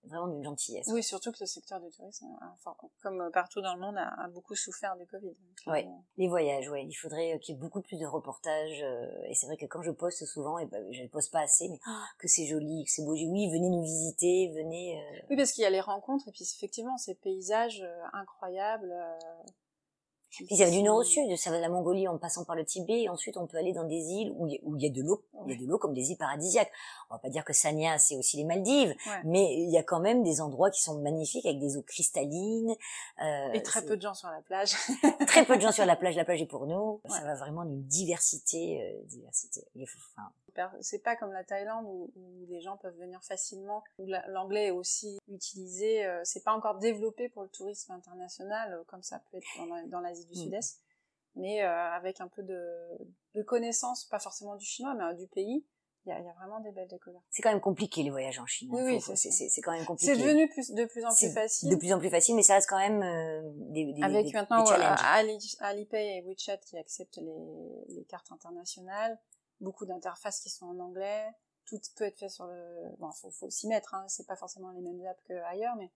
vraiment 0.06 0.28
d'une 0.28 0.44
gentillesse. 0.44 0.88
Oui, 0.92 1.02
surtout 1.04 1.32
que 1.32 1.38
le 1.42 1.46
secteur 1.46 1.80
du 1.80 1.90
tourisme, 1.92 2.26
enfin, 2.54 2.76
comme 3.02 3.30
partout 3.32 3.62
dans 3.62 3.74
le 3.76 3.80
monde, 3.82 3.98
a, 3.98 4.08
a 4.24 4.28
beaucoup 4.28 4.56
souffert 4.56 4.96
du 4.98 5.06
Covid. 5.08 5.36
Ouais. 5.68 5.86
euh, 5.86 5.92
Les 6.18 6.28
voyages, 6.28 6.70
ouais. 6.70 6.86
Il 6.86 6.94
faudrait 6.94 7.34
euh, 7.34 7.38
qu'il 7.40 7.56
y 7.56 7.58
ait 7.58 7.62
beaucoup 7.62 7.82
plus 7.82 7.98
de 8.00 8.06
reportages. 8.06 8.82
euh, 8.84 9.08
et 9.30 9.34
c'est 9.34 9.46
vrai 9.48 9.58
que 9.58 9.66
quand 9.66 9.82
je 9.82 9.92
poste 9.92 10.26
souvent, 10.26 10.58
et 10.60 10.66
ben, 10.66 10.86
je 10.92 11.04
ne 11.04 11.08
poste 11.08 11.32
pas 11.32 11.42
assez, 11.42 11.70
mais 11.70 11.80
Ah. 11.86 12.04
que 12.20 12.28
c'est 12.28 12.46
joli, 12.46 12.84
que 12.86 12.92
c'est 12.92 13.04
beau. 13.04 13.14
Oui, 13.14 13.50
venez 13.50 13.70
nous 13.70 13.82
visiter, 13.84 14.52
venez. 14.56 15.00
euh. 15.02 15.26
Oui, 15.30 15.36
parce 15.38 15.52
qu'il 15.52 15.64
y 15.64 15.68
a 15.68 15.70
les 15.70 15.82
rencontres 15.82 16.28
et 16.28 16.32
puis 16.32 16.44
effectivement 16.44 16.98
ces 16.98 17.16
paysages 17.16 17.82
euh, 17.82 18.04
incroyables. 18.14 18.94
Puis 20.48 20.58
ça 20.58 20.66
va 20.66 20.72
du 20.72 20.82
nord 20.82 20.98
au 20.98 21.04
sud, 21.04 21.36
ça 21.38 21.52
va 21.52 21.58
de 21.58 21.62
la 21.62 21.70
Mongolie 21.70 22.08
en 22.08 22.18
passant 22.18 22.44
par 22.44 22.56
le 22.56 22.66
Tibet, 22.66 23.02
et 23.04 23.10
ensuite 23.10 23.38
on 23.38 23.46
peut 23.46 23.58
aller 23.58 23.72
dans 23.74 23.84
des 23.84 23.96
îles 23.98 24.34
où 24.36 24.48
il 24.48 24.54
y 24.82 24.86
a, 24.86 24.88
y 24.88 24.92
de 24.92 25.02
l'eau, 25.04 25.24
il 25.46 25.52
y 25.54 25.56
a 25.56 25.60
de 25.60 25.66
l'eau 25.68 25.78
comme 25.78 25.94
des 25.94 26.10
îles 26.12 26.18
paradisiaques. 26.18 26.72
On 27.10 27.14
va 27.16 27.20
pas 27.20 27.30
dire 27.30 27.46
que 27.46 27.54
Sanya 27.54 27.98
c'est 28.00 28.16
aussi 28.16 28.38
les 28.38 28.44
Maldives, 28.44 28.90
Ouais. 29.08 29.22
mais 29.26 29.54
il 29.54 29.70
y 29.70 29.78
a 29.78 29.84
quand 29.84 30.00
même 30.00 30.24
des 30.24 30.42
endroits 30.42 30.72
qui 30.72 30.82
sont 30.82 31.00
magnifiques 31.02 31.46
avec 31.46 31.60
des 31.60 31.78
eaux 31.78 31.84
cristallines. 31.84 32.76
euh, 33.24 33.52
Et 33.54 33.62
très 33.62 33.86
peu 33.86 33.96
de 33.96 34.02
gens 34.02 34.14
sur 34.16 34.30
la 34.30 34.42
plage. 34.42 34.74
très 35.28 35.46
peu 35.46 35.56
de 35.56 35.62
gens 35.62 35.72
sur 35.72 35.86
la 35.86 35.96
plage, 35.98 36.16
la 36.16 36.26
plage 36.26 36.42
est 36.42 36.46
pour 36.48 36.66
nous. 36.66 37.00
Ça 37.10 37.22
va 37.22 37.36
vraiment 37.36 37.64
d'une 37.66 37.84
diversité, 37.84 38.82
euh, 38.82 39.04
diversité. 39.06 39.64
Enfin, 39.82 40.30
C'est 40.82 41.00
pas 41.04 41.16
comme 41.16 41.32
la 41.32 41.44
Thaïlande 41.44 41.86
où, 41.88 42.12
où 42.16 42.46
les 42.50 42.62
gens 42.62 42.78
peuvent 42.78 42.98
venir 42.98 43.24
facilement, 43.24 43.84
où 44.00 44.06
la- 44.06 44.26
l'anglais 44.28 44.68
est 44.68 44.72
aussi 44.72 45.18
utilisé. 45.28 46.06
euh, 46.06 46.22
c'est 46.24 46.44
pas 46.44 46.54
encore 46.54 46.78
développé 46.80 47.30
pour 47.30 47.44
le 47.44 47.50
tourisme 47.50 47.92
international 47.92 48.74
euh, 48.74 48.84
comme 48.88 49.04
ça 49.04 49.20
peut 49.32 49.38
être 49.38 49.48
dans, 49.58 49.66
la- 49.74 49.84
dans 49.88 50.00
l'Asie 50.00 50.26
du 50.26 50.34
Mm. 50.34 50.44
Sud-Est, 50.44 50.80
mais 51.36 51.64
euh, 51.64 51.70
avec 51.92 52.22
un 52.22 52.28
peu 52.28 52.44
de, 52.44 52.64
de 53.36 53.42
connaissance, 53.44 54.06
pas 54.06 54.20
forcément 54.20 54.56
du 54.56 54.66
chinois, 54.66 54.94
mais 54.96 55.04
euh, 55.04 55.14
du 55.14 55.28
pays, 55.28 55.66
il 56.06 56.10
y 56.10 56.12
a, 56.12 56.20
il 56.20 56.26
y 56.26 56.30
a 56.30 56.34
vraiment 56.34 56.60
des 56.60 56.72
belles 56.72 56.90
découvertes. 56.90 57.24
c'est 57.30 57.42
quand 57.42 57.50
même 57.52 57.62
compliqué 57.62 58.04
les 58.04 58.10
voyages 58.10 58.38
en 58.38 58.46
Chine. 58.46 58.70
hein. 58.74 58.76
Oui, 58.78 58.82
oui, 58.84 59.00
Faut- 59.00 59.12
faut- 59.12 59.16
c'est 59.16 59.62
quand 59.62 59.72
même 59.72 59.86
compliqué. 59.86 60.14
C'est 60.14 60.22
devenu 60.22 60.50
plus, 60.50 60.72
de 60.72 60.84
plus 60.86 61.06
en 61.06 61.16
plus 61.16 61.32
facile. 61.32 61.70
de 61.70 61.76
plus 61.78 61.94
en 61.94 62.00
plus 62.00 62.10
facile, 62.10 62.36
mais 62.36 62.44
ça 62.44 62.56
reste 62.56 62.70
quand 62.70 62.78
même 62.78 63.02
euh, 63.02 63.42
des, 63.72 63.94
des, 63.94 64.04
Avec 64.04 64.26
des- 64.26 64.34
maintenant 64.34 64.64
des 64.64 64.70
challenges. 64.70 65.00
Ali- 65.02 65.56
Alipay 65.62 66.18
et 66.18 66.22
WeChat 66.24 66.58
qui 66.58 66.78
acceptent 66.78 67.18
les, 67.18 67.96
les 67.96 68.04
cartes 68.04 68.32
internationales, 68.34 69.18
beaucoup 69.64 69.86
d'interfaces 69.86 70.40
qui 70.40 70.50
sont 70.50 70.68
en 70.68 70.80
anglais, 70.80 71.26
tout 71.66 71.80
peut 71.96 72.04
être 72.06 72.20
fait 72.20 72.30
sur 72.30 72.46
le... 72.46 72.96
Bon, 73.00 73.12
faut, 73.12 73.32
faut 73.32 73.50
s'y 73.50 73.68
mettre, 73.68 73.94
hein. 73.96 74.06
c'est 74.08 74.28
pas 74.28 74.36
forcément 74.36 74.70
les 74.72 74.82
mêmes 74.82 75.02
apps 75.08 75.22
qu'ailleurs, 75.26 75.76
mais 75.78 75.92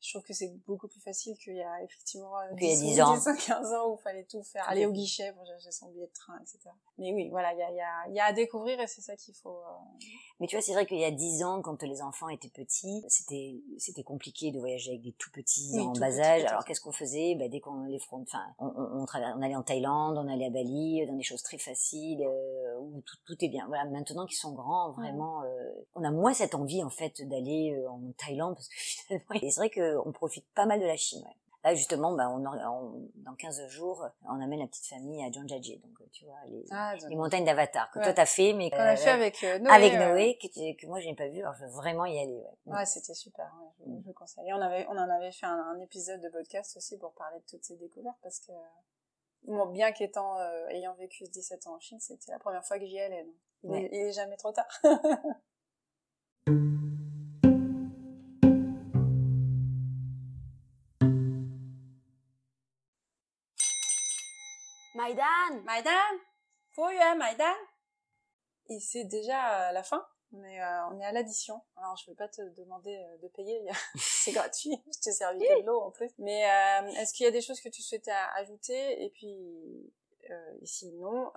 je 0.00 0.12
trouve 0.12 0.22
que 0.22 0.34
c'est 0.34 0.54
beaucoup 0.66 0.88
plus 0.88 1.00
facile 1.00 1.36
qu'il 1.38 1.56
y 1.56 1.62
a 1.62 1.82
effectivement 1.82 2.38
euh, 2.38 2.54
Qu'il 2.56 2.68
y 2.68 2.72
a 2.72 2.76
10, 2.76 2.80
10 2.82 3.00
ans. 3.00 3.16
10, 3.16 3.46
15 3.46 3.72
ans 3.72 3.90
où 3.90 3.96
il 3.98 4.02
fallait 4.02 4.24
tout 4.24 4.42
faire, 4.42 4.68
aller 4.68 4.84
au 4.84 4.92
guichet 4.92 5.32
pour 5.32 5.46
chercher 5.46 5.72
son 5.72 5.88
billet 5.90 6.06
de 6.06 6.12
train, 6.12 6.38
etc. 6.40 6.68
Mais 6.98 7.12
oui, 7.14 7.30
voilà, 7.30 7.52
il 7.54 7.58
y 7.58 7.62
a, 7.62 7.70
il 7.70 7.76
y, 7.76 7.80
a, 7.80 8.08
il 8.08 8.14
y 8.14 8.20
a 8.20 8.26
à 8.26 8.32
découvrir 8.32 8.78
et 8.78 8.86
c'est 8.86 9.00
ça 9.00 9.16
qu'il 9.16 9.34
faut... 9.34 9.56
euh, 9.56 10.04
Mais 10.38 10.46
tu 10.46 10.56
vois, 10.56 10.62
c'est 10.62 10.74
vrai 10.74 10.84
qu'il 10.86 10.98
y 10.98 11.04
a 11.04 11.10
dix 11.10 11.42
ans, 11.42 11.62
quand 11.62 11.82
les 11.82 12.02
enfants 12.02 12.28
étaient 12.28 12.50
petits, 12.50 13.02
c'était 13.08 13.54
c'était 13.78 14.02
compliqué 14.02 14.50
de 14.50 14.58
voyager 14.58 14.90
avec 14.90 15.02
des 15.02 15.12
tout 15.12 15.30
petits 15.30 15.70
Oui, 15.74 15.80
en 15.80 15.92
tout 15.92 16.00
bas 16.00 16.18
âge. 16.20 16.44
Alors 16.44 16.64
qu'est-ce 16.64 16.80
qu'on 16.82 16.92
faisait? 16.92 17.34
Bah, 17.36 17.48
Dès 17.48 17.60
qu'on 17.60 17.84
les 17.84 17.98
enfin, 18.10 18.42
on, 18.58 18.66
on, 18.66 19.00
on, 19.02 19.06
travers- 19.06 19.34
on 19.38 19.42
allait 19.42 19.56
en 19.56 19.62
Thaïlande, 19.62 20.18
on 20.18 20.28
allait 20.28 20.46
à 20.46 20.50
Bali, 20.50 21.06
dans 21.06 21.16
des 21.16 21.22
choses 21.22 21.42
très 21.42 21.58
faciles 21.58 22.22
euh, 22.22 22.78
où 22.80 23.00
tout, 23.06 23.16
tout 23.24 23.44
est 23.44 23.48
bien. 23.48 23.66
Voilà, 23.68 23.84
maintenant 23.86 24.26
qu'ils 24.26 24.36
sont 24.36 24.52
grands, 24.52 24.92
vraiment, 24.92 25.42
euh, 25.42 25.46
on 25.94 26.04
a 26.04 26.10
moins 26.10 26.34
cette 26.34 26.54
envie 26.54 26.82
en 26.82 26.90
fait 26.90 27.22
d'aller 27.26 27.74
euh, 27.74 27.88
en 27.90 28.00
Thaïlande 28.18 28.54
parce 28.56 28.68
que 28.68 28.74
finalement, 29.08 29.50
c'est 29.50 29.56
vrai 29.56 29.70
qu'on 29.70 30.12
profite 30.12 30.44
pas 30.54 30.66
mal 30.66 30.80
de 30.80 30.86
la 30.86 30.96
Chine. 30.96 31.22
Ouais. 31.24 31.34
Là 31.66 31.74
justement, 31.74 32.12
bah, 32.12 32.28
on, 32.30 32.38
dans 33.16 33.34
15 33.34 33.66
jours, 33.66 34.06
on 34.22 34.40
amène 34.40 34.60
la 34.60 34.68
petite 34.68 34.86
famille 34.86 35.20
à 35.24 35.32
Zhangjiajie, 35.32 35.78
donc 35.78 36.00
euh, 36.00 36.04
tu 36.12 36.24
vois 36.24 36.36
les, 36.46 36.64
Ah, 36.70 36.94
les 37.08 37.16
montagnes 37.16 37.44
d'Avatar 37.44 37.90
que 37.90 37.98
Ouais. 37.98 38.04
toi 38.04 38.12
t'as 38.14 38.24
fait, 38.24 38.52
mais 38.52 38.70
qu'on 38.70 38.76
a 38.76 38.92
euh, 38.92 38.96
fait 38.96 39.10
avec 39.10 39.42
euh, 39.42 39.58
Noé. 39.58 39.72
avec 39.72 39.92
Noé 39.94 40.38
que, 40.38 40.86
moi 40.86 41.00
je 41.00 41.06
n'ai 41.08 41.16
pas 41.16 41.26
vu 41.26 41.40
alors 41.40 41.54
je 41.54 41.64
veux 41.64 41.70
vraiment 41.72 42.04
y 42.04 42.20
aller 42.20 42.36
ouais. 42.66 42.72
Ouais, 42.76 42.86
c'était 42.86 43.14
super. 43.14 43.52
Ouais, 43.60 43.68
je, 43.96 44.00
je 44.00 44.06
le 44.06 44.12
conseille. 44.12 44.48
Et 44.48 44.52
on 44.54 44.60
avait, 44.60 44.86
on 44.88 44.96
en 44.96 45.10
avait 45.10 45.32
fait 45.32 45.46
un, 45.46 45.58
un 45.74 45.80
épisode 45.80 46.20
de 46.20 46.28
podcast 46.28 46.76
aussi 46.76 46.96
pour 46.98 47.12
parler 47.14 47.40
de 47.40 47.44
toutes 47.50 47.64
ces 47.64 47.74
découvertes 47.76 48.18
parce 48.22 48.38
que, 48.38 48.52
bon, 49.48 49.66
bien 49.66 49.90
qu'étant, 49.90 50.38
euh, 50.38 50.68
ayant 50.68 50.94
vécu 50.94 51.24
17 51.24 51.66
ans 51.66 51.74
en 51.74 51.80
Chine, 51.80 51.98
c'était 51.98 52.30
la 52.30 52.38
première 52.38 52.64
fois 52.64 52.78
que 52.78 52.86
j'y 52.86 53.00
allais. 53.00 53.24
Donc 53.24 53.34
il, 53.64 53.70
Ouais. 53.70 53.82
est, 53.86 53.88
il 53.92 54.06
est 54.06 54.12
jamais 65.08 65.20
trop 65.20 65.22
tard. 65.22 65.50
Maïdan 65.50 65.62
Maïdan, 65.64 66.18
faut 66.72 66.90
y 66.90 66.98
aller, 66.98 67.18
Maïdan. 67.18 67.54
Et 68.68 68.80
c'est 68.80 69.04
déjà 69.04 69.68
euh, 69.68 69.72
la 69.72 69.82
fin. 69.82 70.04
On 70.32 70.42
est, 70.44 70.60
euh, 70.60 70.86
on 70.90 71.00
est 71.00 71.04
à 71.04 71.12
l'addition. 71.12 71.60
Alors, 71.76 71.96
je 71.96 72.10
vais 72.10 72.16
pas 72.16 72.28
te 72.28 72.42
demander 72.56 72.96
euh, 72.96 73.18
de 73.18 73.28
payer, 73.28 73.60
c'est 73.96 74.32
gratuit. 74.32 74.76
Je 74.92 75.00
t'ai 75.00 75.12
servi 75.12 75.38
que 75.40 75.60
de 75.60 75.66
l'eau 75.66 75.80
en 75.80 75.90
plus. 75.90 76.10
Mais 76.18 76.44
euh, 76.44 76.88
est-ce 77.00 77.14
qu'il 77.14 77.24
y 77.24 77.28
a 77.28 77.32
des 77.32 77.40
choses 77.40 77.60
que 77.60 77.68
tu 77.68 77.82
souhaitais 77.82 78.10
ajouter? 78.34 79.04
Et 79.04 79.10
puis, 79.10 79.92
et 80.28 80.66
sinon, 80.66 81.30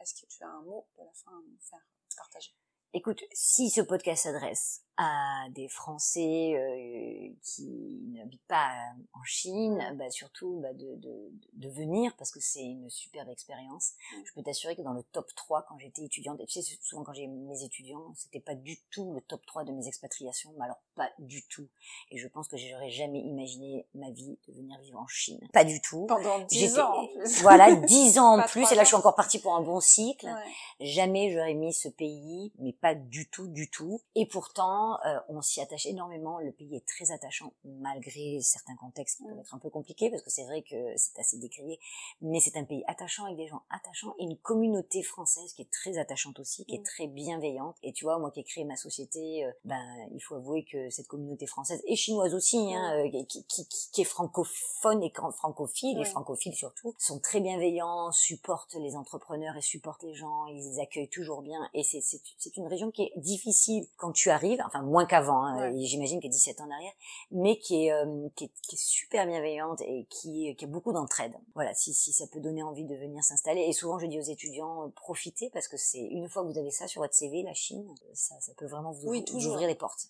est-ce 0.00 0.14
que 0.14 0.26
tu 0.26 0.42
as 0.42 0.48
un 0.48 0.62
mot 0.62 0.88
de 0.98 1.04
la 1.04 1.12
fin 1.12 1.30
à 1.30 1.40
nous 1.40 1.58
faire 1.60 1.86
partager? 2.16 2.50
Écoute, 2.92 3.22
si 3.32 3.70
ce 3.70 3.80
podcast 3.80 4.24
s'adresse 4.24 4.82
à 5.02 5.46
des 5.54 5.66
Français 5.68 6.52
euh, 6.54 7.32
qui 7.42 8.00
n'habitent 8.12 8.46
pas 8.48 8.68
euh, 8.68 9.02
en 9.14 9.22
Chine, 9.24 9.82
bah 9.98 10.10
surtout 10.10 10.60
bah, 10.60 10.74
de, 10.74 10.96
de, 10.96 11.32
de 11.54 11.68
venir 11.70 12.14
parce 12.18 12.30
que 12.30 12.40
c'est 12.40 12.62
une 12.62 12.90
superbe 12.90 13.30
expérience. 13.30 13.92
Mm. 14.12 14.16
Je 14.26 14.32
peux 14.34 14.42
t'assurer 14.42 14.76
que 14.76 14.82
dans 14.82 14.92
le 14.92 15.02
top 15.04 15.26
3 15.34 15.64
quand 15.68 15.78
j'étais 15.78 16.02
étudiante, 16.02 16.38
et 16.40 16.44
tu 16.44 16.60
sais 16.60 16.78
souvent 16.82 17.02
quand 17.02 17.14
j'ai 17.14 17.26
mes 17.28 17.62
étudiants, 17.62 18.12
c'était 18.14 18.40
pas 18.40 18.54
du 18.54 18.78
tout 18.90 19.14
le 19.14 19.22
top 19.22 19.40
3 19.46 19.64
de 19.64 19.72
mes 19.72 19.88
expatriations, 19.88 20.52
mais 20.58 20.64
alors 20.66 20.80
pas 20.94 21.08
du 21.18 21.46
tout. 21.48 21.66
Et 22.10 22.18
je 22.18 22.28
pense 22.28 22.48
que 22.48 22.58
j'aurais 22.58 22.90
jamais 22.90 23.20
imaginé 23.20 23.86
ma 23.94 24.10
vie 24.10 24.38
de 24.48 24.52
venir 24.52 24.78
vivre 24.80 25.00
en 25.00 25.06
Chine. 25.06 25.40
Pas 25.54 25.64
du 25.64 25.80
tout. 25.80 26.04
Pendant 26.08 26.40
10 26.40 26.58
J'étais- 26.58 26.78
ans 26.80 26.92
en 26.94 27.06
plus. 27.06 27.40
Voilà, 27.40 27.74
10 27.86 28.18
ans 28.18 28.38
en 28.38 28.42
plus, 28.46 28.70
et 28.70 28.74
là 28.74 28.82
je 28.82 28.88
suis 28.88 28.96
encore 28.96 29.14
partie 29.14 29.38
pour 29.38 29.54
un 29.54 29.62
bon 29.62 29.80
cycle. 29.80 30.26
Ouais. 30.26 30.52
Jamais 30.86 31.32
j'aurais 31.32 31.54
mis 31.54 31.72
ce 31.72 31.88
pays, 31.88 32.52
mais 32.58 32.74
pas 32.74 32.94
du 32.94 33.30
tout, 33.30 33.48
du 33.48 33.70
tout. 33.70 34.02
Et 34.14 34.26
pourtant, 34.26 34.89
euh, 35.06 35.18
on 35.28 35.40
s'y 35.42 35.60
attache 35.60 35.86
énormément. 35.86 36.38
Le 36.38 36.52
pays 36.52 36.76
est 36.76 36.86
très 36.86 37.10
attachant, 37.12 37.52
malgré 37.64 38.40
certains 38.42 38.76
contextes 38.76 39.18
qui 39.18 39.24
peuvent 39.24 39.36
Mm. 39.36 39.40
être 39.40 39.54
un 39.54 39.58
peu 39.58 39.70
compliqués, 39.70 40.10
parce 40.10 40.22
que 40.22 40.30
c'est 40.30 40.44
vrai 40.44 40.62
que 40.62 40.76
c'est 40.96 41.18
assez 41.18 41.38
décrié. 41.38 41.78
Mais 42.20 42.40
c'est 42.40 42.56
un 42.56 42.64
pays 42.64 42.82
attachant 42.86 43.24
avec 43.24 43.36
des 43.36 43.46
gens 43.48 43.62
attachants 43.70 44.14
et 44.18 44.24
une 44.24 44.36
communauté 44.36 45.02
française 45.02 45.52
qui 45.54 45.62
est 45.62 45.70
très 45.70 45.98
attachante 45.98 46.38
aussi, 46.40 46.64
qui 46.66 46.74
est 46.76 46.80
Mm. 46.80 46.84
très 46.84 47.06
bienveillante. 47.06 47.76
Et 47.82 47.92
tu 47.92 48.04
vois, 48.04 48.18
moi 48.18 48.30
qui 48.30 48.40
ai 48.40 48.44
créé 48.44 48.64
ma 48.64 48.76
société, 48.76 49.44
euh, 49.44 49.52
ben 49.64 49.82
il 50.12 50.20
faut 50.20 50.34
avouer 50.36 50.64
que 50.64 50.90
cette 50.90 51.08
communauté 51.08 51.46
française 51.46 51.82
et 51.86 51.96
chinoise 51.96 52.34
aussi, 52.34 52.58
hein, 52.74 52.94
euh, 53.04 53.10
qui, 53.10 53.44
qui, 53.44 53.66
qui, 53.66 53.90
qui 53.92 54.00
est 54.00 54.04
francophone 54.04 55.02
et 55.02 55.12
francophile, 55.36 55.98
et 56.00 56.04
francophile 56.04 56.54
surtout, 56.54 56.94
sont 56.98 57.18
très 57.20 57.40
bienveillants, 57.40 58.12
supportent 58.12 58.74
les 58.74 58.96
entrepreneurs 58.96 59.56
et 59.56 59.62
supportent 59.62 60.02
les 60.02 60.14
gens, 60.14 60.46
ils 60.46 60.56
les 60.56 60.78
accueillent 60.80 61.08
toujours 61.08 61.42
bien. 61.42 61.68
Et 61.74 61.82
c'est 61.82 62.56
une 62.56 62.66
région 62.66 62.90
qui 62.90 63.02
est 63.02 63.12
difficile 63.16 63.86
quand 63.96 64.12
tu 64.12 64.30
arrives, 64.30 64.60
enfin 64.70 64.82
moins 64.82 65.04
qu'avant, 65.06 65.42
hein, 65.44 65.70
Ouais. 65.72 65.84
j'imagine 65.84 66.20
que 66.20 66.28
17 66.28 66.60
ans 66.60 66.64
en 66.66 66.70
arrière, 66.70 66.92
mais 67.30 67.58
qui 67.58 67.86
est, 67.86 67.92
euh, 67.92 68.28
qui 68.36 68.44
est, 68.44 68.52
qui 68.68 68.76
est 68.76 68.78
super 68.78 69.26
bienveillante 69.26 69.80
et 69.82 70.06
qui, 70.10 70.54
qui 70.56 70.64
a 70.64 70.68
beaucoup 70.68 70.92
d'entraide. 70.92 71.34
Voilà, 71.54 71.74
si, 71.74 71.92
si 71.92 72.12
ça 72.12 72.26
peut 72.26 72.40
donner 72.40 72.62
envie 72.62 72.84
de 72.84 72.94
venir 72.94 73.22
s'installer. 73.24 73.62
Et 73.62 73.72
souvent, 73.72 73.98
je 73.98 74.06
dis 74.06 74.18
aux 74.18 74.22
étudiants, 74.22 74.86
euh, 74.86 74.90
profitez 74.96 75.50
parce 75.50 75.68
que 75.68 75.76
c'est 75.76 75.98
une 76.00 76.28
fois 76.28 76.42
que 76.42 76.48
vous 76.48 76.58
avez 76.58 76.70
ça 76.70 76.86
sur 76.88 77.02
votre 77.02 77.14
CV, 77.14 77.42
la 77.42 77.54
Chine, 77.54 77.86
euh, 78.04 78.10
ça, 78.14 78.34
ça 78.40 78.52
peut 78.56 78.66
vraiment 78.66 78.92
vous, 78.92 79.08
Oui, 79.08 79.24
vous 79.32 79.46
ouvrir 79.46 79.66
les 79.68 79.74
portes. 79.74 80.06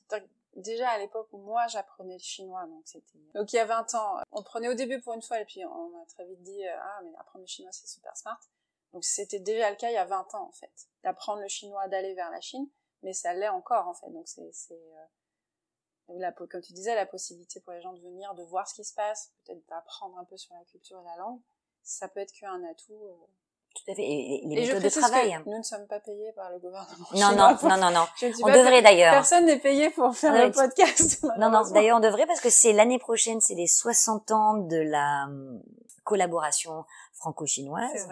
déjà 0.57 0.89
à 0.91 0.99
l'époque 0.99 1.29
où 1.33 1.39
moi 1.39 1.67
j'apprenais 1.69 2.15
le 2.15 2.19
chinois, 2.23 2.67
donc 2.67 2.83
c'était 2.85 3.19
donc 3.35 3.53
il 3.53 3.57
y 3.57 3.59
a 3.61 3.65
20 3.67 3.95
ans, 3.95 4.17
on 4.33 4.43
prenait 4.43 4.69
au 4.69 4.75
début 4.75 5.01
pour 5.01 5.15
une 5.15 5.23
fois 5.23 5.41
et 5.41 5.45
puis 5.45 5.65
on 5.65 5.97
a 6.03 6.05
très 6.09 6.27
vite 6.27 6.43
dit 6.43 6.67
euh, 6.67 6.77
ah 6.77 7.01
mais 7.05 7.11
apprendre 7.19 7.45
le 7.45 7.47
chinois 7.47 7.71
c'est 7.73 7.87
super 7.87 8.17
smart. 8.17 8.41
Donc 8.93 9.05
c'était 9.05 9.39
déjà 9.39 9.71
le 9.71 9.77
cas 9.77 9.89
il 9.91 9.95
y 9.95 9.97
a 9.97 10.05
20 10.05 10.35
ans 10.35 10.49
en 10.49 10.53
fait, 10.53 10.73
d'apprendre 11.05 11.41
le 11.41 11.47
chinois, 11.49 11.87
d'aller 11.87 12.15
vers 12.15 12.31
la 12.33 12.41
Chine, 12.41 12.67
mais 13.03 13.13
ça 13.13 13.33
l'est 13.35 13.49
encore 13.49 13.89
en 13.89 13.95
fait. 13.95 14.11
Donc 14.11 14.29
c'est 14.29 14.51
euh, 14.73 16.31
comme 16.49 16.61
tu 16.61 16.73
disais 16.73 16.95
la 16.95 17.07
possibilité 17.07 17.61
pour 17.61 17.73
les 17.73 17.81
gens 17.81 17.93
de 17.93 18.01
venir, 18.01 18.35
de 18.35 18.43
voir 18.43 18.67
ce 18.69 18.75
qui 18.75 18.85
se 18.85 18.95
passe, 18.95 19.33
peut-être 19.45 19.67
d'apprendre 19.69 20.19
un 20.19 20.25
peu 20.25 20.37
sur 20.37 20.55
la 20.55 20.65
culture 20.65 21.01
et 21.01 21.05
la 21.05 21.17
langue, 21.17 21.41
ça 21.83 22.09
peut 22.09 22.21
être 22.21 22.33
qu'un 22.33 22.63
atout. 22.65 23.01
Tout 23.75 23.93
à 23.93 23.95
fait. 23.95 24.03
Et, 24.03 24.43
les 24.47 24.57
Et 24.57 24.65
je 24.65 24.73
méthodes 24.75 24.83
de 24.83 24.89
précise 24.89 25.03
travail. 25.03 25.31
que 25.31 25.35
hein. 25.37 25.43
nous 25.47 25.59
ne 25.59 25.63
sommes 25.63 25.87
pas 25.87 26.01
payés 26.01 26.33
par 26.35 26.51
le 26.51 26.59
gouvernement. 26.59 27.07
Non, 27.13 27.31
chinois 27.31 27.59
non, 27.63 27.69
non, 27.69 27.77
non, 27.77 27.91
non. 28.01 28.07
Je 28.17 28.27
On 28.43 28.49
devrait 28.53 28.83
d'ailleurs. 28.83 29.13
Personne 29.13 29.47
n'est 29.47 29.59
payé 29.59 29.91
pour 29.91 30.15
faire 30.15 30.33
le 30.35 30.51
podcast. 30.53 31.25
Non, 31.39 31.51
non, 31.51 31.63
d'ailleurs 31.71 31.97
on 31.99 32.01
devrait 32.01 32.27
parce 32.27 32.41
que 32.41 32.51
c'est 32.51 32.73
l'année 32.73 32.99
prochaine, 32.99 33.41
c'est 33.41 33.55
les 33.55 33.67
60 33.69 34.31
ans 34.33 34.55
de 34.55 34.77
la 34.77 35.25
hum, 35.27 35.63
collaboration 36.05 36.85
franco-chinoise. 37.15 38.09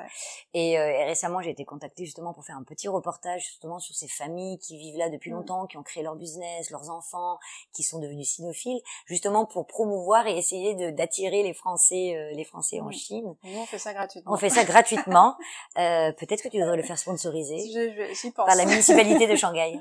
Et, 0.53 0.79
euh, 0.79 0.87
et 0.87 1.05
récemment, 1.05 1.41
j'ai 1.41 1.49
été 1.51 1.65
contactée 1.65 2.05
justement 2.05 2.35
pour 2.35 2.45
faire 2.45 2.57
un 2.59 2.63
petit 2.63 2.89
reportage 2.89 3.43
justement 3.43 3.79
sur 3.79 3.95
ces 3.95 4.07
familles 4.07 4.59
qui 4.59 4.77
vivent 4.77 4.99
là 4.99 5.09
depuis 5.09 5.31
Mm. 5.31 5.35
longtemps, 5.37 5.67
qui 5.67 5.79
ont 5.79 5.83
créé 5.83 6.03
leur 6.03 6.15
business, 6.15 6.69
leurs 6.71 6.91
enfants, 6.91 7.39
qui 7.73 7.83
sont 7.83 7.99
devenus 8.01 8.29
sinophiles, 8.29 8.81
justement 9.07 9.47
pour 9.47 9.67
promouvoir 9.67 10.27
et 10.27 10.37
essayer 10.37 10.75
de 10.75 10.91
d'attirer 10.91 11.43
les 11.43 11.55
Français, 11.55 12.15
euh, 12.17 12.35
les 12.37 12.45
Français 12.45 12.81
en. 12.81 12.91
Chine. 12.91 13.35
Nous, 13.45 13.59
on 13.59 13.65
fait 13.67 13.79
ça 13.79 13.95
gratuitement. 13.95 14.33
On 14.33 14.37
fait 14.37 14.51
ça 14.51 14.65
gratuitement. 14.65 15.37
Euh, 15.79 16.13
Peut-être 16.13 16.43
que 16.43 16.49
tu 16.49 16.59
devrais 16.59 16.77
le 16.77 16.83
faire 16.83 16.99
sponsoriser 16.99 17.59
Je- 17.59 18.31
pense. 18.31 18.47
par 18.47 18.57
la 18.57 18.65
municipalité 18.65 19.27
de 19.27 19.37
Shanghai. 19.37 19.81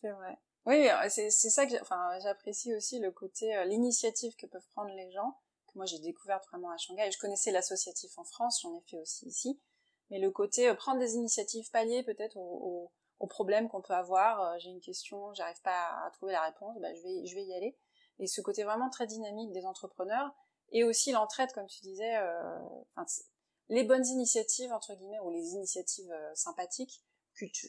C'est 0.00 0.10
vrai. 0.10 0.38
Oui, 0.66 0.88
euh, 0.88 1.08
c'est 1.08 1.30
ça 1.30 1.66
que 1.66 1.80
enfin, 1.82 2.18
j'apprécie 2.22 2.74
aussi 2.74 2.98
le 2.98 3.10
côté, 3.10 3.54
euh, 3.54 3.64
l'initiative 3.64 4.34
que 4.36 4.46
peuvent 4.46 4.66
prendre 4.74 4.90
les 4.94 5.10
gens, 5.12 5.36
que 5.66 5.72
moi 5.76 5.84
j'ai 5.86 5.98
découverte 5.98 6.46
vraiment 6.48 6.70
à 6.70 6.76
Shanghai. 6.78 7.10
Je 7.10 7.18
connaissais 7.18 7.50
l'associatif 7.50 8.16
en 8.18 8.24
France, 8.24 8.60
j'en 8.62 8.74
ai 8.74 8.80
fait 8.90 8.98
aussi 8.98 9.26
ici. 9.26 9.60
Mais 10.10 10.18
le 10.18 10.30
côté 10.30 10.68
euh, 10.68 10.74
prendre 10.74 10.98
des 11.00 11.14
initiatives, 11.16 11.70
pallier 11.70 12.02
peut-être 12.02 12.36
aux, 12.36 12.40
aux- 12.40 12.92
aux 13.20 13.26
problèmes 13.26 13.68
qu'on 13.68 13.80
peut 13.82 13.92
avoir. 13.94 14.58
J'ai 14.58 14.70
une 14.70 14.80
question, 14.80 15.32
j'arrive 15.34 15.60
pas 15.62 15.70
à, 15.70 16.06
à 16.06 16.10
trouver 16.12 16.32
la 16.32 16.42
réponse, 16.42 16.78
bah, 16.80 16.92
je 16.94 17.00
vais, 17.02 17.26
je 17.26 17.34
vais 17.34 17.44
y 17.44 17.54
aller. 17.54 17.76
Et 18.18 18.26
ce 18.26 18.40
côté 18.40 18.62
vraiment 18.64 18.88
très 18.90 19.06
dynamique 19.06 19.52
des 19.52 19.66
entrepreneurs 19.66 20.30
et 20.72 20.82
aussi 20.84 21.12
l'entraide, 21.12 21.52
comme 21.52 21.66
tu 21.66 21.80
disais, 21.82 22.16
euh, 22.16 22.58
les 23.68 23.84
bonnes 23.84 24.06
initiatives 24.06 24.72
entre 24.72 24.94
guillemets 24.94 25.20
ou 25.20 25.30
les 25.30 25.52
initiatives 25.52 26.10
euh, 26.10 26.34
sympathiques, 26.34 27.02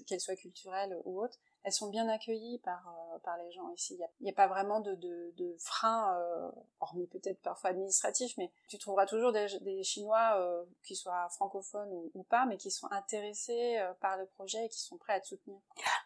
qu'elles 0.08 0.22
soient 0.22 0.36
culturelles 0.36 0.96
ou 1.06 1.22
autres, 1.22 1.40
elles 1.66 1.74
sont 1.74 1.90
bien 1.90 2.08
accueillies 2.08 2.60
par 2.60 2.88
euh, 2.88 3.20
par 3.24 3.38
les 3.38 3.52
gens 3.52 3.70
ici. 3.72 3.98
Il 4.20 4.24
n'y 4.24 4.30
a, 4.30 4.34
pas 4.34 4.48
vraiment 4.48 4.82
de, 4.82 4.94
de, 4.96 5.34
de 5.36 5.56
frein, 5.58 6.16
euh, 6.16 6.52
hormis 6.80 7.08
peut-être 7.08 7.42
parfois 7.42 7.72
administratif, 7.72 8.38
mais 8.38 8.52
tu 8.68 8.78
trouveras 8.78 9.08
toujours 9.08 9.32
des, 9.32 9.48
des 9.62 9.84
Chinois 9.84 10.34
euh, 10.36 10.64
qui 10.84 10.96
soient 10.96 11.28
francophones 11.30 11.90
ou, 12.14 12.24
pas, 12.24 12.46
mais 12.46 12.58
qui 12.58 12.70
sont 12.70 12.88
intéressés 12.92 13.84
par 14.00 14.18
le 14.18 14.28
projet 14.28 14.66
et 14.66 14.70
qui 14.70 14.80
sont 14.80 14.98
prêts 14.98 15.14
à 15.14 15.20
te 15.20 15.28
soutenir. 15.28 15.58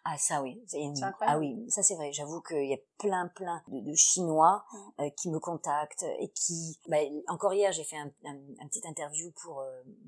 Ah 0.06 0.18
ça 0.18 0.42
oui, 0.42 0.64
c'est 0.68 0.82
ah 1.22 1.38
oui, 1.38 1.70
ça 1.70 1.84
c'est 1.84 1.96
vrai. 1.96 2.14
J'avoue 2.14 2.42
qu'il 2.42 2.66
y 2.66 2.74
a 2.74 2.80
plein 2.98 3.28
plein 3.28 3.62
de, 3.68 3.82
de 3.82 3.94
Chinois 3.96 4.64
mmh. 4.72 5.12
qui 5.18 5.30
me 5.30 5.40
contactent 5.40 6.06
et 6.20 6.30
qui, 6.30 6.80
bah, 6.88 6.98
encore 7.28 7.54
hier 7.54 7.72
j'ai 7.74 7.84
fait 7.84 7.98
un, 7.98 8.12
un, 8.26 8.68
petit 8.68 8.88
interview 8.88 9.32
pour 9.42 9.64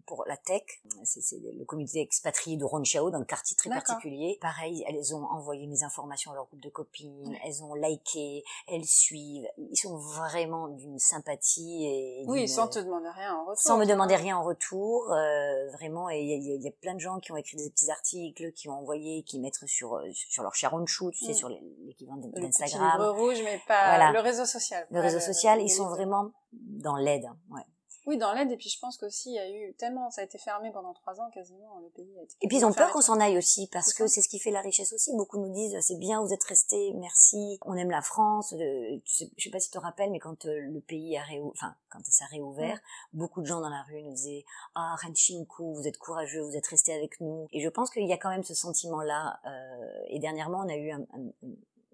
pour 0.05 0.23
la 0.27 0.37
tech, 0.37 0.63
c'est 1.03 1.21
le 1.39 1.65
comité 1.65 1.99
expatrié 1.99 2.55
de 2.55 2.63
Ronchao 2.63 3.11
dans 3.11 3.19
le 3.19 3.25
quartier 3.25 3.57
très 3.57 3.69
particulier. 3.69 4.37
Pareil, 4.41 4.85
elles 4.87 5.13
ont 5.13 5.40
envoyé 5.41 5.67
mes 5.67 5.84
informations 5.84 6.32
à 6.32 6.36
leur 6.36 6.45
groupe 6.45 6.62
de 6.62 6.69
copines, 6.69 7.36
elles 7.43 7.63
ont 7.63 7.73
liké, 7.73 8.43
elles 8.67 8.86
suivent, 8.86 9.47
ils 9.58 9.77
sont 9.77 9.97
vraiment 9.97 10.67
d'une 10.69 10.99
sympathie 10.99 11.86
et 11.86 12.23
oui, 12.27 12.47
sans 12.47 12.67
te 12.67 12.80
demander 12.80 13.10
rien 13.10 13.36
en 13.36 13.41
retour. 13.41 13.62
Sans 13.62 13.77
me 13.77 13.86
demander 13.86 14.15
rien 14.15 14.38
en 14.38 14.43
retour, 14.43 15.12
euh, 15.12 15.69
vraiment. 15.71 16.10
Et 16.10 16.21
il 16.21 16.43
y, 16.43 16.63
y 16.63 16.67
a, 16.67 16.71
plein 16.82 16.93
de 16.93 16.99
gens 16.99 17.19
qui 17.19 17.32
ont 17.32 17.38
écrit 17.38 17.58
des 17.58 17.69
petits 17.69 17.89
articles, 17.89 18.51
qui 18.54 18.69
ont 18.69 18.80
envoyé, 18.80 19.23
qui 19.23 19.39
mettent 19.39 19.65
sur 19.65 19.95
euh, 19.95 20.08
sur 20.13 20.43
leur 20.43 20.56
Sharonchou, 20.56 21.12
tu 21.12 21.25
sais, 21.25 21.32
mm. 21.32 21.36
sur 21.36 21.49
l'équivalent 21.49 22.17
d'Instagram. 22.17 22.99
Le 22.99 23.12
rouge, 23.12 23.41
mais 23.43 23.60
pas 23.67 24.12
le 24.12 24.19
réseau 24.19 24.45
social. 24.45 24.88
Le 24.89 24.99
réseau 24.99 25.19
social, 25.19 25.62
ils 25.62 25.69
sont 25.69 25.89
vraiment 25.89 26.32
dans 26.51 26.95
l'aide. 26.95 27.25
Ouais. 27.49 27.65
Oui, 28.07 28.17
dans 28.17 28.33
l'aide, 28.33 28.51
et 28.51 28.57
puis 28.57 28.69
je 28.69 28.79
pense 28.79 28.97
qu'aussi, 28.97 29.29
il 29.29 29.35
y 29.35 29.39
a 29.39 29.49
eu 29.49 29.73
tellement, 29.75 30.09
ça 30.09 30.21
a 30.21 30.23
été 30.23 30.37
fermé 30.37 30.71
pendant 30.71 30.93
trois 30.93 31.19
ans 31.21 31.29
quasiment, 31.31 31.79
le 31.79 31.89
pays 31.89 32.17
a 32.19 32.23
été... 32.23 32.35
Et 32.41 32.47
puis 32.47 32.57
ils 32.57 32.65
ont 32.65 32.73
peur 32.73 32.91
qu'on 32.91 33.01
s'en 33.01 33.19
aille 33.19 33.37
aussi, 33.37 33.67
parce 33.71 33.93
que 33.93 34.07
c'est 34.07 34.21
ce 34.21 34.29
qui 34.29 34.39
fait 34.39 34.51
la 34.51 34.61
richesse 34.61 34.93
aussi. 34.93 35.15
Beaucoup 35.15 35.37
nous 35.37 35.53
disent, 35.53 35.77
c'est 35.81 35.97
bien, 35.97 36.21
vous 36.21 36.33
êtes 36.33 36.43
restés, 36.43 36.93
merci, 36.95 37.59
on 37.65 37.75
aime 37.75 37.91
la 37.91 38.01
France. 38.01 38.53
Euh, 38.53 38.99
je 39.05 39.25
sais 39.37 39.49
pas 39.49 39.59
si 39.59 39.69
tu 39.69 39.77
te 39.77 39.83
rappelles, 39.83 40.11
mais 40.11 40.19
quand 40.19 40.45
euh, 40.45 40.59
le 40.59 40.81
pays 40.81 41.17
a 41.17 41.23
réouvert, 41.23 41.51
enfin, 41.55 41.75
quand 41.89 41.99
ça 42.05 42.25
a 42.25 42.27
réouvert, 42.29 42.77
mm. 43.13 43.17
beaucoup 43.17 43.41
de 43.41 43.45
gens 43.45 43.61
dans 43.61 43.69
la 43.69 43.83
rue 43.83 44.01
nous 44.01 44.13
disaient, 44.13 44.45
ah, 44.75 44.95
Renchinku, 45.01 45.73
vous 45.73 45.87
êtes 45.87 45.97
courageux, 45.97 46.41
vous 46.41 46.55
êtes 46.55 46.67
restés 46.67 46.93
avec 46.93 47.19
nous. 47.19 47.47
Et 47.51 47.61
je 47.61 47.69
pense 47.69 47.91
qu'il 47.91 48.07
y 48.07 48.13
a 48.13 48.17
quand 48.17 48.29
même 48.29 48.43
ce 48.43 48.55
sentiment-là. 48.55 49.39
Euh, 49.45 50.03
et 50.07 50.19
dernièrement, 50.19 50.63
on 50.65 50.69
a 50.69 50.75
eu 50.75 50.91
un, 50.91 51.05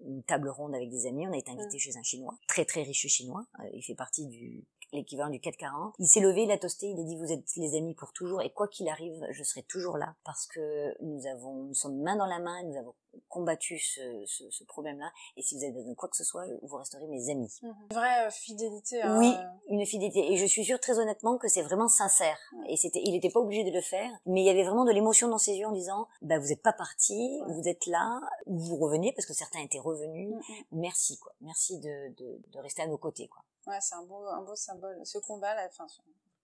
une 0.00 0.22
table 0.22 0.48
ronde 0.48 0.74
avec 0.74 0.90
des 0.90 1.06
amis. 1.06 1.26
On 1.26 1.32
a 1.32 1.36
été 1.36 1.50
invité 1.50 1.76
mm. 1.76 1.80
chez 1.80 1.96
un 1.96 2.02
Chinois, 2.02 2.34
très 2.46 2.64
très 2.64 2.82
riche 2.82 3.06
Chinois. 3.06 3.44
il 3.74 3.82
fait 3.82 3.94
partie 3.94 4.26
du 4.26 4.64
l'équivalent 4.92 5.30
du 5.30 5.40
440. 5.40 5.94
Il 5.98 6.06
s'est 6.06 6.20
levé, 6.20 6.44
il 6.44 6.50
a 6.50 6.58
toasté, 6.58 6.88
il 6.88 7.00
a 7.00 7.02
dit 7.02 7.16
vous 7.16 7.32
êtes 7.32 7.44
les 7.56 7.76
amis 7.76 7.94
pour 7.94 8.12
toujours 8.12 8.42
et 8.42 8.50
quoi 8.50 8.68
qu'il 8.68 8.88
arrive, 8.88 9.26
je 9.30 9.42
serai 9.42 9.62
toujours 9.62 9.96
là 9.98 10.14
parce 10.24 10.46
que 10.46 10.94
nous 11.02 11.26
avons, 11.26 11.64
nous 11.64 11.74
sommes 11.74 12.00
main 12.00 12.16
dans 12.16 12.26
la 12.26 12.38
main, 12.38 12.62
nous 12.64 12.76
avons 12.76 12.94
combattu 13.28 13.78
ce, 13.78 14.00
ce, 14.26 14.48
ce 14.50 14.64
problème-là 14.64 15.10
et 15.36 15.42
si 15.42 15.56
vous 15.56 15.64
avez 15.64 15.72
besoin 15.72 15.90
de 15.90 15.96
quoi 15.96 16.08
que 16.08 16.16
ce 16.16 16.24
soit, 16.24 16.44
vous 16.62 16.76
resterez 16.76 17.06
mes 17.06 17.30
amis. 17.30 17.52
Une 17.62 17.74
vraie 17.90 18.26
euh, 18.26 18.30
fidélité. 18.30 19.02
Hein. 19.02 19.18
Oui, 19.18 19.34
une 19.68 19.84
fidélité 19.84 20.32
et 20.32 20.36
je 20.36 20.46
suis 20.46 20.64
sûre 20.64 20.80
très 20.80 20.98
honnêtement 20.98 21.36
que 21.38 21.48
c'est 21.48 21.62
vraiment 21.62 21.88
sincère 21.88 22.38
et 22.68 22.76
c'était, 22.76 23.00
il 23.04 23.12
n'était 23.12 23.30
pas 23.30 23.40
obligé 23.40 23.64
de 23.64 23.74
le 23.74 23.80
faire, 23.80 24.10
mais 24.26 24.42
il 24.42 24.46
y 24.46 24.50
avait 24.50 24.64
vraiment 24.64 24.84
de 24.84 24.92
l'émotion 24.92 25.28
dans 25.28 25.38
ses 25.38 25.54
yeux 25.54 25.66
en 25.66 25.72
disant 25.72 26.06
bah 26.22 26.38
vous 26.38 26.48
n'êtes 26.48 26.62
pas 26.62 26.72
parti, 26.72 27.40
vous 27.48 27.68
êtes 27.68 27.86
là, 27.86 28.20
vous 28.46 28.76
revenez 28.76 29.12
parce 29.12 29.26
que 29.26 29.34
certains 29.34 29.60
étaient 29.60 29.78
revenus. 29.80 30.34
Merci 30.72 31.18
quoi, 31.18 31.32
merci 31.40 31.78
de, 31.78 32.14
de, 32.16 32.40
de 32.52 32.58
rester 32.58 32.82
à 32.82 32.86
nos 32.86 32.98
côtés 32.98 33.28
quoi. 33.28 33.42
Ouais, 33.68 33.80
c'est 33.80 33.94
un 33.94 34.02
beau, 34.02 34.26
un 34.26 34.42
beau 34.42 34.56
symbole. 34.56 35.04
Ce 35.04 35.18
combat, 35.18 35.54
là, 35.54 35.66
enfin, 35.68 35.86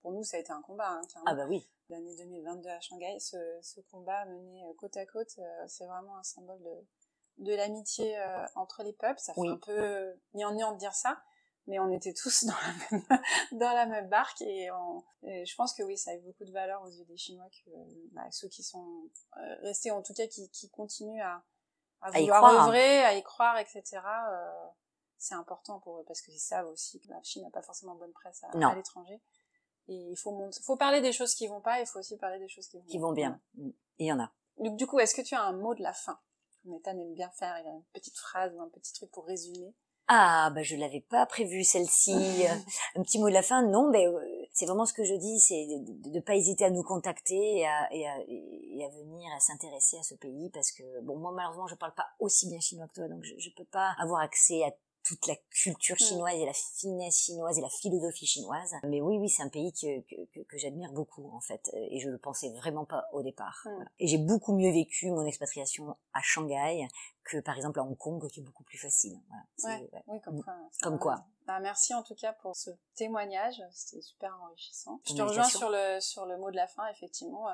pour 0.02 0.12
nous, 0.12 0.22
ça 0.22 0.36
a 0.36 0.40
été 0.40 0.52
un 0.52 0.62
combat, 0.62 0.90
hein, 0.90 1.02
clairement. 1.08 1.30
Ah 1.30 1.34
bah 1.34 1.46
oui. 1.48 1.66
L'année 1.88 2.14
2022 2.16 2.68
à 2.68 2.80
Shanghai, 2.80 3.18
ce, 3.18 3.36
ce 3.62 3.80
combat 3.80 4.24
mené 4.26 4.64
euh, 4.64 4.72
côte 4.78 4.96
à 4.96 5.06
côte, 5.06 5.34
euh, 5.38 5.64
c'est 5.66 5.86
vraiment 5.86 6.16
un 6.16 6.22
symbole 6.22 6.62
de, 6.62 7.44
de 7.44 7.54
l'amitié 7.54 8.18
euh, 8.18 8.46
entre 8.54 8.82
les 8.82 8.92
peuples. 8.92 9.18
Ça 9.18 9.34
fait 9.34 9.48
un 9.48 9.56
peu 9.56 10.14
ni 10.34 10.44
en 10.44 10.52
ni 10.52 10.62
en 10.62 10.72
de 10.72 10.78
dire 10.78 10.94
ça, 10.94 11.22
mais 11.66 11.78
on 11.78 11.90
était 11.90 12.14
tous 12.14 12.44
dans 12.46 12.52
la 12.52 12.72
même, 12.90 13.22
dans 13.52 13.72
la 13.72 13.86
même 13.86 14.08
barque 14.08 14.42
et, 14.42 14.68
je 15.22 15.54
pense 15.56 15.74
que 15.74 15.82
oui, 15.82 15.96
ça 15.96 16.10
a 16.10 16.14
eu 16.14 16.20
beaucoup 16.20 16.44
de 16.44 16.52
valeur 16.52 16.82
aux 16.82 16.90
yeux 16.90 17.04
des 17.06 17.16
Chinois 17.16 17.48
que 17.64 17.70
bah, 18.12 18.30
ceux 18.30 18.48
qui 18.48 18.62
sont 18.62 19.08
restés, 19.62 19.90
en 19.90 20.02
tout 20.02 20.14
cas, 20.14 20.26
qui, 20.26 20.50
qui 20.50 20.68
continuent 20.70 21.22
à, 21.22 21.42
à 22.04 22.10
vouloir 22.10 22.44
hein. 22.44 22.64
œuvrer, 22.64 23.04
à 23.04 23.14
y 23.14 23.22
croire, 23.22 23.58
etc. 23.58 23.82
Euh, 23.94 24.68
c'est 25.18 25.34
important 25.34 25.80
pour 25.80 25.98
eux 25.98 26.04
parce 26.06 26.20
qu'ils 26.20 26.38
savent 26.38 26.68
aussi 26.68 27.00
que 27.00 27.08
la 27.08 27.22
Chine 27.22 27.42
n'a 27.42 27.50
pas 27.50 27.62
forcément 27.62 27.94
bonne 27.94 28.12
presse 28.12 28.42
à, 28.44 28.74
l'étranger. 28.74 29.20
Et 29.88 29.94
il 29.94 30.16
faut, 30.16 30.50
faut 30.62 30.76
parler 30.76 31.00
des 31.00 31.12
choses 31.12 31.34
qui 31.34 31.46
vont 31.46 31.60
pas, 31.60 31.80
il 31.80 31.86
faut 31.86 31.98
aussi 31.98 32.16
parler 32.16 32.38
des 32.38 32.48
choses 32.48 32.68
qui 32.68 32.78
vont, 32.78 32.86
qui 32.86 32.98
vont 32.98 33.12
bien. 33.12 33.40
Mm. 33.54 33.70
Il 33.98 34.06
y 34.06 34.12
en 34.12 34.20
a. 34.20 34.32
Donc, 34.58 34.76
du 34.76 34.86
coup, 34.86 34.98
est-ce 34.98 35.14
que 35.14 35.22
tu 35.22 35.34
as 35.34 35.42
un 35.42 35.52
mot 35.52 35.74
de 35.74 35.82
la 35.82 35.92
fin? 35.92 36.18
Nathan 36.64 36.92
aime 36.92 37.14
bien 37.14 37.30
faire, 37.30 37.58
il 37.58 37.66
a 37.66 37.70
une 37.70 37.84
petite 37.92 38.16
phrase 38.16 38.54
ou 38.54 38.60
un 38.60 38.68
petit 38.68 38.92
truc 38.94 39.10
pour 39.10 39.26
résumer. 39.26 39.74
Ah, 40.06 40.50
bah 40.54 40.62
je 40.62 40.76
l'avais 40.76 41.00
pas 41.00 41.24
prévu 41.24 41.64
celle-ci. 41.64 42.12
un 42.94 43.02
petit 43.02 43.18
mot 43.18 43.28
de 43.28 43.34
la 43.34 43.42
fin, 43.42 43.62
non, 43.62 43.90
mais 43.90 44.06
euh, 44.06 44.20
c'est 44.52 44.66
vraiment 44.66 44.84
ce 44.84 44.92
que 44.92 45.04
je 45.04 45.14
dis, 45.14 45.40
c'est 45.40 45.66
de 45.80 46.10
ne 46.10 46.20
pas 46.20 46.36
hésiter 46.36 46.64
à 46.64 46.70
nous 46.70 46.82
contacter 46.82 47.58
et 47.58 47.66
à, 47.66 47.92
et 47.92 48.06
à, 48.06 48.18
et 48.28 48.84
à 48.84 48.88
venir 48.90 49.30
à 49.34 49.40
s'intéresser 49.40 49.98
à 49.98 50.02
ce 50.02 50.14
pays 50.14 50.50
parce 50.50 50.72
que 50.72 51.00
bon, 51.02 51.16
moi 51.18 51.32
malheureusement 51.32 51.66
je 51.68 51.74
parle 51.74 51.94
pas 51.94 52.06
aussi 52.18 52.48
bien 52.48 52.60
chinois 52.60 52.86
que 52.88 52.94
toi, 52.94 53.08
donc 53.08 53.24
je, 53.24 53.34
je 53.38 53.50
peux 53.56 53.64
pas 53.64 53.94
avoir 53.98 54.20
accès 54.20 54.62
à 54.64 54.72
toute 55.04 55.26
la 55.26 55.36
culture 55.50 55.96
mm. 55.96 56.04
chinoise 56.04 56.34
et 56.34 56.46
la 56.46 56.52
finesse 56.52 57.16
chinoise 57.16 57.58
et 57.58 57.60
la 57.60 57.68
philosophie 57.68 58.26
chinoise. 58.26 58.74
Mais 58.84 59.00
oui, 59.00 59.18
oui, 59.18 59.28
c'est 59.28 59.42
un 59.42 59.48
pays 59.48 59.72
que, 59.72 60.00
que, 60.00 60.40
que 60.40 60.58
j'admire 60.58 60.92
beaucoup 60.92 61.30
en 61.32 61.40
fait, 61.40 61.70
et 61.74 62.00
je 62.00 62.08
le 62.08 62.18
pensais 62.18 62.50
vraiment 62.52 62.84
pas 62.84 63.06
au 63.12 63.22
départ. 63.22 63.62
Mm. 63.64 63.84
Et 64.00 64.06
j'ai 64.08 64.18
beaucoup 64.18 64.54
mieux 64.54 64.72
vécu 64.72 65.10
mon 65.10 65.24
expatriation 65.24 65.96
à 66.12 66.20
Shanghai 66.22 66.88
que 67.24 67.38
par 67.38 67.56
exemple 67.56 67.80
à 67.80 67.82
Hong 67.84 67.96
Kong, 67.96 68.28
qui 68.30 68.40
est 68.40 68.42
beaucoup 68.42 68.64
plus 68.64 68.78
facile. 68.78 69.18
Voilà. 69.28 69.80
Ouais, 69.80 69.90
Oui, 70.06 70.20
comme 70.20 70.42
quoi. 70.42 70.54
Comme 70.82 70.98
quoi. 70.98 71.24
Bah, 71.46 71.60
merci 71.60 71.94
en 71.94 72.02
tout 72.02 72.14
cas 72.14 72.32
pour 72.32 72.56
ce 72.56 72.70
témoignage, 72.94 73.62
c'était 73.72 74.02
super 74.02 74.34
enrichissant. 74.42 75.00
Je 75.06 75.14
te 75.14 75.22
rejoins 75.22 75.44
sur 75.44 75.70
le 75.70 76.00
sur 76.00 76.26
le 76.26 76.38
mot 76.38 76.50
de 76.50 76.56
la 76.56 76.66
fin, 76.66 76.86
effectivement. 76.88 77.46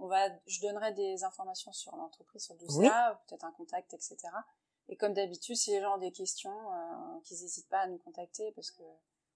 On 0.00 0.06
va, 0.06 0.28
je 0.46 0.60
donnerai 0.60 0.92
des 0.92 1.24
informations 1.24 1.72
sur 1.72 1.96
l'entreprise, 1.96 2.44
sur 2.44 2.54
Doucea, 2.54 3.20
peut-être 3.26 3.44
un 3.44 3.50
contact, 3.52 3.94
etc. 3.94 4.16
Et 4.88 4.96
comme 4.96 5.12
d'habitude, 5.12 5.56
si 5.56 5.70
les 5.72 5.80
gens 5.80 5.96
ont 5.96 5.98
des 5.98 6.12
questions, 6.12 6.50
euh, 6.50 7.20
qu'ils 7.24 7.38
n'hésitent 7.40 7.68
pas 7.68 7.80
à 7.80 7.86
nous 7.88 7.98
contacter 7.98 8.52
parce 8.52 8.70
que 8.70 8.82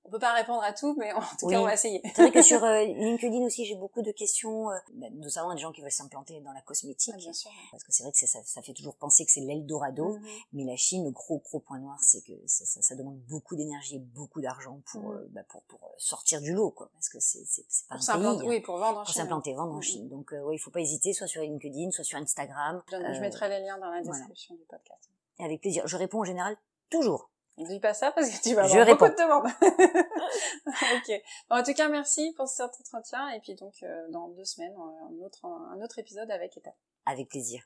on 0.05 0.11
peut 0.11 0.19
pas 0.19 0.33
répondre 0.33 0.62
à 0.62 0.73
tout, 0.73 0.97
mais 0.99 1.12
en 1.12 1.21
tout 1.38 1.47
cas, 1.47 1.61
on 1.61 1.65
va 1.65 1.75
essayer. 1.75 2.01
C'est 2.05 2.23
vrai 2.23 2.33
que 2.33 2.43
sur 2.43 2.62
euh, 2.65 2.85
LinkedIn 2.85 3.45
aussi, 3.45 3.65
j'ai 3.65 3.77
beaucoup 3.77 4.03
de 4.03 4.11
questions, 4.11 4.71
euh, 4.71 4.77
bah, 4.95 5.07
notamment 5.12 5.55
des 5.55 5.61
gens 5.61 5.71
qui 5.71 5.81
veulent 5.81 5.93
s'implanter 5.93 6.41
dans 6.41 6.53
la 6.53 6.61
cosmétique. 6.62 7.15
Ah, 7.15 7.19
bien 7.19 7.33
sûr. 7.33 7.51
Parce 7.71 7.85
que 7.85 7.93
c'est 7.93 8.03
vrai 8.03 8.12
que 8.12 8.19
ça, 8.19 8.41
ça, 8.45 8.62
fait 8.62 8.73
toujours 8.73 8.97
penser 8.97 9.25
que 9.25 9.31
c'est 9.31 9.41
l'Eldorado, 9.41 10.17
mm 10.17 10.23
mais 10.55 10.65
la 10.65 10.77
Chine, 10.77 11.05
le 11.05 11.11
gros 11.11 11.38
gros 11.38 11.61
point 11.61 11.79
noir, 11.79 11.99
c'est 12.03 12.23
que 12.23 12.33
ça, 12.47 12.65
ça, 12.65 12.83
ça, 12.83 12.95
demande 12.95 13.19
beaucoup 13.29 13.55
d'énergie 13.57 13.97
et 13.97 13.99
beaucoup 13.99 14.41
d'argent 14.41 14.81
pour, 14.87 15.03
mhm. 15.03 15.17
euh, 15.17 15.29
bah, 15.31 15.43
pour, 15.49 15.62
pour 15.62 15.95
sortir 15.99 16.41
du 16.41 16.53
lot, 16.53 16.71
quoi. 16.71 16.91
Parce 16.93 17.09
que 17.09 17.21
c'est 17.21 17.45
c'est 17.47 17.65
pas 17.88 17.97
pour 17.97 18.27
un 18.27 18.38
pays. 18.38 18.49
Oui, 18.49 18.61
pour 18.61 18.79
vendre 18.79 18.99
en 18.99 19.05
Chine. 19.05 19.12
Pour 19.12 19.15
s'implanter, 19.15 19.55
vendre 19.55 19.73
en 19.73 19.77
mhm. 19.77 19.83
Chine. 19.83 20.09
Donc, 20.09 20.35
oui, 20.45 20.57
il 20.57 20.59
faut 20.59 20.71
pas 20.71 20.81
hésiter, 20.81 21.12
soit 21.12 21.27
sur 21.27 21.43
LinkedIn, 21.43 21.91
soit 21.91 22.05
sur 22.05 22.19
Instagram. 22.19 22.83
Je, 22.91 23.21
mettrai 23.21 23.49
les 23.49 23.61
liens 23.61 23.79
dans 23.79 23.91
la 23.91 24.03
description 24.03 24.55
du 24.55 24.65
podcast 24.65 25.12
avec 25.43 25.61
plaisir. 25.61 25.87
Je 25.87 25.97
réponds 25.97 26.21
en 26.21 26.25
général 26.25 26.57
toujours. 26.91 27.33
Ne 27.59 27.67
dis 27.67 27.81
pas 27.81 27.93
ça 27.93 28.13
parce 28.13 28.31
que 28.31 28.43
tu 28.43 28.55
vas 28.55 28.65
avoir 28.65 28.87
beaucoup 28.87 29.09
de 29.09 29.23
demandes. 29.23 29.47
ok. 30.67 31.23
en 31.51 31.63
tout 31.63 31.75
cas, 31.75 31.89
merci 31.89 32.33
pour 32.37 32.49
cet 32.49 32.71
entretien 32.81 33.29
et 33.31 33.41
puis 33.41 33.55
donc 33.55 33.75
euh, 33.83 34.09
dans 34.11 34.29
deux 34.29 34.45
semaines 34.45 34.75
un 34.75 35.25
autre 35.25 35.45
un 35.45 35.81
autre 35.83 35.99
épisode 35.99 36.31
avec 36.31 36.57
Eta. 36.57 36.71
Avec 37.05 37.29
plaisir. 37.29 37.63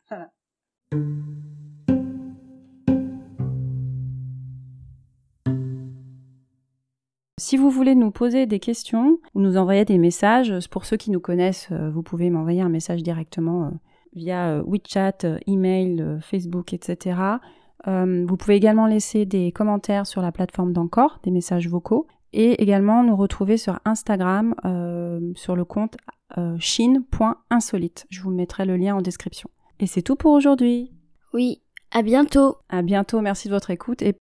Si 7.39 7.57
vous 7.57 7.71
voulez 7.71 7.95
nous 7.95 8.11
poser 8.11 8.47
des 8.47 8.59
questions 8.59 9.19
ou 9.35 9.41
nous 9.41 9.57
envoyer 9.57 9.85
des 9.85 9.99
messages, 9.99 10.69
pour 10.69 10.85
ceux 10.85 10.97
qui 10.97 11.13
nous 11.13 11.21
connaissent, 11.21 11.69
euh, 11.71 11.91
vous 11.91 12.03
pouvez 12.03 12.29
m'envoyer 12.29 12.61
un 12.61 12.69
message 12.69 13.05
directement 13.05 13.67
euh, 13.67 13.71
via 14.15 14.63
WeChat, 14.63 15.19
email, 15.47 16.19
Facebook, 16.23 16.73
etc. 16.73 17.39
Euh, 17.87 18.25
vous 18.27 18.37
pouvez 18.37 18.57
également 18.57 18.87
laisser 18.87 19.27
des 19.27 19.53
commentaires 19.53 20.07
sur 20.07 20.23
la 20.23 20.33
plateforme 20.33 20.73
d'Encore, 20.73 21.21
des 21.23 21.31
messages 21.31 21.69
vocaux, 21.69 22.07
et 22.33 22.63
également 22.63 23.03
nous 23.03 23.17
retrouver 23.17 23.57
sur 23.57 23.79
Instagram 23.85 24.55
euh, 24.65 25.33
sur 25.35 25.57
le 25.57 25.65
compte 25.65 25.97
euh, 26.39 26.57
chine.insolite. 26.59 28.07
Je 28.11 28.23
vous 28.23 28.31
mettrai 28.31 28.65
le 28.65 28.77
lien 28.77 28.97
en 28.97 29.03
description. 29.03 29.49
Et 29.79 29.87
c'est 29.87 30.03
tout 30.03 30.17
pour 30.17 30.33
aujourd'hui. 30.33 30.93
Oui, 31.33 31.63
à 31.93 32.03
bientôt. 32.03 32.57
À 32.69 32.83
bientôt, 32.83 33.21
merci 33.21 33.49
de 33.49 33.55
votre 33.55 33.71
écoute 33.71 34.03
et... 34.03 34.17